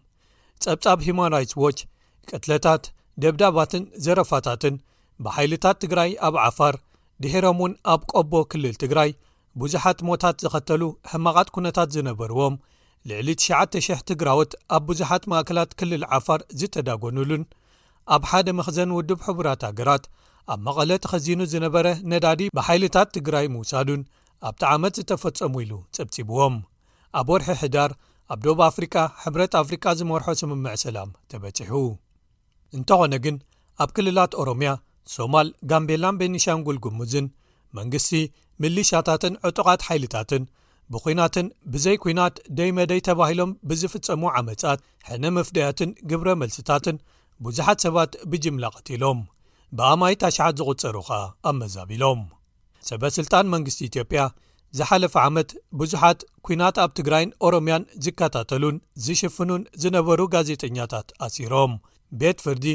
ጸብጻብ 0.63 0.97
ሂማን 1.05 1.31
ራይትስ 1.35 1.55
ዎች 1.63 1.77
ቅትለታት 2.29 2.83
ደብዳባትን 3.23 3.83
ዘረፋታትን 4.05 4.75
ብሓይልታት 5.25 5.77
ትግራይ 5.83 6.11
ኣብ 6.27 6.35
ዓፋር 6.47 6.75
ድሄሮም 7.23 7.59
እውን 7.61 7.73
ኣብ 7.93 8.01
ቆቦ 8.13 8.33
ክልል 8.51 8.75
ትግራይ 8.83 9.11
ብዙሓት 9.61 9.99
ሞታት 10.07 10.37
ዝኸተሉ 10.45 10.83
ሕማቓት 11.11 11.47
ኩነታት 11.55 11.89
ዝነበርዎም 11.95 12.55
ልዕሊ 13.09 13.29
9,00 13.45 14.03
ትግራወት 14.11 14.51
ኣብ 14.75 14.83
ብዙሓት 14.89 15.23
ማእከላት 15.31 15.71
ክልል 15.79 16.03
ዓፋር 16.17 16.39
ዝተዳጎኑሉን 16.59 17.43
ኣብ 18.15 18.23
ሓደ 18.31 18.47
ምኽዘን 18.57 18.91
ውድብ 18.97 19.19
ሕቡራት 19.27 19.61
ሃገራት 19.69 20.03
ኣብ 20.53 20.59
መቐለ 20.67 20.91
ተኸዚኑ 21.03 21.39
ዝነበረ 21.53 21.87
ነዳዲ 22.11 22.41
ብሓይልታት 22.57 23.07
ትግራይ 23.17 23.45
ምውሳዱን 23.55 24.01
ኣብቲ 24.49 24.63
ዓመት 24.75 24.93
ዝተፈጸሙ 24.99 25.53
ኢሉ 25.65 25.71
ጸብጺብዎም 25.95 26.55
ኣብ 27.19 27.27
ወርሒ 27.31 27.47
ሕዳር 27.61 27.91
ኣብ 28.33 28.39
ዶብ 28.45 28.59
ኣፍሪካ 28.69 28.95
ሕብረት 29.23 29.53
ኣፍሪካ 29.61 29.85
ዝመርሖ 29.99 30.27
ስምምዕ 30.41 30.73
ሰላም 30.85 31.09
ተበፂሑ 31.31 31.71
እንተዀነ 32.77 33.13
ግን 33.25 33.35
ኣብ 33.83 33.89
ክልላት 33.97 34.31
ኦሮምያ 34.43 34.69
ሶማል 35.15 35.49
ጋምቤላን 35.71 36.19
ቤኒሻንጉል 36.21 36.77
ግሙዝን 36.85 37.27
መንግስቲ 37.79 38.11
ምልሻታትን 38.63 39.33
ዕጡቓት 39.49 39.81
ሓይልታትን 39.87 40.45
ብኹናትን 40.93 41.47
ብዘይ 41.71 41.97
ኲናት 42.03 42.35
ደይመደይ 42.57 43.01
ተባሂሎም 43.09 43.51
ብዝፍጸሙ 43.69 44.21
ዓመፃት 44.39 44.79
ሕነመፍደያትን 45.09 45.89
ግብረ 46.11 46.27
መልሲታትን 46.43 46.97
ብዙሓት 47.47 47.81
ሰባት 47.87 48.13
ብጅምላ 48.31 48.65
ቐቲሎም 48.77 49.19
ብኣማይት 49.79 50.21
ታሽዓት 50.25 50.57
ዝቝጸሩኻ 50.61 51.09
ኣብ 51.49 51.55
መዛቢሎም 51.61 52.21
ሰበ 52.89 53.03
ስልጣን 53.17 53.45
መንግስቲ 53.53 53.79
ኢትዮጵያ 53.89 54.21
ዝሓለፈ 54.77 55.13
ዓመት 55.27 55.49
ብዙሓት 55.79 56.19
ኩናት 56.47 56.77
ኣብ 56.83 56.91
ትግራይን 56.99 57.29
ኦሮምያን 57.47 57.83
ዝከታተሉን 58.05 58.75
ዝሽፍኑን 59.05 59.61
ዝነበሩ 59.83 60.19
ጋዜጠኛታት 60.35 61.07
ኣሲሮም 61.27 61.73
ቤት 62.21 62.39
ፍርዲ 62.45 62.65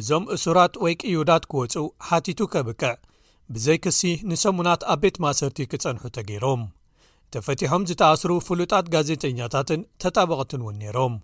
እዞም 0.00 0.24
እሱራት 0.34 0.74
ወይ 0.84 0.94
ቅዩዳት 1.02 1.44
ክወፁ 1.52 1.82
ሓቲቱ 2.08 2.40
ከብቅዕ 2.52 2.92
ብዘይ 3.54 3.78
ክሲ 3.84 4.00
ንሰሙናት 4.30 4.82
ኣብ 4.92 4.98
ቤት 5.02 5.16
ማእሰርቲ 5.24 5.58
ክጸንሑ 5.72 6.04
ተገይሮም 6.16 6.62
ተፈቲሖም 7.34 7.82
ዝተኣስሩ 7.90 8.30
ፍሉጣት 8.46 8.86
ጋዜጠኛታትን 8.94 9.80
ተጣበቐትን 10.02 10.62
እውን 10.64 10.76
ነይሮም 10.82 11.14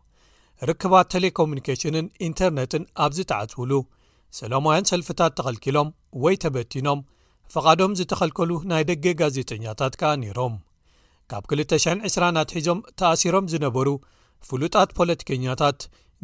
ርክባት 0.68 1.07
ቴሌኮሙኒኬሽንን 1.14 2.07
ኢንተርነትን 2.28 2.84
ኣብዚ 3.05 3.18
ተዓፅውሉ 3.32 3.72
ሰለማውያን 4.39 4.89
ሰልፍታት 4.93 5.32
ተኸልኪሎም 5.39 5.89
ወይ 6.24 6.34
ተበቲኖም 6.45 7.01
ፍቓዶም 7.53 7.92
ዝተኸልከሉ 7.99 8.51
ናይ 8.70 8.82
ደገ 8.88 9.05
ጋዜጠኛታት 9.20 9.94
ከኣ 10.01 10.11
ነይሮም 10.22 10.55
ካብ 11.30 11.44
220 11.53 12.40
ኣትሒዞም 12.42 12.78
ተኣሲሮም 13.01 13.46
ዝነበሩ 13.53 13.88
ፍሉጣት 14.49 14.90
ፖለቲከኛታት 14.99 15.78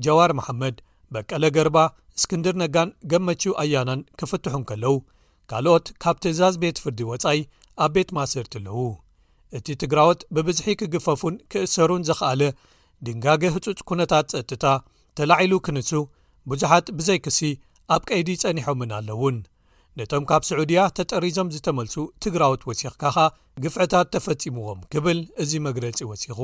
ጀዋር 0.04 0.30
መሓመድ 0.38 0.76
በቀለ 1.14 1.44
ገርባ 1.56 1.78
እስክንድር 2.18 2.54
ነጋን 2.62 2.90
ገመችው 3.12 3.54
ኣያናን 3.62 4.02
ክፍትሑን 4.22 4.64
ከለዉ 4.70 4.92
ካልኦት 5.52 5.86
ካብ 6.02 6.18
ትእዛዝ 6.24 6.54
ቤት 6.64 6.80
ፍርዲ 6.82 7.00
ወጻይ 7.12 7.40
ኣብ 7.84 7.90
ቤት 7.96 8.10
ማሰርቲ 8.18 8.54
ኣለዉ 8.60 8.78
እቲ 9.58 9.66
ትግራዎት 9.82 10.20
ብብዝሒ 10.36 10.68
ኪግፈፉን 10.80 11.34
ክእሰሩን 11.54 12.06
ዝኽኣለ 12.08 12.42
ድንጋገ 13.06 13.42
ህጹጽ 13.56 13.80
ኵነታት 13.90 14.26
ጸጥታ 14.34 14.64
ተላዒሉ 15.18 15.52
ክንሱ 15.68 15.90
ብዙሓት 16.52 16.86
ብዘይ 16.98 17.20
ክሲ 17.26 17.40
ኣብ 17.96 18.02
ቀይዲ 18.10 18.28
ጸኒሖምን 18.44 18.92
ኣለ 19.00 19.08
ውን 19.22 19.36
ነቶም 19.98 20.24
ካብ 20.28 20.42
ስዑድያ 20.46 20.80
ተጠሪዞም 20.98 21.50
ዝተመልሱ 21.54 21.96
ትግራዊት 22.24 22.62
ወሲኽካኻ 22.68 23.16
ግፍዕታት 23.64 24.06
ተፈጺምዎም 24.14 24.80
ክብል 24.92 25.18
እዚ 25.42 25.52
መግለጺ 25.66 25.98
ወሲኹ 26.10 26.38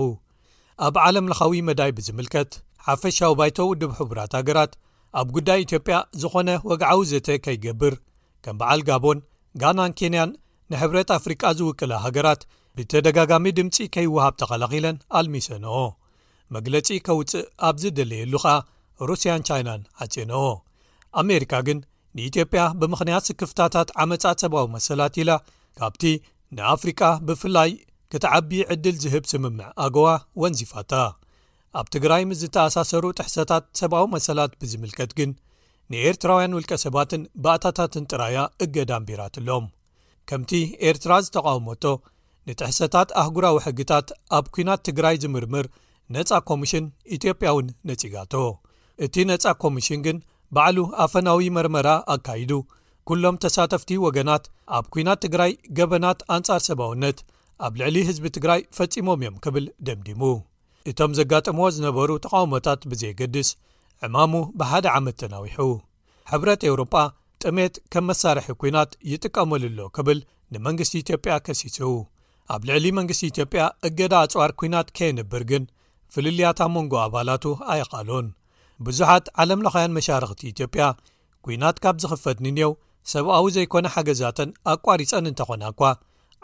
ኣብ 0.87 0.95
ዓለምለኻዊ 1.05 1.53
መዳይ 1.69 1.91
ብዚምልከት 1.97 2.53
ሓፈሻዊ 2.87 3.33
ባይተ 3.41 3.59
ውዱብ 3.71 3.91
ሕቡራት 3.99 4.33
ሃገራት 4.39 4.73
ኣብ 5.21 5.29
ጕዳይ 5.37 5.59
ኢትዮጵያ 5.67 5.97
ዝዀነ 6.23 6.51
ወግዓዊ 6.71 7.01
ዘተ 7.11 7.29
ከይገብር 7.47 7.95
ከም 8.45 8.57
በዓል 8.63 8.83
ጋቦን 8.89 9.19
ጋናን 9.63 9.93
ኬንያን 10.01 10.31
ንሕብረት 10.73 11.09
ኣፍሪቃ 11.19 11.43
ዝውቅለ 11.59 11.93
ሃገራት 12.05 12.43
ብተደጋጋሚ 12.79 13.45
ድምፂ 13.59 13.77
ከይውሃብ 13.95 14.35
ተኸላኺለን 14.41 14.97
ኣልሚሰነኦ 15.19 15.79
መግለጺ 16.55 16.89
ከውጽእ 17.07 17.47
ኣብ 17.69 17.77
ዝደልየሉኻ 17.83 18.47
ሩስያን 19.09 19.45
ቻይናን 19.49 19.83
ዓጨነኦ 20.05 20.45
ኣሜሪካ 21.21 21.53
ግን 21.69 21.79
ንኢትዮጵያ 22.19 22.61
ብምኽንያት 22.81 23.27
ስክፍታታት 23.29 23.89
ዓመፃት 24.05 24.39
ሰብኣዊ 24.45 24.67
መሰላት 24.77 25.15
ኢላ 25.23 25.31
ካብቲ 25.81 26.05
ንኣፍሪቃ 26.57 27.03
ብፍላይ 27.27 27.71
ክትዓቢ 28.13 28.51
ዕድል 28.75 28.97
ዝህብ 29.03 29.25
ስምምዕ 29.33 29.67
ኣጎዋ 29.85 30.09
ወንዚፋታ 30.43 30.93
ኣብ 31.81 31.87
ትግራይ 31.95 32.23
ምስ 32.31 32.39
ዝተኣሳሰሩ 32.45 33.05
ጥሕሰታት 33.19 33.65
ሰብኣዊ 33.81 34.07
መሰላት 34.15 34.53
ብዝምልከት 34.61 35.11
ግን 35.21 35.31
ንኤርትራውያን 35.93 36.57
ውልቀ 36.57 36.73
ሰባትን 36.85 37.23
ባእታታትን 37.45 38.05
ጥራያ 38.13 38.39
እገዳም 38.65 39.07
ቢራትኣሎም 39.11 39.65
ከምቲ 40.31 40.51
ኤርትራ 40.89 41.13
ዝተቓውሞቶ 41.27 41.85
ንጥሕሰታት 42.49 43.09
ኣህጉራዊ 43.23 43.57
ሕግታት 43.67 44.09
ኣብ 44.39 44.45
ኩናት 44.57 44.83
ትግራይ 44.89 45.17
ዝምርምር 45.23 45.67
ነፃ 46.15 46.31
ኮሚሽን 46.51 46.85
ኢትዮጵያ 47.17 47.49
እውን 47.55 47.67
ነጺጋቶ 47.89 48.35
እቲ 49.07 49.15
ነፃ 49.31 49.45
ኮሚሽን 49.65 50.01
ግን 50.07 50.17
ባዕሉ 50.57 50.79
ኣፈናዊ 51.05 51.43
መርመራ 51.57 51.89
ኣካይዱ 52.15 52.53
ኵሎም 53.11 53.37
ተሳተፍቲ 53.43 53.91
ወገናት 54.05 54.45
ኣብ 54.77 54.85
ኲናት 54.95 55.19
ትግራይ 55.25 55.53
ገበናት 55.79 56.21
ኣንጻር 56.35 56.61
ሰብኣውነት 56.67 57.19
ኣብ 57.67 57.73
ልዕሊ 57.81 57.97
ህዝቢ 58.09 58.25
ትግራይ 58.37 58.61
ፈጺሞም 58.77 59.21
እዮም 59.25 59.37
ክብል 59.45 59.65
ደምዲሙ 59.87 60.23
እቶም 60.91 61.13
ዘጋጥሞዎ 61.19 61.69
ዝነበሩ 61.77 62.11
ተቓውሞታት 62.25 62.83
ብዘየገድስ 62.93 63.51
ዕማሙ 64.09 64.33
ብሓደ 64.61 64.85
ዓመት 64.99 65.17
ተናዊሑ 65.25 65.61
ሕብረት 66.31 66.63
ኤውሮጳ 66.71 66.95
ጥሜት 67.45 67.75
ከም 67.93 68.07
መሳርሒ 68.13 68.49
ኲናት 68.63 68.91
ይጥቀመሉሎ 69.13 69.79
ኪብል 69.99 70.19
ንመንግስቲ 70.55 70.95
ኢትዮጵያ 71.05 71.35
ከሲጹ 71.47 71.79
ኣብ 72.55 72.63
ልዕሊ 72.71 72.85
መንግስቲ 72.99 73.23
ኢትዮጵያ 73.33 73.65
እገዳ 73.89 74.15
ኣጽዋር 74.27 74.53
ኵናት 74.61 74.89
ከየንብር 74.99 75.45
ግን 75.53 75.65
ፍልልያት 76.15 76.61
መንጎ 76.77 76.95
ኣባላቱ 77.07 77.45
ኣይቓሉን 77.75 78.27
ብዙሓት 78.87 79.27
ዓለምለኻያን 79.43 79.95
መሻርኽቲ 79.97 80.43
ኢትዮጵያ 80.53 80.83
ኩናት 81.47 81.77
ካብ 81.85 81.97
ዝኽፈት 82.03 82.39
ንንኤው 82.45 82.73
ሰብኣዊ 83.13 83.45
ዘይኮነ 83.57 83.87
ሓገዛተን 83.95 84.51
ኣቋሪፀን 84.75 85.29
እንተኾና 85.31 85.63
እኳ 85.75 85.83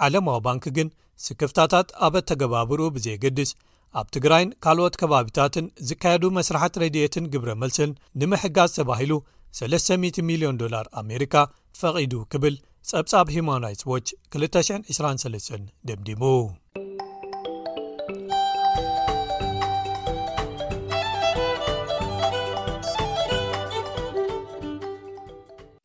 ዓለማዊ 0.06 0.38
ባንኪ 0.46 0.64
ግን 0.76 0.88
ስክፍታታት 1.24 1.88
ኣበ 2.06 2.14
ኣተገባብርኡ 2.22 2.86
ብዘየገድስ 2.96 3.50
ኣብ 3.98 4.06
ትግራይን 4.16 4.50
ካልኦት 4.64 4.94
ከባቢታትን 5.00 5.66
ዝካየዱ 5.88 6.24
መስራሕት 6.38 6.74
ረድኤትን 6.82 7.28
ግብረ 7.34 7.50
መልስን 7.62 7.92
ንምሕጋዝ 8.22 8.72
ተባሂሉ 8.78 9.12
3000 9.60 10.10
0ልዮን 10.20 10.58
ላር 10.74 10.86
ኣሜካ 11.02 11.34
ፈቒዱ 11.80 12.14
ክብል 12.34 12.56
ጸብጻብ 12.90 13.28
ማን 13.48 13.62
ራትስ 13.66 13.84
ዎች 13.94 14.08
223 14.36 15.74
ደምዲቡ 15.88 16.22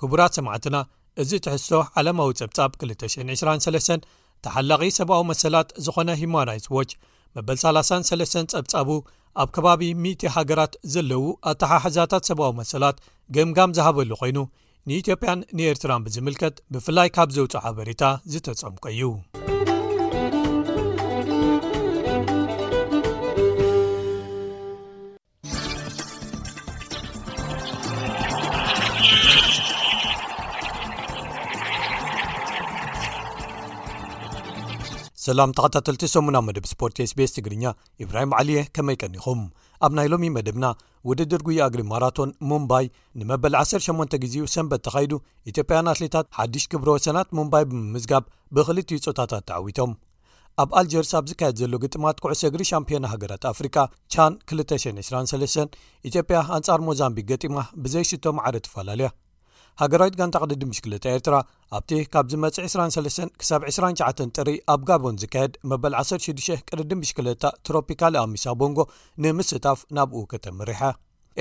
ክቡራት 0.02 0.34
ሰማዕትና 0.38 0.78
እዚ 1.22 1.32
ትሕሶ 1.46 1.70
ዓለማዊ 2.00 2.30
ጸብጻብ 2.40 2.72
2203 2.86 4.08
ተሓላቒ 4.46 4.82
ሰብዊ 5.00 5.20
መሰላት 5.32 5.70
ዝኾነ 5.86 6.10
ሂማን 6.22 6.46
ራትስ 6.50 6.68
ዎች 6.78 6.92
መበል 7.38 7.58
33 7.64 8.40
ጸብጻቡ 8.54 8.90
ኣብ 9.42 9.50
ከባቢ 9.56 9.84
100 10.06 10.32
ሃገራት 10.36 10.74
ዘለዉ 10.94 11.22
ኣተሓሓዛታት 11.52 12.24
ሰብኣዊ 12.30 12.52
መሰላት 12.62 12.98
ገምጋም 13.38 13.76
ዝሃበሉ 13.80 14.12
ኮይኑ 14.22 14.40
ንኢትዮጵያን 14.90 15.42
ንኤርትራን 15.58 16.06
ብዝምልከት 16.08 16.56
ብፍላይ 16.76 17.10
ካብ 17.18 17.30
ዘውፅ 17.38 17.56
ሓበሬታ 17.66 18.04
ዝተጸምቀ 18.32 18.84
እዩ 18.96 19.02
ሰላም 35.26 35.50
ተኸታተልቲ 35.58 36.04
ሰሙና 36.14 36.38
መደብ 36.46 36.66
ስፖርትስ 36.70 37.12
ቤስ 37.18 37.34
ትግርኛ 37.36 37.64
ኢብራሂም 38.04 38.32
ዓሊየ 38.38 38.60
ከመይቀኒኹም 38.76 39.42
ኣብ 39.86 39.92
ናይ 39.98 40.08
ሎሚ 40.14 40.28
መደብና 40.38 40.66
ውድድር 41.10 41.42
ጉይ 41.48 41.58
ኣግሪ 41.68 41.82
ማራቶን 41.92 42.32
ሙምባይ 42.50 42.86
ንመበል 43.20 43.54
108 43.60 44.16
ግዜኡ 44.24 44.44
ሰንበት 44.56 44.82
ተኻይዱ 44.88 45.12
ኢትዮጵያን 45.52 45.92
ኣትሌታት 45.94 46.28
ሓዲሽ 46.40 46.66
ክብሮ 46.74 46.90
ሰናት 47.06 47.30
ሙምባይ 47.40 47.66
ብምምዝጋብ 47.72 48.26
ብኽልትዩ 48.58 48.98
ፆታታት 49.06 49.46
ተዓዊቶም 49.50 49.92
ኣብ 50.64 50.70
ኣልጀርሳብ 50.82 51.28
ዝካየድ 51.32 51.60
ዘሎ 51.64 51.74
ግጥማት 51.86 52.18
ኩዕሶ 52.26 52.42
እግሪ 52.50 52.64
ሻምፒዮና 52.74 53.06
ሃገራት 53.16 53.46
ኣፍሪካ 53.54 53.78
ቻን 54.16 54.34
223 54.58 55.80
ኢትዮጵያ 56.12 56.40
ኣንጻር 56.58 56.82
ሞዛምቢክ 56.90 57.28
ገጢማ 57.34 57.58
ብዘይስቶም 57.84 58.40
ዓር 58.48 58.58
ትፈላለያ 58.68 59.10
ሃገራዊት 59.82 60.16
ጋንታ 60.20 60.38
ቅድዲ 60.46 60.64
ምሽክለጣ 60.72 61.04
ኤርትራ 61.18 61.36
ኣብቲ 61.78 61.92
ካብዝ 62.14 62.34
መፅእ 62.44 62.66
23 62.72 63.36
ክሳብ 63.42 63.62
29 63.74 64.26
ጥሪ 64.38 64.50
ኣብ 64.74 64.82
ጋቦን 64.90 65.20
ዝካየድ 65.22 65.54
መበል 65.72 65.94
16 66.02 66.52
ቅርዲ 66.70 66.92
ምሽክለጣ 67.04 67.44
ትሮፒካል 67.68 68.16
ኣሚሳ 68.24 68.46
ቦንጎ 68.62 68.80
ንምስጣፍ 69.26 69.80
ናብኡ 69.98 70.22
ክተምርሐ 70.34 70.82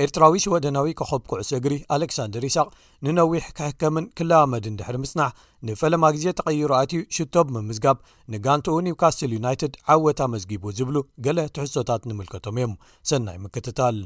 ኤርትራዊ 0.01 0.33
ሽወደናዊ 0.43 0.89
ኮኸብ 0.99 1.23
ኩዕሶ 1.29 1.49
እግሪ 1.57 1.73
ኣሌክሳንደር 1.95 2.43
ይስቅ 2.47 2.67
ንነዊሕ 3.05 3.45
ክሕከምን 3.57 4.05
ክላዋመድን 4.17 4.77
ድሕሪ 4.79 4.97
ምጽናሕ 5.03 5.31
ንፈለማ 5.69 6.03
ግዜ 6.17 6.25
ተቐይሩኣትዩ 6.39 7.01
ሽቶብ 7.17 7.49
ምምዝጋብ 7.57 7.97
ንጋንቲኡ 8.35 8.77
ኒውካስትል 8.87 9.35
ዩናይትድ 9.39 9.75
ዓወታ 9.95 10.31
መዝጊቡ 10.35 10.65
ዝብሉ 10.79 10.97
ገሌ 11.27 11.39
ትሕሶታት 11.57 12.05
ንምልከቶም 12.11 12.59
እዮም 12.61 12.75
ሰናይ 13.11 13.39
ምክትታል 13.47 13.97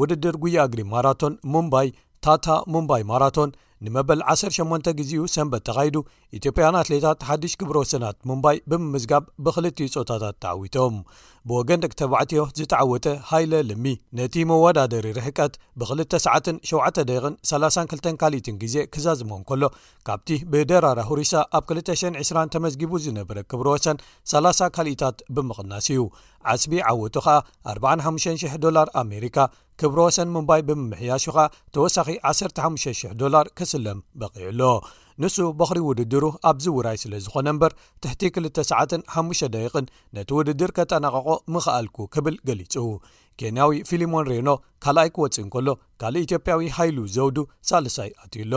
ውድድር 0.00 0.36
ጉያግሪ 0.44 0.80
ማራቶን 0.94 1.34
ሙምባይ 1.54 1.88
ታታ 2.24 2.46
ሙምባይ 2.72 3.02
ማራቶን 3.12 3.50
ንመበል 3.86 4.20
18 4.32 4.86
ግዜኡ 4.98 5.20
ሰንበት 5.32 5.62
ተኻይዱ 5.68 5.96
ኢትዮጵያን 6.38 6.78
ኣትሌታት 6.80 7.18
ሓድሽ 7.28 7.52
ክብሮ 7.60 7.76
ወሰናት 7.82 8.16
ሙምባይ 8.28 8.56
ብምምዝጋብ 8.70 9.24
ብክልትዩ 9.44 9.86
ፆታታት 9.94 10.36
ተዓዊቶም 10.42 10.96
ብወገን 11.48 11.80
ደቂ 11.82 11.92
ተባዕትዮ 12.00 12.40
ዝተዓወተ 12.58 13.06
ሃይለ 13.30 13.52
ልሚ 13.70 13.84
ነቲ 14.20 14.34
መወዳደሪ 14.50 15.06
ርህቀት 15.18 15.52
ብ2ሰዓ7ደን32 15.82 17.94
ካልት 18.22 18.46
ግዜ 18.62 18.76
ኪዛዝሞም 18.94 19.42
ከሎ 19.50 19.62
ካብቲ 20.08 20.28
ብደራራ 20.54 20.98
ሁሪሳ 21.10 21.34
ኣብ 21.58 21.64
220 21.76 22.54
ተመዝጊቡ 22.56 22.92
ዝነበረ 23.06 23.38
ክብሮ 23.52 23.68
ወሰን 23.76 23.96
30 24.36 24.70
ካሊኢታት 24.78 25.18
ብምቕናስ 25.38 25.86
እዩ 25.96 26.00
ዓስቢ 26.54 26.74
ዓወቱ 26.92 27.16
ኸኣ 27.28 27.36
45,000 27.74 28.92
ኣሜሪካ 29.04 29.36
ክብሮ 29.80 29.98
ወሰን 30.08 30.28
ሙምባይ 30.34 30.60
ብምምሕያሹ 30.68 31.24
ኻ 31.36 31.42
ተወሳኺ 31.74 32.08
15,000 32.28 33.18
ላር 33.34 33.46
ክስለም 33.58 33.98
በቂዕሎ 34.20 34.62
ንሱ 35.22 35.36
በኽሪ 35.58 35.78
ውድድሩ 35.88 36.24
ኣብዚ 36.50 36.64
ውራይ 36.76 36.96
ስለ 37.02 37.12
ዝኾነ 37.24 37.46
እምበር 37.54 37.72
ትሕቲ 38.04 38.22
295 38.46 39.46
ደቂቕን 39.54 39.86
ነቲ 40.16 40.30
ውድድር 40.38 40.70
ከጠናቐቆ 40.78 41.28
ምኽኣልኩ 41.54 41.98
ክብል 42.14 42.34
ገሊጹ 42.48 42.74
ኬንያዊ 43.40 43.72
ፊሊሞን 43.90 44.28
ሬኖ 44.32 44.48
ካልኣይ 44.84 45.08
ክወፂእ 45.16 45.44
ን 45.46 45.48
ከሎ 45.54 45.68
ካልእ 46.02 46.24
ኢትዮጵያዊ 46.26 46.60
ሃይሉ 46.78 46.98
ዘውዱ 47.16 47.38
ሳልሳይ 47.70 48.10
ኣትዩሎ 48.24 48.54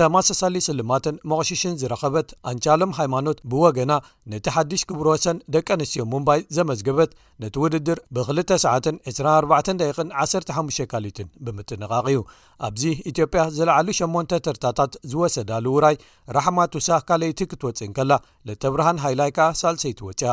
ተማሰሳሊ 0.00 0.56
ስልማትን 0.66 1.16
መቕሽሽን 1.30 1.74
ዝረኸበት 1.80 2.28
ኣንቻሎም 2.50 2.94
ሃይማኖት 2.98 3.38
ብወገና 3.52 3.92
ነቲ 4.32 4.46
ሓዲሽ 4.56 4.82
ክብሮሰን 4.90 5.38
ደቂ 5.54 5.66
ኣንስትዮ 5.76 6.04
ሙምባይ 6.12 6.40
ዘመዝገበት 6.56 7.10
ነቲ 7.42 7.54
ውድድር 7.64 7.98
ብ2ሰ 8.16 8.64
2415 9.12 10.88
ካሊትን 10.92 11.28
ብምትንቓቂዩ 11.44 12.18
ኣብዚ 12.68 12.84
ኢትዮጵያ 13.12 13.44
ዝለዓሉ 13.58 13.88
8 14.00 14.38
ተርታታት 14.48 14.92
ዝወሰዳሉውራይ 15.12 15.98
ራሕማቱሳ 16.38 16.88
ካልይቲ 17.10 17.40
ክትወፅእን 17.52 17.94
ከላ 17.98 18.12
ለተብርሃን 18.48 19.02
ሃይላይ 19.06 19.32
ካ 19.38 19.52
ሳልሰይትወፅኣ 19.62 20.24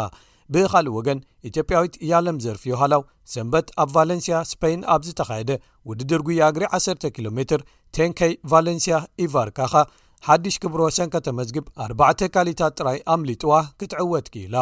ብኻሊእ 0.53 0.93
ወገን 0.97 1.19
ኢትዮጵያዊት 1.49 1.95
እያለም 2.05 2.37
ዘርፍዮ 2.43 2.73
ሃላው 2.81 3.01
ሰንበት 3.33 3.67
ኣብ 3.81 3.89
ቫለንስያ 3.95 4.37
ስፖይን 4.51 4.81
ኣብዝተኻየደ 4.95 5.51
ውድድር 5.89 6.21
ጉያግሪ 6.27 6.63
1 6.77 7.05
ኪሎ 7.15 7.27
ሜትር 7.39 7.61
ቴንከይ 7.97 8.33
ቫሌንስያ 8.51 8.95
ኢቫርካኻ 9.25 9.73
ሓድሽ 10.27 10.55
ክብሮ 10.63 10.79
ወሰን 10.87 11.11
ከተመዝግብ 11.15 11.65
4 11.89 12.23
ካሊታት 12.35 12.73
ጥራይ 12.79 12.97
ኣምሊጥዋ 13.13 13.53
ክትዕወት 13.79 14.25
ኪኢላ 14.33 14.55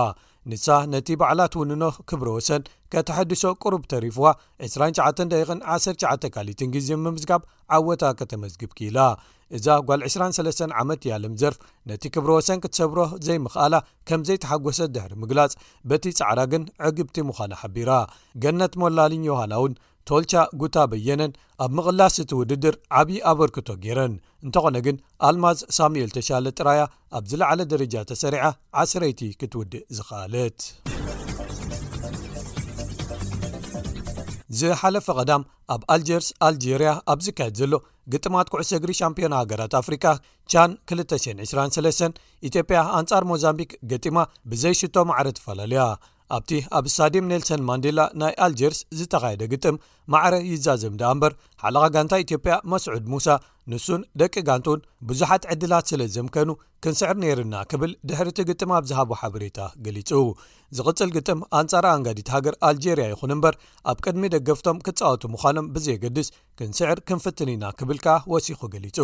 ንሳ 0.52 0.68
ነቲ 0.92 1.08
በዕላት 1.22 1.54
ውንኖ 1.62 1.84
ክብሮ 2.10 2.28
ወሰን 2.38 2.62
ከተሐድሶ 2.94 3.46
ቅሩብ 3.64 3.82
ተሪፍዋ 3.94 4.28
29 4.68 5.24
ደቂን 5.34 5.62
19 5.78 6.28
ካሊትን 6.36 6.70
ግዜን 6.76 7.02
ምምዝጋብ 7.06 7.42
ዓወታ 7.78 8.04
ከተመዝግብ 8.20 8.72
ኪኢላ 8.78 9.00
እዛ 9.56 9.68
ጓል 9.88 10.02
23 10.14 10.64
ዓመት 10.82 11.02
ያ 11.10 11.14
ለም 11.24 11.34
ዘርፍ 11.42 11.58
ነቲ 11.90 12.04
ክብሮ 12.16 12.30
ወሰን 12.38 12.62
ክትሰብሮ 12.64 13.00
ዘይምኽኣላ 13.28 13.76
ከምዘይተሓጐሰት 14.08 14.90
ድሕሪ 14.96 15.14
ምግላፅ 15.22 15.54
በቲ 15.90 16.06
ፃዕራ 16.20 16.40
ግን 16.54 16.64
ዕግብቲ 16.88 17.18
ምዃና 17.30 17.54
ሓቢራ 17.62 17.92
ገነት 18.46 18.74
ሞላልን 18.84 19.24
ዮሃና 19.30 19.54
እውን 19.62 19.74
ቶልቻ 20.10 20.34
ጉታ 20.60 20.76
በየነን 20.92 21.32
ኣብ 21.64 21.72
ምቕላስ 21.78 22.16
እቲውድድር 22.24 22.76
ዓብዪ 23.00 23.18
ኣበርክቶ 23.32 23.68
ጌይረን 23.84 24.14
እንተኾነ 24.46 24.76
ግን 24.86 24.98
ኣልማዝ 25.30 25.60
ሳሙኤል 25.78 26.12
ተሻለ 26.18 26.46
ጥራያ 26.60 26.84
ኣብ 27.18 27.24
ዝለዕለ 27.32 27.60
ደረጃ 27.74 27.96
ተሰሪዓ 28.12 28.46
ዓ0ረይቲ 28.84 29.22
ክትውድእ 29.40 29.84
ዝኽኣለት 29.98 30.60
ዝሓለፈ 34.58 35.08
ቐዳም 35.18 35.42
ኣብ 35.74 35.82
ኣልጀርስ 35.96 36.28
ኣልጀርያ 36.48 36.92
ኣብ 37.14 37.20
ዝካየድ 37.26 37.56
ዘሎ 37.62 37.74
ግጥማት 38.14 38.48
ኩዕሶ 38.54 38.70
እግሪ 38.80 38.92
ሻምፒዮና 39.02 39.36
ሃገራት 39.44 39.74
ኣፍሪካ 39.82 40.06
ቻን 40.52 40.72
2203 40.98 42.22
ኢትዮጵያ 42.50 42.80
ኣንጻር 43.00 43.24
ሞዛምቢክ 43.32 43.72
ገጢማ 43.94 44.18
ብዘይሽቶ 44.52 44.96
ማዕረ 45.10 45.28
ተፈላለያ 45.40 45.84
ኣብቲ 46.36 46.52
ኣብ 46.78 46.86
ሳዴም 46.94 47.28
ኔልሰን 47.32 47.62
ማንዴላ 47.68 48.00
ናይ 48.22 48.34
ኣልጀርስ 48.46 48.80
ዝተኻየደ 49.00 49.44
ግጥም 49.54 49.76
ማዕረ 50.14 50.34
ይዛዘም 50.52 50.96
ድእምበር 51.02 51.34
ሓለቓ 51.64 51.84
ጋንታ 51.96 52.14
ኢትዮጵያ 52.24 52.56
መስዑድ 52.72 53.06
ሙሳ 53.14 53.28
ንሱን 53.72 54.02
ደቂ 54.22 54.34
ጋንቱን 54.50 54.82
ብዙሓት 55.08 55.44
ዕድላት 55.54 55.88
ስለ 55.92 56.02
ዘምከኑ 56.16 56.50
ክንስዕር 56.84 57.16
ነይርና 57.24 57.56
ክብል 57.72 57.94
ድሕር 58.10 58.28
እቲ 58.32 58.40
ግጥማ 58.50 58.72
ኣብ 58.80 58.86
ዝሃቦ 58.92 59.12
ሓበሬታ 59.22 59.58
ገሊጹ 59.86 60.12
ዝቕጽል 60.78 61.10
ግጥም 61.16 61.40
ኣንጻሪ 61.60 61.86
ኣንጋዲት 61.96 62.30
ሃገር 62.36 62.56
ኣልጀርያ 62.68 63.06
ይኹን 63.12 63.32
እምበር 63.36 63.56
ኣብ 63.92 63.98
ቅድሚ 64.06 64.24
ደገፍቶም 64.36 64.82
ክትፃወቱ 64.86 65.22
ምዃኖም 65.34 65.68
ብዘየገድስ 65.76 66.28
ክንስዕር 66.60 67.00
ክንፍትን 67.10 67.52
ኢና 67.54 67.66
ክብልካ 67.82 68.08
ወሲኹ 68.34 68.60
ገሊጹ 68.74 68.98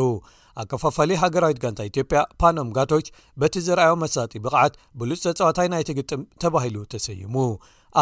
ኣከፋፋለዩ 0.64 1.18
ሃገራዊት 1.24 1.62
ጋንታ 1.66 1.86
ኢትዮጵያ 1.92 2.22
ፓኖም 2.44 2.72
ጋቶች 2.78 3.06
በቲ 3.44 3.56
ዝረኣዮም 3.68 4.02
መሳጢ 4.06 4.34
ብቕዓት 4.48 4.76
ብሉፅ 5.02 5.22
ተፀወታይ 5.30 5.70
ናይቲ 5.76 5.92
ግጥም 6.02 6.24
ተባሂሉ 6.44 6.76
ተሰይሙ 6.96 7.34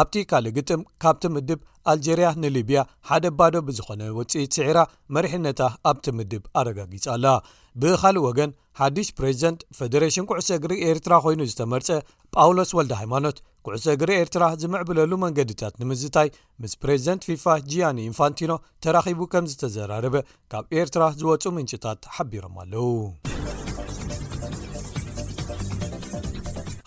ኣብቲ 0.00 0.14
ካልእ 0.30 0.52
ግጥም 0.56 0.82
ካብቲ 1.02 1.24
ምድብ 1.34 1.60
ኣልጀርያ 1.92 2.26
ንሊብያ 2.42 2.80
ሓደ 3.08 3.24
ባዶ 3.38 3.54
ብዝኾነ 3.68 4.02
ውፅኢት 4.18 4.52
ስዒራ 4.56 4.78
መሪሕነታ 5.14 5.60
ኣብቲ 5.90 6.06
ምድብ 6.18 6.44
ኣረጋጊፅ 6.60 7.06
ኣላ 7.14 7.26
ብኻልእ 7.82 8.24
ወገን 8.28 8.50
ሓድሽ 8.80 9.08
ፕሬዚደንት 9.18 9.60
ፈደሬሽን 9.78 10.28
ቅዕሶ 10.30 10.48
እግሪ 10.58 10.72
ኤርትራ 10.90 11.14
ኮይኑ 11.24 11.40
ዝተመርፀ 11.50 11.88
ጳውሎስ 12.36 12.70
ወልደ 12.78 12.92
ሃይማኖት 13.00 13.36
ቅዕሶ 13.66 13.84
እግሪ 13.96 14.10
ኤርትራ 14.20 14.44
ዝምዕብለሉ 14.62 15.12
መንገድታት 15.24 15.74
ንምዝታይ 15.82 16.28
ምስ 16.62 16.72
ፕሬዝደንት 16.84 17.26
ፊፋ 17.30 17.44
ጂያን 17.72 18.00
ኢንፋንቲኖ 18.08 18.54
ተራኺቡ 18.84 19.20
ከም 19.34 19.48
ዝተዘራርበ 19.52 20.16
ካብ 20.54 20.64
ኤርትራ 20.80 21.02
ዝወፁ 21.22 21.44
ምንጭታት 21.58 22.08
ሓቢሮም 22.16 22.56
ኣለው 22.64 22.88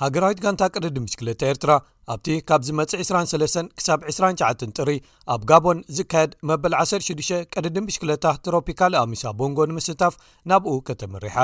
ሃገራዊት 0.04 0.40
ጋንታ 0.44 0.64
ቅር 0.76 0.86
ዲ 0.96 1.00
ምሽክለ 1.04 1.28
ኤርትራ 1.50 1.72
ኣብቲ 2.14 2.28
ካብዚ 2.50 2.70
መፅእ 2.80 3.00
23 3.06 3.70
ክሳብ 3.78 4.00
29 4.10 4.66
ጥሪ 4.78 4.90
ኣብ 5.34 5.42
ጋቦን 5.50 5.78
ዝካየድ 5.98 6.32
መበል 6.50 6.74
16 6.80 7.38
ቀድድንብሽ2ለታ 7.54 8.26
ትሮፒካል 8.46 8.94
ኣሚሳ 9.04 9.24
ቦንጎ 9.40 9.60
ንምስታፍ 9.72 10.14
ናብኡ 10.52 10.74
ከተመሪሓ 10.88 11.38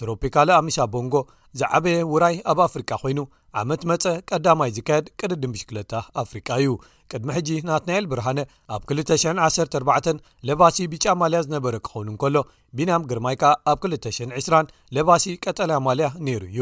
ትሮፒካል 0.00 0.48
ኣሚሳ 0.58 0.78
ቦንጎ 0.94 1.14
ዝዓበየ 1.60 2.00
ውራይ 2.12 2.36
ኣብ 2.50 2.58
ኣፍሪቃ 2.66 2.90
ኮይኑ 3.02 3.20
ዓመት 3.62 3.82
መፀ 3.90 4.04
ቀዳማይ 4.30 4.70
ዝካየድ 4.76 5.06
ቅድድንብሽክለታ 5.20 5.92
ኣፍሪቃ 6.22 6.48
እዩ 6.62 6.70
ቅድሚ 7.12 7.28
ሕጂ 7.38 7.48
ናትናኤል 7.70 8.06
ብርሃነ 8.12 8.40
ኣብ 8.74 8.82
214 9.00 10.20
ለባሲ 10.50 10.78
ቢጫ 10.92 11.06
ማልያ 11.22 11.40
ዝነበረ 11.46 11.74
ክኸውን 11.86 12.08
ንከሎ 12.14 12.36
ቢናም 12.78 13.06
ግርማይ 13.12 13.36
ከኣ 13.42 13.52
ኣብ 13.72 13.80
220 13.98 14.62
ለባሲ 14.96 15.26
ቀጠላ 15.46 15.70
ኣማልያ 15.80 16.08
ነይሩ 16.26 16.44
እዩ 16.50 16.60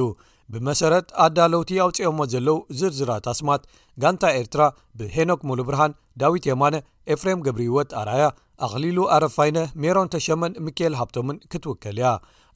ብመሰረት 0.54 1.08
ኣዳለውቲ 1.24 1.70
ኣውፂኦሞ 1.84 2.18
ዘለው 2.32 2.58
ዝርዝራ 2.78 3.10
ትስማት 3.26 3.62
ጋንታ 4.02 4.22
ኤርትራ 4.40 4.62
ብሄኖክ 4.98 5.40
ሙሉብርሃን 5.48 5.96
ዳዊት 6.20 6.44
የማነ 6.50 6.76
ኤፍሬም 7.14 7.40
ገብሪወት 7.46 7.90
ኣራያ 8.00 8.24
ኣኽሊሉ 8.66 8.98
ኣረፋይነ 9.16 9.58
ሜሮን 9.82 10.10
ተሸመን 10.14 10.52
ሚኬኤል 10.66 10.94
ሃብቶምን 11.00 11.36
ክትውከል 11.52 11.98
ያ 12.04 12.10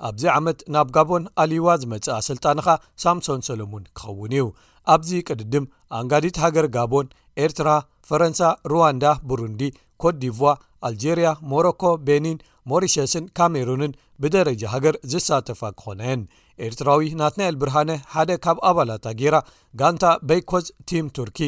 ኣብዚ 0.09 0.23
ዓመት 0.39 0.61
ናብ 0.75 0.89
ጋቦን 0.97 1.25
ኣሊዋ 1.43 1.75
ዝመጽእ 1.83 2.15
ኣሰልጣንኻ 2.19 2.67
ሳምሶን 3.03 3.43
ሰሎሙን 3.49 3.85
ክኸውን 3.99 4.33
እዩ 4.39 4.47
ኣብዚ 4.95 5.11
ቅድድም 5.29 5.67
ኣንጋዲት 5.99 6.37
ሃገር 6.45 6.67
ጋቦን 6.77 7.09
ኤርትራ 7.45 7.69
ፈረንሳ 8.09 8.41
ሩዋንዳ 8.73 9.05
ብሩንዲ 9.31 9.63
ኮ 10.03 10.11
ዲቫ 10.23 10.39
ኣልጀሪ 10.89 11.19
ሞሮኮ 11.51 11.83
ቤኒን 12.07 12.39
ሞሪሸስን 12.71 13.25
ካሜሩንን 13.39 13.93
ብደረጃ 14.23 14.63
ሃገር 14.73 14.95
ዝሳተፋ 15.13 15.61
ክኾነን 15.81 16.21
ኤርትራዊ 16.67 17.11
ናትና 17.21 17.43
ኤል 17.51 17.57
ብርሃነ 17.63 17.91
ሓደ 18.15 18.31
ካብ 18.45 18.59
ኣባላታጌራ 18.71 19.37
ጋንታ 19.81 20.05
ቤይኮዝ 20.31 20.67
ቲም 20.91 21.07
ቱርኪ 21.17 21.39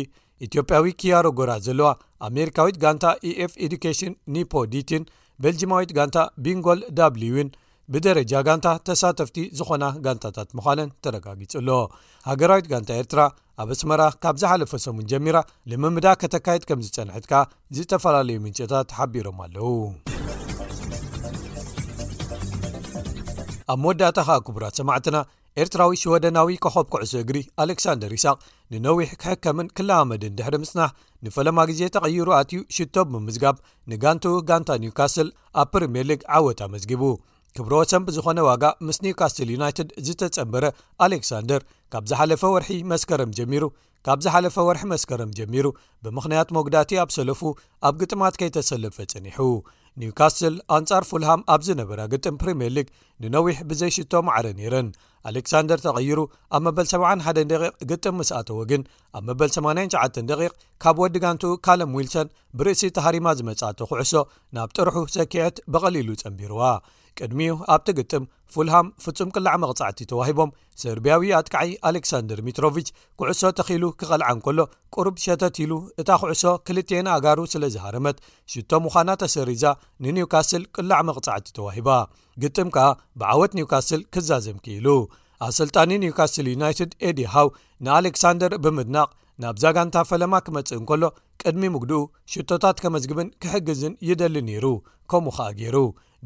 ኢትዮጵያዊ 0.46 0.86
ክያሮጎራ 1.00 1.50
ዘለዋ 1.66 1.88
ኣሜሪካዊት 2.28 2.76
ጋንታ 2.84 3.04
ኤf 3.44 3.52
ኤdካሽን 3.66 4.14
ኒፖዲትን 4.36 5.04
ቤልጅማዊት 5.44 5.92
ጋንታ 5.98 6.18
ቢንጎል 6.46 6.82
ዩን 7.34 7.50
ብደረጃ 7.94 8.32
ጋንታ 8.48 8.68
ተሳተፍቲ 8.88 9.38
ዝኮና 9.58 9.84
ጋንታታት 10.04 10.50
ምዃንን 10.60 10.92
ተረጋጊፅሎ 11.06 11.70
ሃገራዊት 12.28 12.68
ጋንታ 12.72 12.90
ኤርትራ 13.00 13.22
ኣብ 13.62 13.68
እስመራ 13.74 14.02
ካብ 14.22 14.36
ዝሓለፈ 14.42 14.70
ሰሙን 14.84 15.04
ጀሚራ 15.10 15.36
ንምምዳ 15.70 16.06
ከተካየድ 16.20 16.62
ከም 16.68 16.80
ዝጸንሕትካ 16.86 17.32
ዝተፈላለዩ 17.76 18.38
ምንጨታት 18.44 18.88
ሓቢሮም 18.98 19.38
ኣለው 19.44 19.68
ኣብ 23.72 23.78
መወዳእታ 23.82 24.18
ከ 24.28 24.40
ክቡራት 24.46 24.74
ሰማዕትና 24.80 25.18
ኤርትራዊ 25.62 25.92
ሽወደናዊ 26.02 26.54
ኮኸብ 26.64 26.86
ኩዕሶ 26.92 27.12
እግሪ 27.24 27.36
ኣሌክሳንደር 27.64 28.12
ይስቅ 28.16 28.36
ንነዊሕ 28.72 29.10
ክሕከምን 29.22 29.68
ክላመድን 29.76 30.34
ድሕሪ 30.40 30.54
ምስናሕ 30.64 30.90
ንፈለማ 31.26 31.58
ግዜ 31.70 31.80
ተቐይሩ 31.94 32.28
ኣትዩ 32.38 32.60
ሽቶ 32.78 32.96
ብምዝጋብ 33.12 33.56
ንጋንቱ 33.92 34.24
ጋንታ 34.48 34.70
ኒውካስል 34.84 35.30
ኣብ 35.62 35.68
ፕሪምየር 35.74 36.06
ሊግ 36.10 36.22
ዓወት 36.38 36.60
ኣመዝጊቡ 36.68 37.02
ክብሮ 37.56 37.74
ሰምፒ 37.90 38.06
ዝኾነ 38.14 38.40
ዋጋ 38.48 38.64
ምስ 38.86 38.96
ኒውካስትል 39.04 39.48
ዩናይትድ 39.54 39.88
ዝተጸንበረ 40.06 40.64
ኣሌክሳንደር 41.04 41.62
ካብ 41.92 42.04
ዝሓለፈ 42.10 42.42
ወርሒ 42.54 42.70
መስከረም 42.92 43.30
ጀሚሩ 43.38 43.64
ካብ 44.06 44.18
ዝሓለፈ 44.24 44.56
ወርሒ 44.68 44.82
መስከረም 44.92 45.30
ጀሚሩ 45.38 45.66
ብምኽንያት 46.04 46.48
ሞግዳቲ 46.56 46.90
ኣብ 47.02 47.10
ሰለፉ 47.16 47.40
ኣብ 47.88 47.94
ግጥማት 48.00 48.34
ከይተሰለፈ 48.40 48.96
ጽኒሑ 49.12 49.38
ኒውካስትል 50.02 50.54
ኣንጻር 50.76 51.02
ፉልሃም 51.10 51.44
ኣብ 51.54 51.60
ዝነበራ 51.66 52.00
ግጥም 52.12 52.38
ፕሪምየር 52.42 52.72
ሊግ 52.78 52.88
ንነዊሕ 53.24 53.58
ብዘይሽቶዕረ 53.70 54.44
ነይረን 54.58 54.88
ኣሌክሳንደር 55.30 55.78
ተቐይሩ 55.86 56.18
ኣብ 56.58 56.62
መበል71 56.68 57.86
ግጥም 57.92 58.16
ምስኣተዎ 58.22 58.58
ግን 58.72 58.82
ኣብ 59.18 59.22
መበል 59.30 59.52
89 59.60 60.66
ካብ 60.84 60.96
ወዲጋንቱኡ 61.04 61.54
ካለም 61.68 61.94
ዊልሰን 61.98 62.32
ብርእሲ 62.58 62.82
ተሃሪማ 62.98 63.28
ዝመጻት 63.40 63.80
ኩዕሶ 63.92 64.14
ናብ 64.58 64.68
ጥርሑ 64.78 64.96
ሰኪዐት 65.18 65.56
ብቐሊሉ 65.74 66.10
ጸምቢርዋ 66.24 66.62
ቅድሚኡ 67.20 67.54
ኣብቲ 67.74 67.88
ግጥም 67.98 68.24
ፉልሃም 68.54 68.86
ፍጹም 69.04 69.28
ቅላዕ 69.36 69.54
መቕጻዕቲ 69.62 69.98
ተዋሂቦም 70.10 70.50
ሰርቢያዊ 70.82 71.28
ኣጥቃዓይ 71.38 71.70
ኣሌክሳንደር 71.88 72.38
ሚትሮቭች 72.46 72.88
ኩዕሶ 73.20 73.42
ተኺሉ 73.58 73.84
ክቐልዓ 74.00 74.28
እንከሎ 74.36 74.58
ቅርብ 74.94 75.16
ሸተትኢሉ 75.24 75.72
እታ 76.02 76.10
ኩዕሶ 76.22 76.42
ክልተየን 76.68 77.08
ኣጋሩ 77.16 77.38
ስለ 77.54 77.64
ዝሃረመት 77.74 78.18
ሽቶ 78.54 78.70
ምዃና 78.84 79.10
ተሰሪዛ 79.22 79.64
ንኒውካስል 80.06 80.64
ቅላዕ 80.76 81.00
መቕጻዕቲ 81.10 81.48
ተዋሂባ 81.58 81.88
ግጥም 82.44 82.70
ከኣ 82.76 82.86
ብዓወት 83.22 83.52
ኒውካስል 83.58 84.00
ክዛዘም 84.16 84.58
ኪኢሉ 84.66 84.88
ኣሰልጣኒ 85.48 85.90
ኒውካስል 86.06 86.46
ዩናይትድ 86.54 86.92
ኤዲሃው 87.08 87.48
ንኣሌክሳንደር 87.86 88.52
ብምድናቕ 88.64 89.08
ናብ 89.42 89.56
ዛጋንታ 89.62 89.96
ፈለማ 90.08 90.34
ክመጽእ 90.46 90.76
እንከሎ 90.80 91.04
ቅድሚ 91.42 91.62
ምግድኡ 91.74 92.00
ሽቶታት 92.32 92.76
ከመዝግብን 92.82 93.28
ክሕግዝን 93.42 93.94
ይደሊ 94.08 94.34
ነይሩ 94.48 94.66
ከምኡ 95.10 95.32
ከኣ 95.38 95.46
ገይሩ 95.60 95.78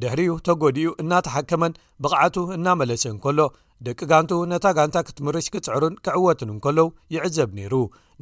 ድሕሪኡ 0.02 0.34
ተጎዲኡ 0.48 0.90
እናተሓከመን 1.02 1.72
ብቕዓቱ 2.02 2.36
እናመለሰ 2.56 3.04
እከሎ 3.16 3.38
ደቂ 3.86 3.98
ጋንቱ 4.10 4.32
ነታ 4.52 4.66
ጋንታ 4.76 4.96
ክትምርሽ 5.08 5.46
ክፅዕሩን 5.54 5.94
ክዕወትን 6.04 6.50
እንከለዉ 6.54 6.86
ይዕዘብ 7.14 7.50
ነይሩ 7.58 7.74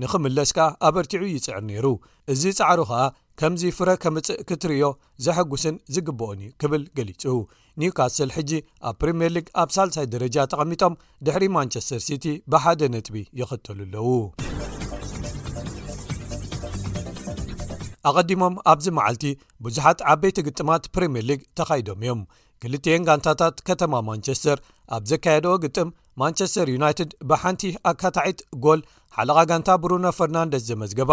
ንክምለስ 0.03 0.51
ከኣ 0.57 0.67
ኣብ 0.87 0.97
ርትዑ 1.05 1.23
ይፅዕር 1.35 1.63
ነይሩ 1.69 1.87
እዚ 2.33 2.43
ፃዕሩ 2.59 2.81
ከኣ 2.91 3.03
ከምዚ 3.41 3.63
ፍረ 3.77 3.91
ከምፅእ 4.03 4.43
ክትርዮ 4.49 4.85
ዘሐጉስን 5.27 5.77
ዝግበኦን 5.97 6.39
እዩ 6.45 6.51
ክብል 6.63 6.85
ገሊጹ 6.99 7.25
ኒውካስል 7.83 8.31
ሕጂ 8.37 8.53
ኣብ 8.91 8.95
ፕሪምየር 9.03 9.33
ሊግ 9.37 9.49
ኣብ 9.63 9.71
ሳልሳይ 9.79 10.09
ደረጃ 10.17 10.37
ተቐሚጦም 10.53 10.99
ድሕሪ 11.29 11.47
ማንቸስተር 11.57 12.03
ሲቲ 12.09 12.25
ብሓደ 12.55 12.81
ነጥቢ 12.97 13.17
ይኽተሉ 13.41 13.81
ኣለው 13.89 14.07
ኣቀዲሞም 18.09 18.55
ኣብዚ 18.73 18.87
መዓልቲ 18.99 19.25
ብዙሓት 19.65 19.99
ዓበይቲ 20.13 20.39
ግጥማት 20.49 20.85
ፕሪምየር 20.95 21.25
ሊግ 21.31 21.41
ተኻይዶም 21.59 22.01
እዮም 22.05 22.21
ክልትኤን 22.63 23.07
ጋንታታት 23.09 23.57
ከተማ 23.69 23.93
ማንቸስተር 24.09 24.59
ኣብ 24.97 25.03
ዘካየደዎ 25.11 25.55
ግጥም 25.65 25.89
ማንቸስተር 26.21 26.69
ዩናይትድ 26.75 27.11
ብሓንቲ 27.31 27.63
ኣካታዒት 27.93 28.39
ጎል 28.67 28.83
ሓለቓ 29.17 29.39
ጋንታ 29.51 29.69
ብሩኖ 29.83 30.05
ፈርናንደስ 30.19 30.63
ዘመዝገባ 30.71 31.13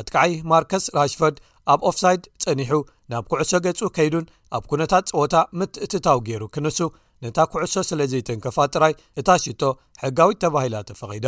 ኣትክዓይ 0.00 0.32
ማርከስ 0.50 0.84
ራሽፎርድ 0.98 1.36
ኣብ 1.72 1.80
ኦፍሳይድ 1.90 2.22
ጸኒሑ 2.42 2.72
ናብ 3.12 3.24
ኩዕሶ 3.32 3.52
ገጹ 3.66 3.80
ከይዱን 3.96 4.26
ኣብ 4.56 4.64
ኩነታት 4.70 5.06
ፀወታ 5.14 5.34
ምትእትታው 5.58 6.18
ገይሩ 6.28 6.42
ክንሱ 6.54 6.78
ነታ 7.26 7.38
ኩዕሶ 7.52 7.74
ስለ 7.90 8.00
ዘይተንከፋ 8.12 8.56
ጥራይ 8.74 8.92
እታ 9.20 9.28
ሽቶ 9.44 9.62
ሕጋዊት 10.02 10.38
ተባሂላ 10.44 10.76
ተፈቂዳ 10.88 11.26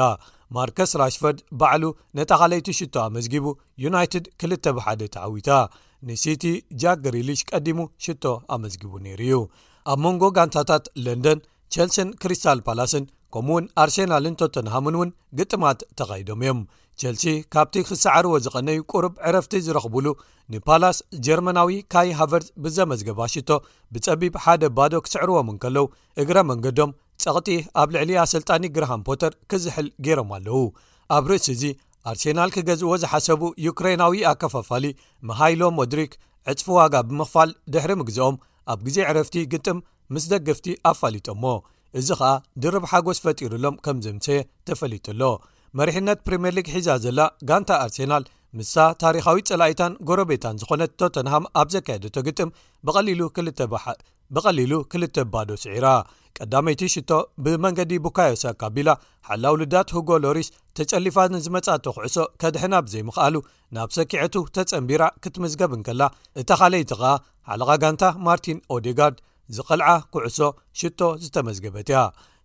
ማርከስ 0.57 0.91
ራሽፎርድ 1.03 1.39
በዕሉ 1.61 1.85
ነጣ 2.19 2.31
ካለይቲ 2.41 2.69
ሽቶ 2.81 2.95
ኣመዝጊቡ 3.07 3.47
ዩናይትድ 3.85 4.25
ክልተ 4.41 4.67
ብሓደ 4.77 5.01
ተዓዊታ 5.15 5.51
ንሲቲ 6.09 6.45
ጃክ 6.83 6.99
ግሪሊሽ 7.05 7.41
ቀዲሙ 7.51 7.79
ሽቶ 8.07 8.25
ኣመዝጊቡ 8.57 8.93
ነይሩ 9.05 9.21
እዩ 9.29 9.39
ኣብ 9.93 9.99
መንጎ 10.05 10.23
ጋንታታት 10.39 10.85
ለንደን 11.05 11.39
ቸልሰን 11.75 12.11
ክሪስታል 12.23 12.61
ፓላስን 12.67 13.07
ከምኡእውን 13.35 13.65
ኣርሴናልን 13.83 14.39
ቶተንሃሙን 14.41 14.95
እውን 14.99 15.11
ግጥማት 15.39 15.81
ተኸሂዶም 15.99 16.43
እዮም 16.45 16.61
ቸልሲ 17.03 17.25
ካብቲ 17.55 17.75
ክሰዕርዎ 17.89 18.35
ዝቐነዩ 18.45 18.79
ቁርብ 18.93 19.13
ዕረፍቲ 19.29 19.53
ዝረኽብሉ 19.67 20.07
ንፓላስ 20.53 20.97
ጀርመናዊ 21.27 21.73
ካይ 21.93 22.09
ሃቨርት 22.21 22.49
ብዘመዝገባሽቶ 22.65 23.51
ብፀቢብ 23.95 24.35
ሓደ 24.45 24.63
ባዶ 24.77 24.93
ክስዕርዎም 25.07 25.51
እንከለው 25.53 25.87
እግረ 26.23 26.39
መንገዶም 26.51 26.95
ጸቕጢ 27.25 27.49
ኣብ 27.83 27.89
ልዕሊ 27.97 28.11
ኣሰልጣኒ 28.25 28.65
ግርሃም 28.77 29.05
ፖተር 29.09 29.33
ክዝሕል 29.53 29.89
ገይሮም 30.07 30.31
ኣለዉ 30.37 30.57
ኣብ 31.17 31.25
ርእሲ 31.33 31.49
እዚ 31.55 31.65
ኣርሴናል 32.13 32.51
ክገዝእዎ 32.57 32.93
ዝሓሰቡ 33.03 33.43
ዩክራይናዊ 33.67 34.19
ኣከፋፋሊ 34.33 34.85
መሃይሎ 35.31 35.63
ሞድሪክ 35.79 36.13
ዕፅፊ 36.53 36.67
ዋጋ 36.79 36.95
ብምኽፋል 37.09 37.51
ድሕሪ 37.75 37.93
ምግዝኦም 38.01 38.37
ኣብ 38.73 38.81
ግዜ 38.89 38.97
ዕረፍቲ 39.11 39.37
ግጥም 39.55 39.79
ምስ 40.15 40.25
ደገፍቲ 40.33 40.67
ኣፋሊጦሞ 40.93 41.45
እዚ 42.01 42.09
ኸኣ 42.21 42.33
ድርብ 42.63 42.85
ሓጎስ 42.93 43.19
ፈጢሩሎም 43.25 43.77
ከም 43.85 43.97
ዝምሰየ 44.07 44.41
ተፈሊጡሎ 44.69 45.23
መሪሕነት 45.79 46.19
ፕሪምየርሊግ 46.27 46.67
ሒዛ 46.75 46.89
ዘላ 47.05 47.21
ጋንታ 47.49 47.71
ኣርሴናል 47.85 48.25
ምሳ 48.59 48.75
ታሪካዊት 49.03 49.49
ፅላኢታን 49.53 49.93
ጎረቤታን 50.09 50.59
ዝኾነት 50.61 50.93
ቶተንሃም 51.01 51.45
ኣብ 51.61 51.67
ዘካየደቶ 51.75 52.17
ግጥም 52.29 52.51
ብቐሊሉ 54.37 54.79
ክልተ 54.93 55.19
ባዶ 55.33 55.51
ስዒራ 55.65 55.89
ቀዳመይቲ 56.41 56.83
ሽቶ 56.95 57.11
ብመንገዲ 57.45 57.93
ቡካዮሳ 58.05 58.45
ካቢላ 58.61 58.91
ሓላውልዳት 59.29 59.93
ሁጎ 59.97 60.11
ሎሪስ 60.25 60.49
ተጨሊፋትን 60.79 61.43
ዝመጻቶ 61.47 61.85
ኩዕሶ 61.97 62.17
ከድሕና 62.43 62.75
ብዘይምኽኣሉ 62.87 63.37
ናብ 63.77 63.91
ሰኪዐቱ 63.99 64.35
ተፀምቢራ 64.57 65.05
ክትምዝገብን 65.25 65.83
ከላ 65.89 66.03
እታ 66.43 66.51
ኻለይቲ 66.61 66.91
ኸኣ 67.01 67.13
ሓለኻ 67.51 67.71
ጋንታ 67.85 68.05
ማርቲን 68.29 68.61
ኦዴጋርድ 68.77 69.19
ዝቐልዓ 69.57 69.89
ኩዕሶ 70.15 70.39
ሽቶ 70.81 71.01
ዝተመዝገበት 71.25 71.91
ያ 71.97 72.01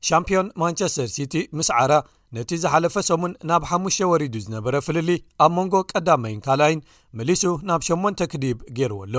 ሻምፕዮን 0.10 0.48
ማንቸስተር 0.62 1.10
ሲቲ 1.16 1.34
ምስ 1.58 1.70
ዓራ 1.82 1.92
ነቲ 2.36 2.52
ዝሓለፈ 2.62 2.96
ሰሙን 3.08 3.34
ናብ 3.50 3.64
5 3.72 3.98
ወሪዱ 4.12 4.36
ዝነበረ 4.44 4.76
ፍልሊ 4.86 5.10
ኣብ 5.46 5.52
መንጎ 5.58 5.74
ቀዳመይን 5.94 6.40
ካልኣይን 6.46 6.80
መሊሱ 7.18 7.44
ናብ 7.70 7.82
8ን 7.88 8.16
ክዲብ 8.32 8.58
ገይርወ 8.78 8.98
ኣሎ 9.08 9.16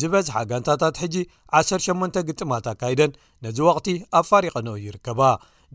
ዝበዝሓ 0.00 0.36
ጋንታታት 0.50 0.96
ሕጂ 1.02 1.16
18 1.58 2.16
ግጥማት 2.28 2.64
ኣካይደን 2.72 3.12
ነዚ 3.46 3.58
ወቕቲ 3.66 3.88
ኣብ 4.18 4.24
ፋሪቐኖ 4.30 4.68
ይርከባ 4.84 5.20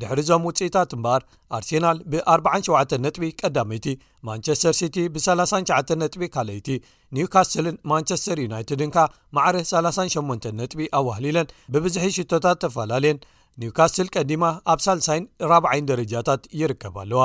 ድሕሪዞም 0.01 0.43
ውፅኢታት 0.47 0.91
እምበር 0.95 1.21
ኣርሴናል 1.55 1.97
ብ 2.11 2.21
47 2.33 2.95
ነጥቢ 3.03 3.25
ቀዳመይቲ 3.41 3.87
ማንቸስተር 4.27 4.73
ሲቲ 4.79 4.97
ብ39 5.15 5.93
ነጥቢ 6.01 6.23
ካልኣይቲ 6.35 6.69
ኒውካስትልን 7.17 7.77
ማንቸስተር 7.91 8.37
ዩናይትድንካ 8.45 8.97
ማዕረ 9.37 9.55
38 9.73 10.49
ነጥቢ 10.61 10.81
ኣዋህሊለን 10.99 11.51
ብብዝሒ 11.75 12.07
ሽቶታት 12.17 12.59
ተፈላለየን 12.65 13.19
ኒውካስል 13.61 14.07
ቀዲማ 14.15 14.43
ኣብ 14.71 14.79
3ሳይ 14.85 15.19
40ይ 15.49 15.79
ደረጃታት 15.89 16.43
ይርከብ 16.59 16.95
ኣለዋ 17.03 17.23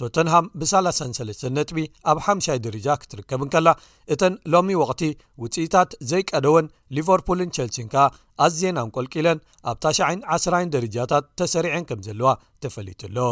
ቶተንሃም 0.00 0.46
ብ33 0.60 1.42
ነጥቢ 1.56 1.78
ኣብ 2.10 2.18
5ይ 2.34 2.58
ደረጃ 2.66 2.88
ክትርከብን 3.02 3.50
ከላ 3.54 3.68
እተን 4.14 4.34
ሎሚ 4.52 4.74
ወቅቲ 4.82 5.02
ውፅኢታት 5.42 5.90
ዘይቀደወን 6.12 6.70
ሊቨርፑልን 6.98 7.54
ቸልሲን 7.58 7.90
ከኣ 7.94 8.06
ኣዜናን 8.46 8.92
ቈልቂለን 8.96 9.40
ኣብ 9.72 9.78
ታይ 9.84 10.00
10ይ 10.40 10.66
ደረጃታት 10.76 11.26
ተሰሪዐን 11.42 11.86
ከም 11.90 12.02
ዘለዋ 12.08 12.32
ተፈሊቱ 12.64 13.02
ሎ 13.18 13.30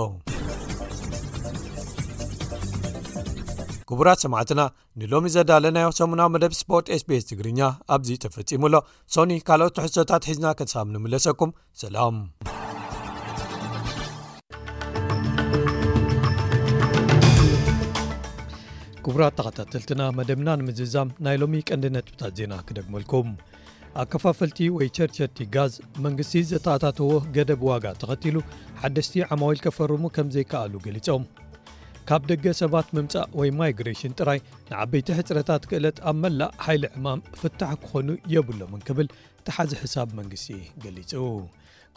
ክቡራት 3.92 4.18
ሰማዕትና 4.24 4.60
ንሎሚ 5.00 5.28
ዘዳለናዮ 5.34 5.86
ሰሙናዊ 5.98 6.26
መደብ 6.34 6.52
ስፖርት 6.58 6.86
sbስ 7.00 7.24
ትግርኛ 7.30 7.60
ኣብዚ 7.94 8.10
ተፈፂሙሎ 8.24 8.74
ሶኒ 9.14 9.32
ካልኦት 9.46 9.80
ሕሶታት 9.84 10.26
ሒዝና 10.28 10.46
ከሳብ 10.58 10.86
ንምለሰኩም 10.94 11.50
ሰላም 11.82 12.16
ክቡራት 19.04 19.34
ተኸታተልትና 19.40 20.00
መደብና 20.20 20.48
ንምዝዛም 20.60 21.10
ናይ 21.28 21.36
ሎሚ 21.44 21.54
ቀንዲ 21.70 21.84
ነጥብታት 21.96 22.32
ዜና 22.42 22.52
ክደግመልኩም 22.70 23.28
ኣከፋፈልቲ 24.04 24.58
ወይ 24.78 24.88
ቸርቸርቲ 24.98 25.38
ጋዝ 25.56 25.74
መንግስቲ 26.06 26.44
ዘተኣታተዎ 26.52 27.12
ገደብ 27.38 27.62
ዋጋ 27.72 27.84
ተኸትሉ 28.02 28.36
ሓደስቲ 28.82 29.16
ዓማዊል 29.34 29.60
ከፈርሙ 29.66 30.02
ከምዘይከኣሉ 30.16 30.74
ገሊፆም 30.88 31.24
ካብ 32.10 32.22
ደገ 32.30 32.44
ሰባት 32.60 32.88
ምምጻእ 32.96 33.26
ወይ 33.38 33.48
ማይግሬሽን 33.58 34.14
ጥራይ 34.20 34.38
ንዓበይቲ 34.70 35.08
ሕፅረታት 35.18 35.62
ክእለት 35.70 35.98
ኣብ 36.10 36.16
መላእ 36.22 36.50
ኃይሊ 36.66 36.84
ዕማም 36.98 37.20
ፍታሕ 37.40 37.74
ክኾኑ 37.82 38.08
የብሎምን 38.32 38.80
ክብል 38.88 39.08
ቲሓዚ 39.48 39.72
ሕሳብ 39.82 40.08
መንግሥቲ 40.18 40.46
ገሊጹ 40.84 41.12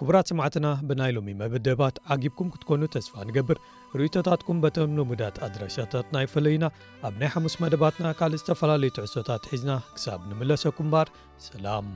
ክቡራት 0.02 0.30
ሰምዕትና 0.32 0.68
ብናይ 0.92 1.14
ሎሚ 1.18 1.34
መበደባት 1.42 1.98
ዓጊብኩም 2.16 2.52
ክትኮኑ 2.56 2.82
ተስፋ 2.98 3.16
ንገብር 3.30 3.60
ርእይቶታትኩም 4.02 4.60
በተምኖ 4.66 5.00
ምዳድ 5.14 5.40
ኣድራሻታት 5.48 6.08
ናይ 6.18 6.28
ፈለዩና 6.34 6.68
ኣብ 7.10 7.16
ናይ 7.24 7.32
ሓሙስ 7.38 7.56
መደባትና 7.64 8.10
ካልእ 8.20 8.42
ዝተፈላለዩትዕሶታት 8.44 9.50
ሒዝና 9.54 9.74
ክሳብ 9.98 10.22
ንምለሰኩም 10.30 10.90
ምባር 10.92 11.10
ሰላም 11.50 11.90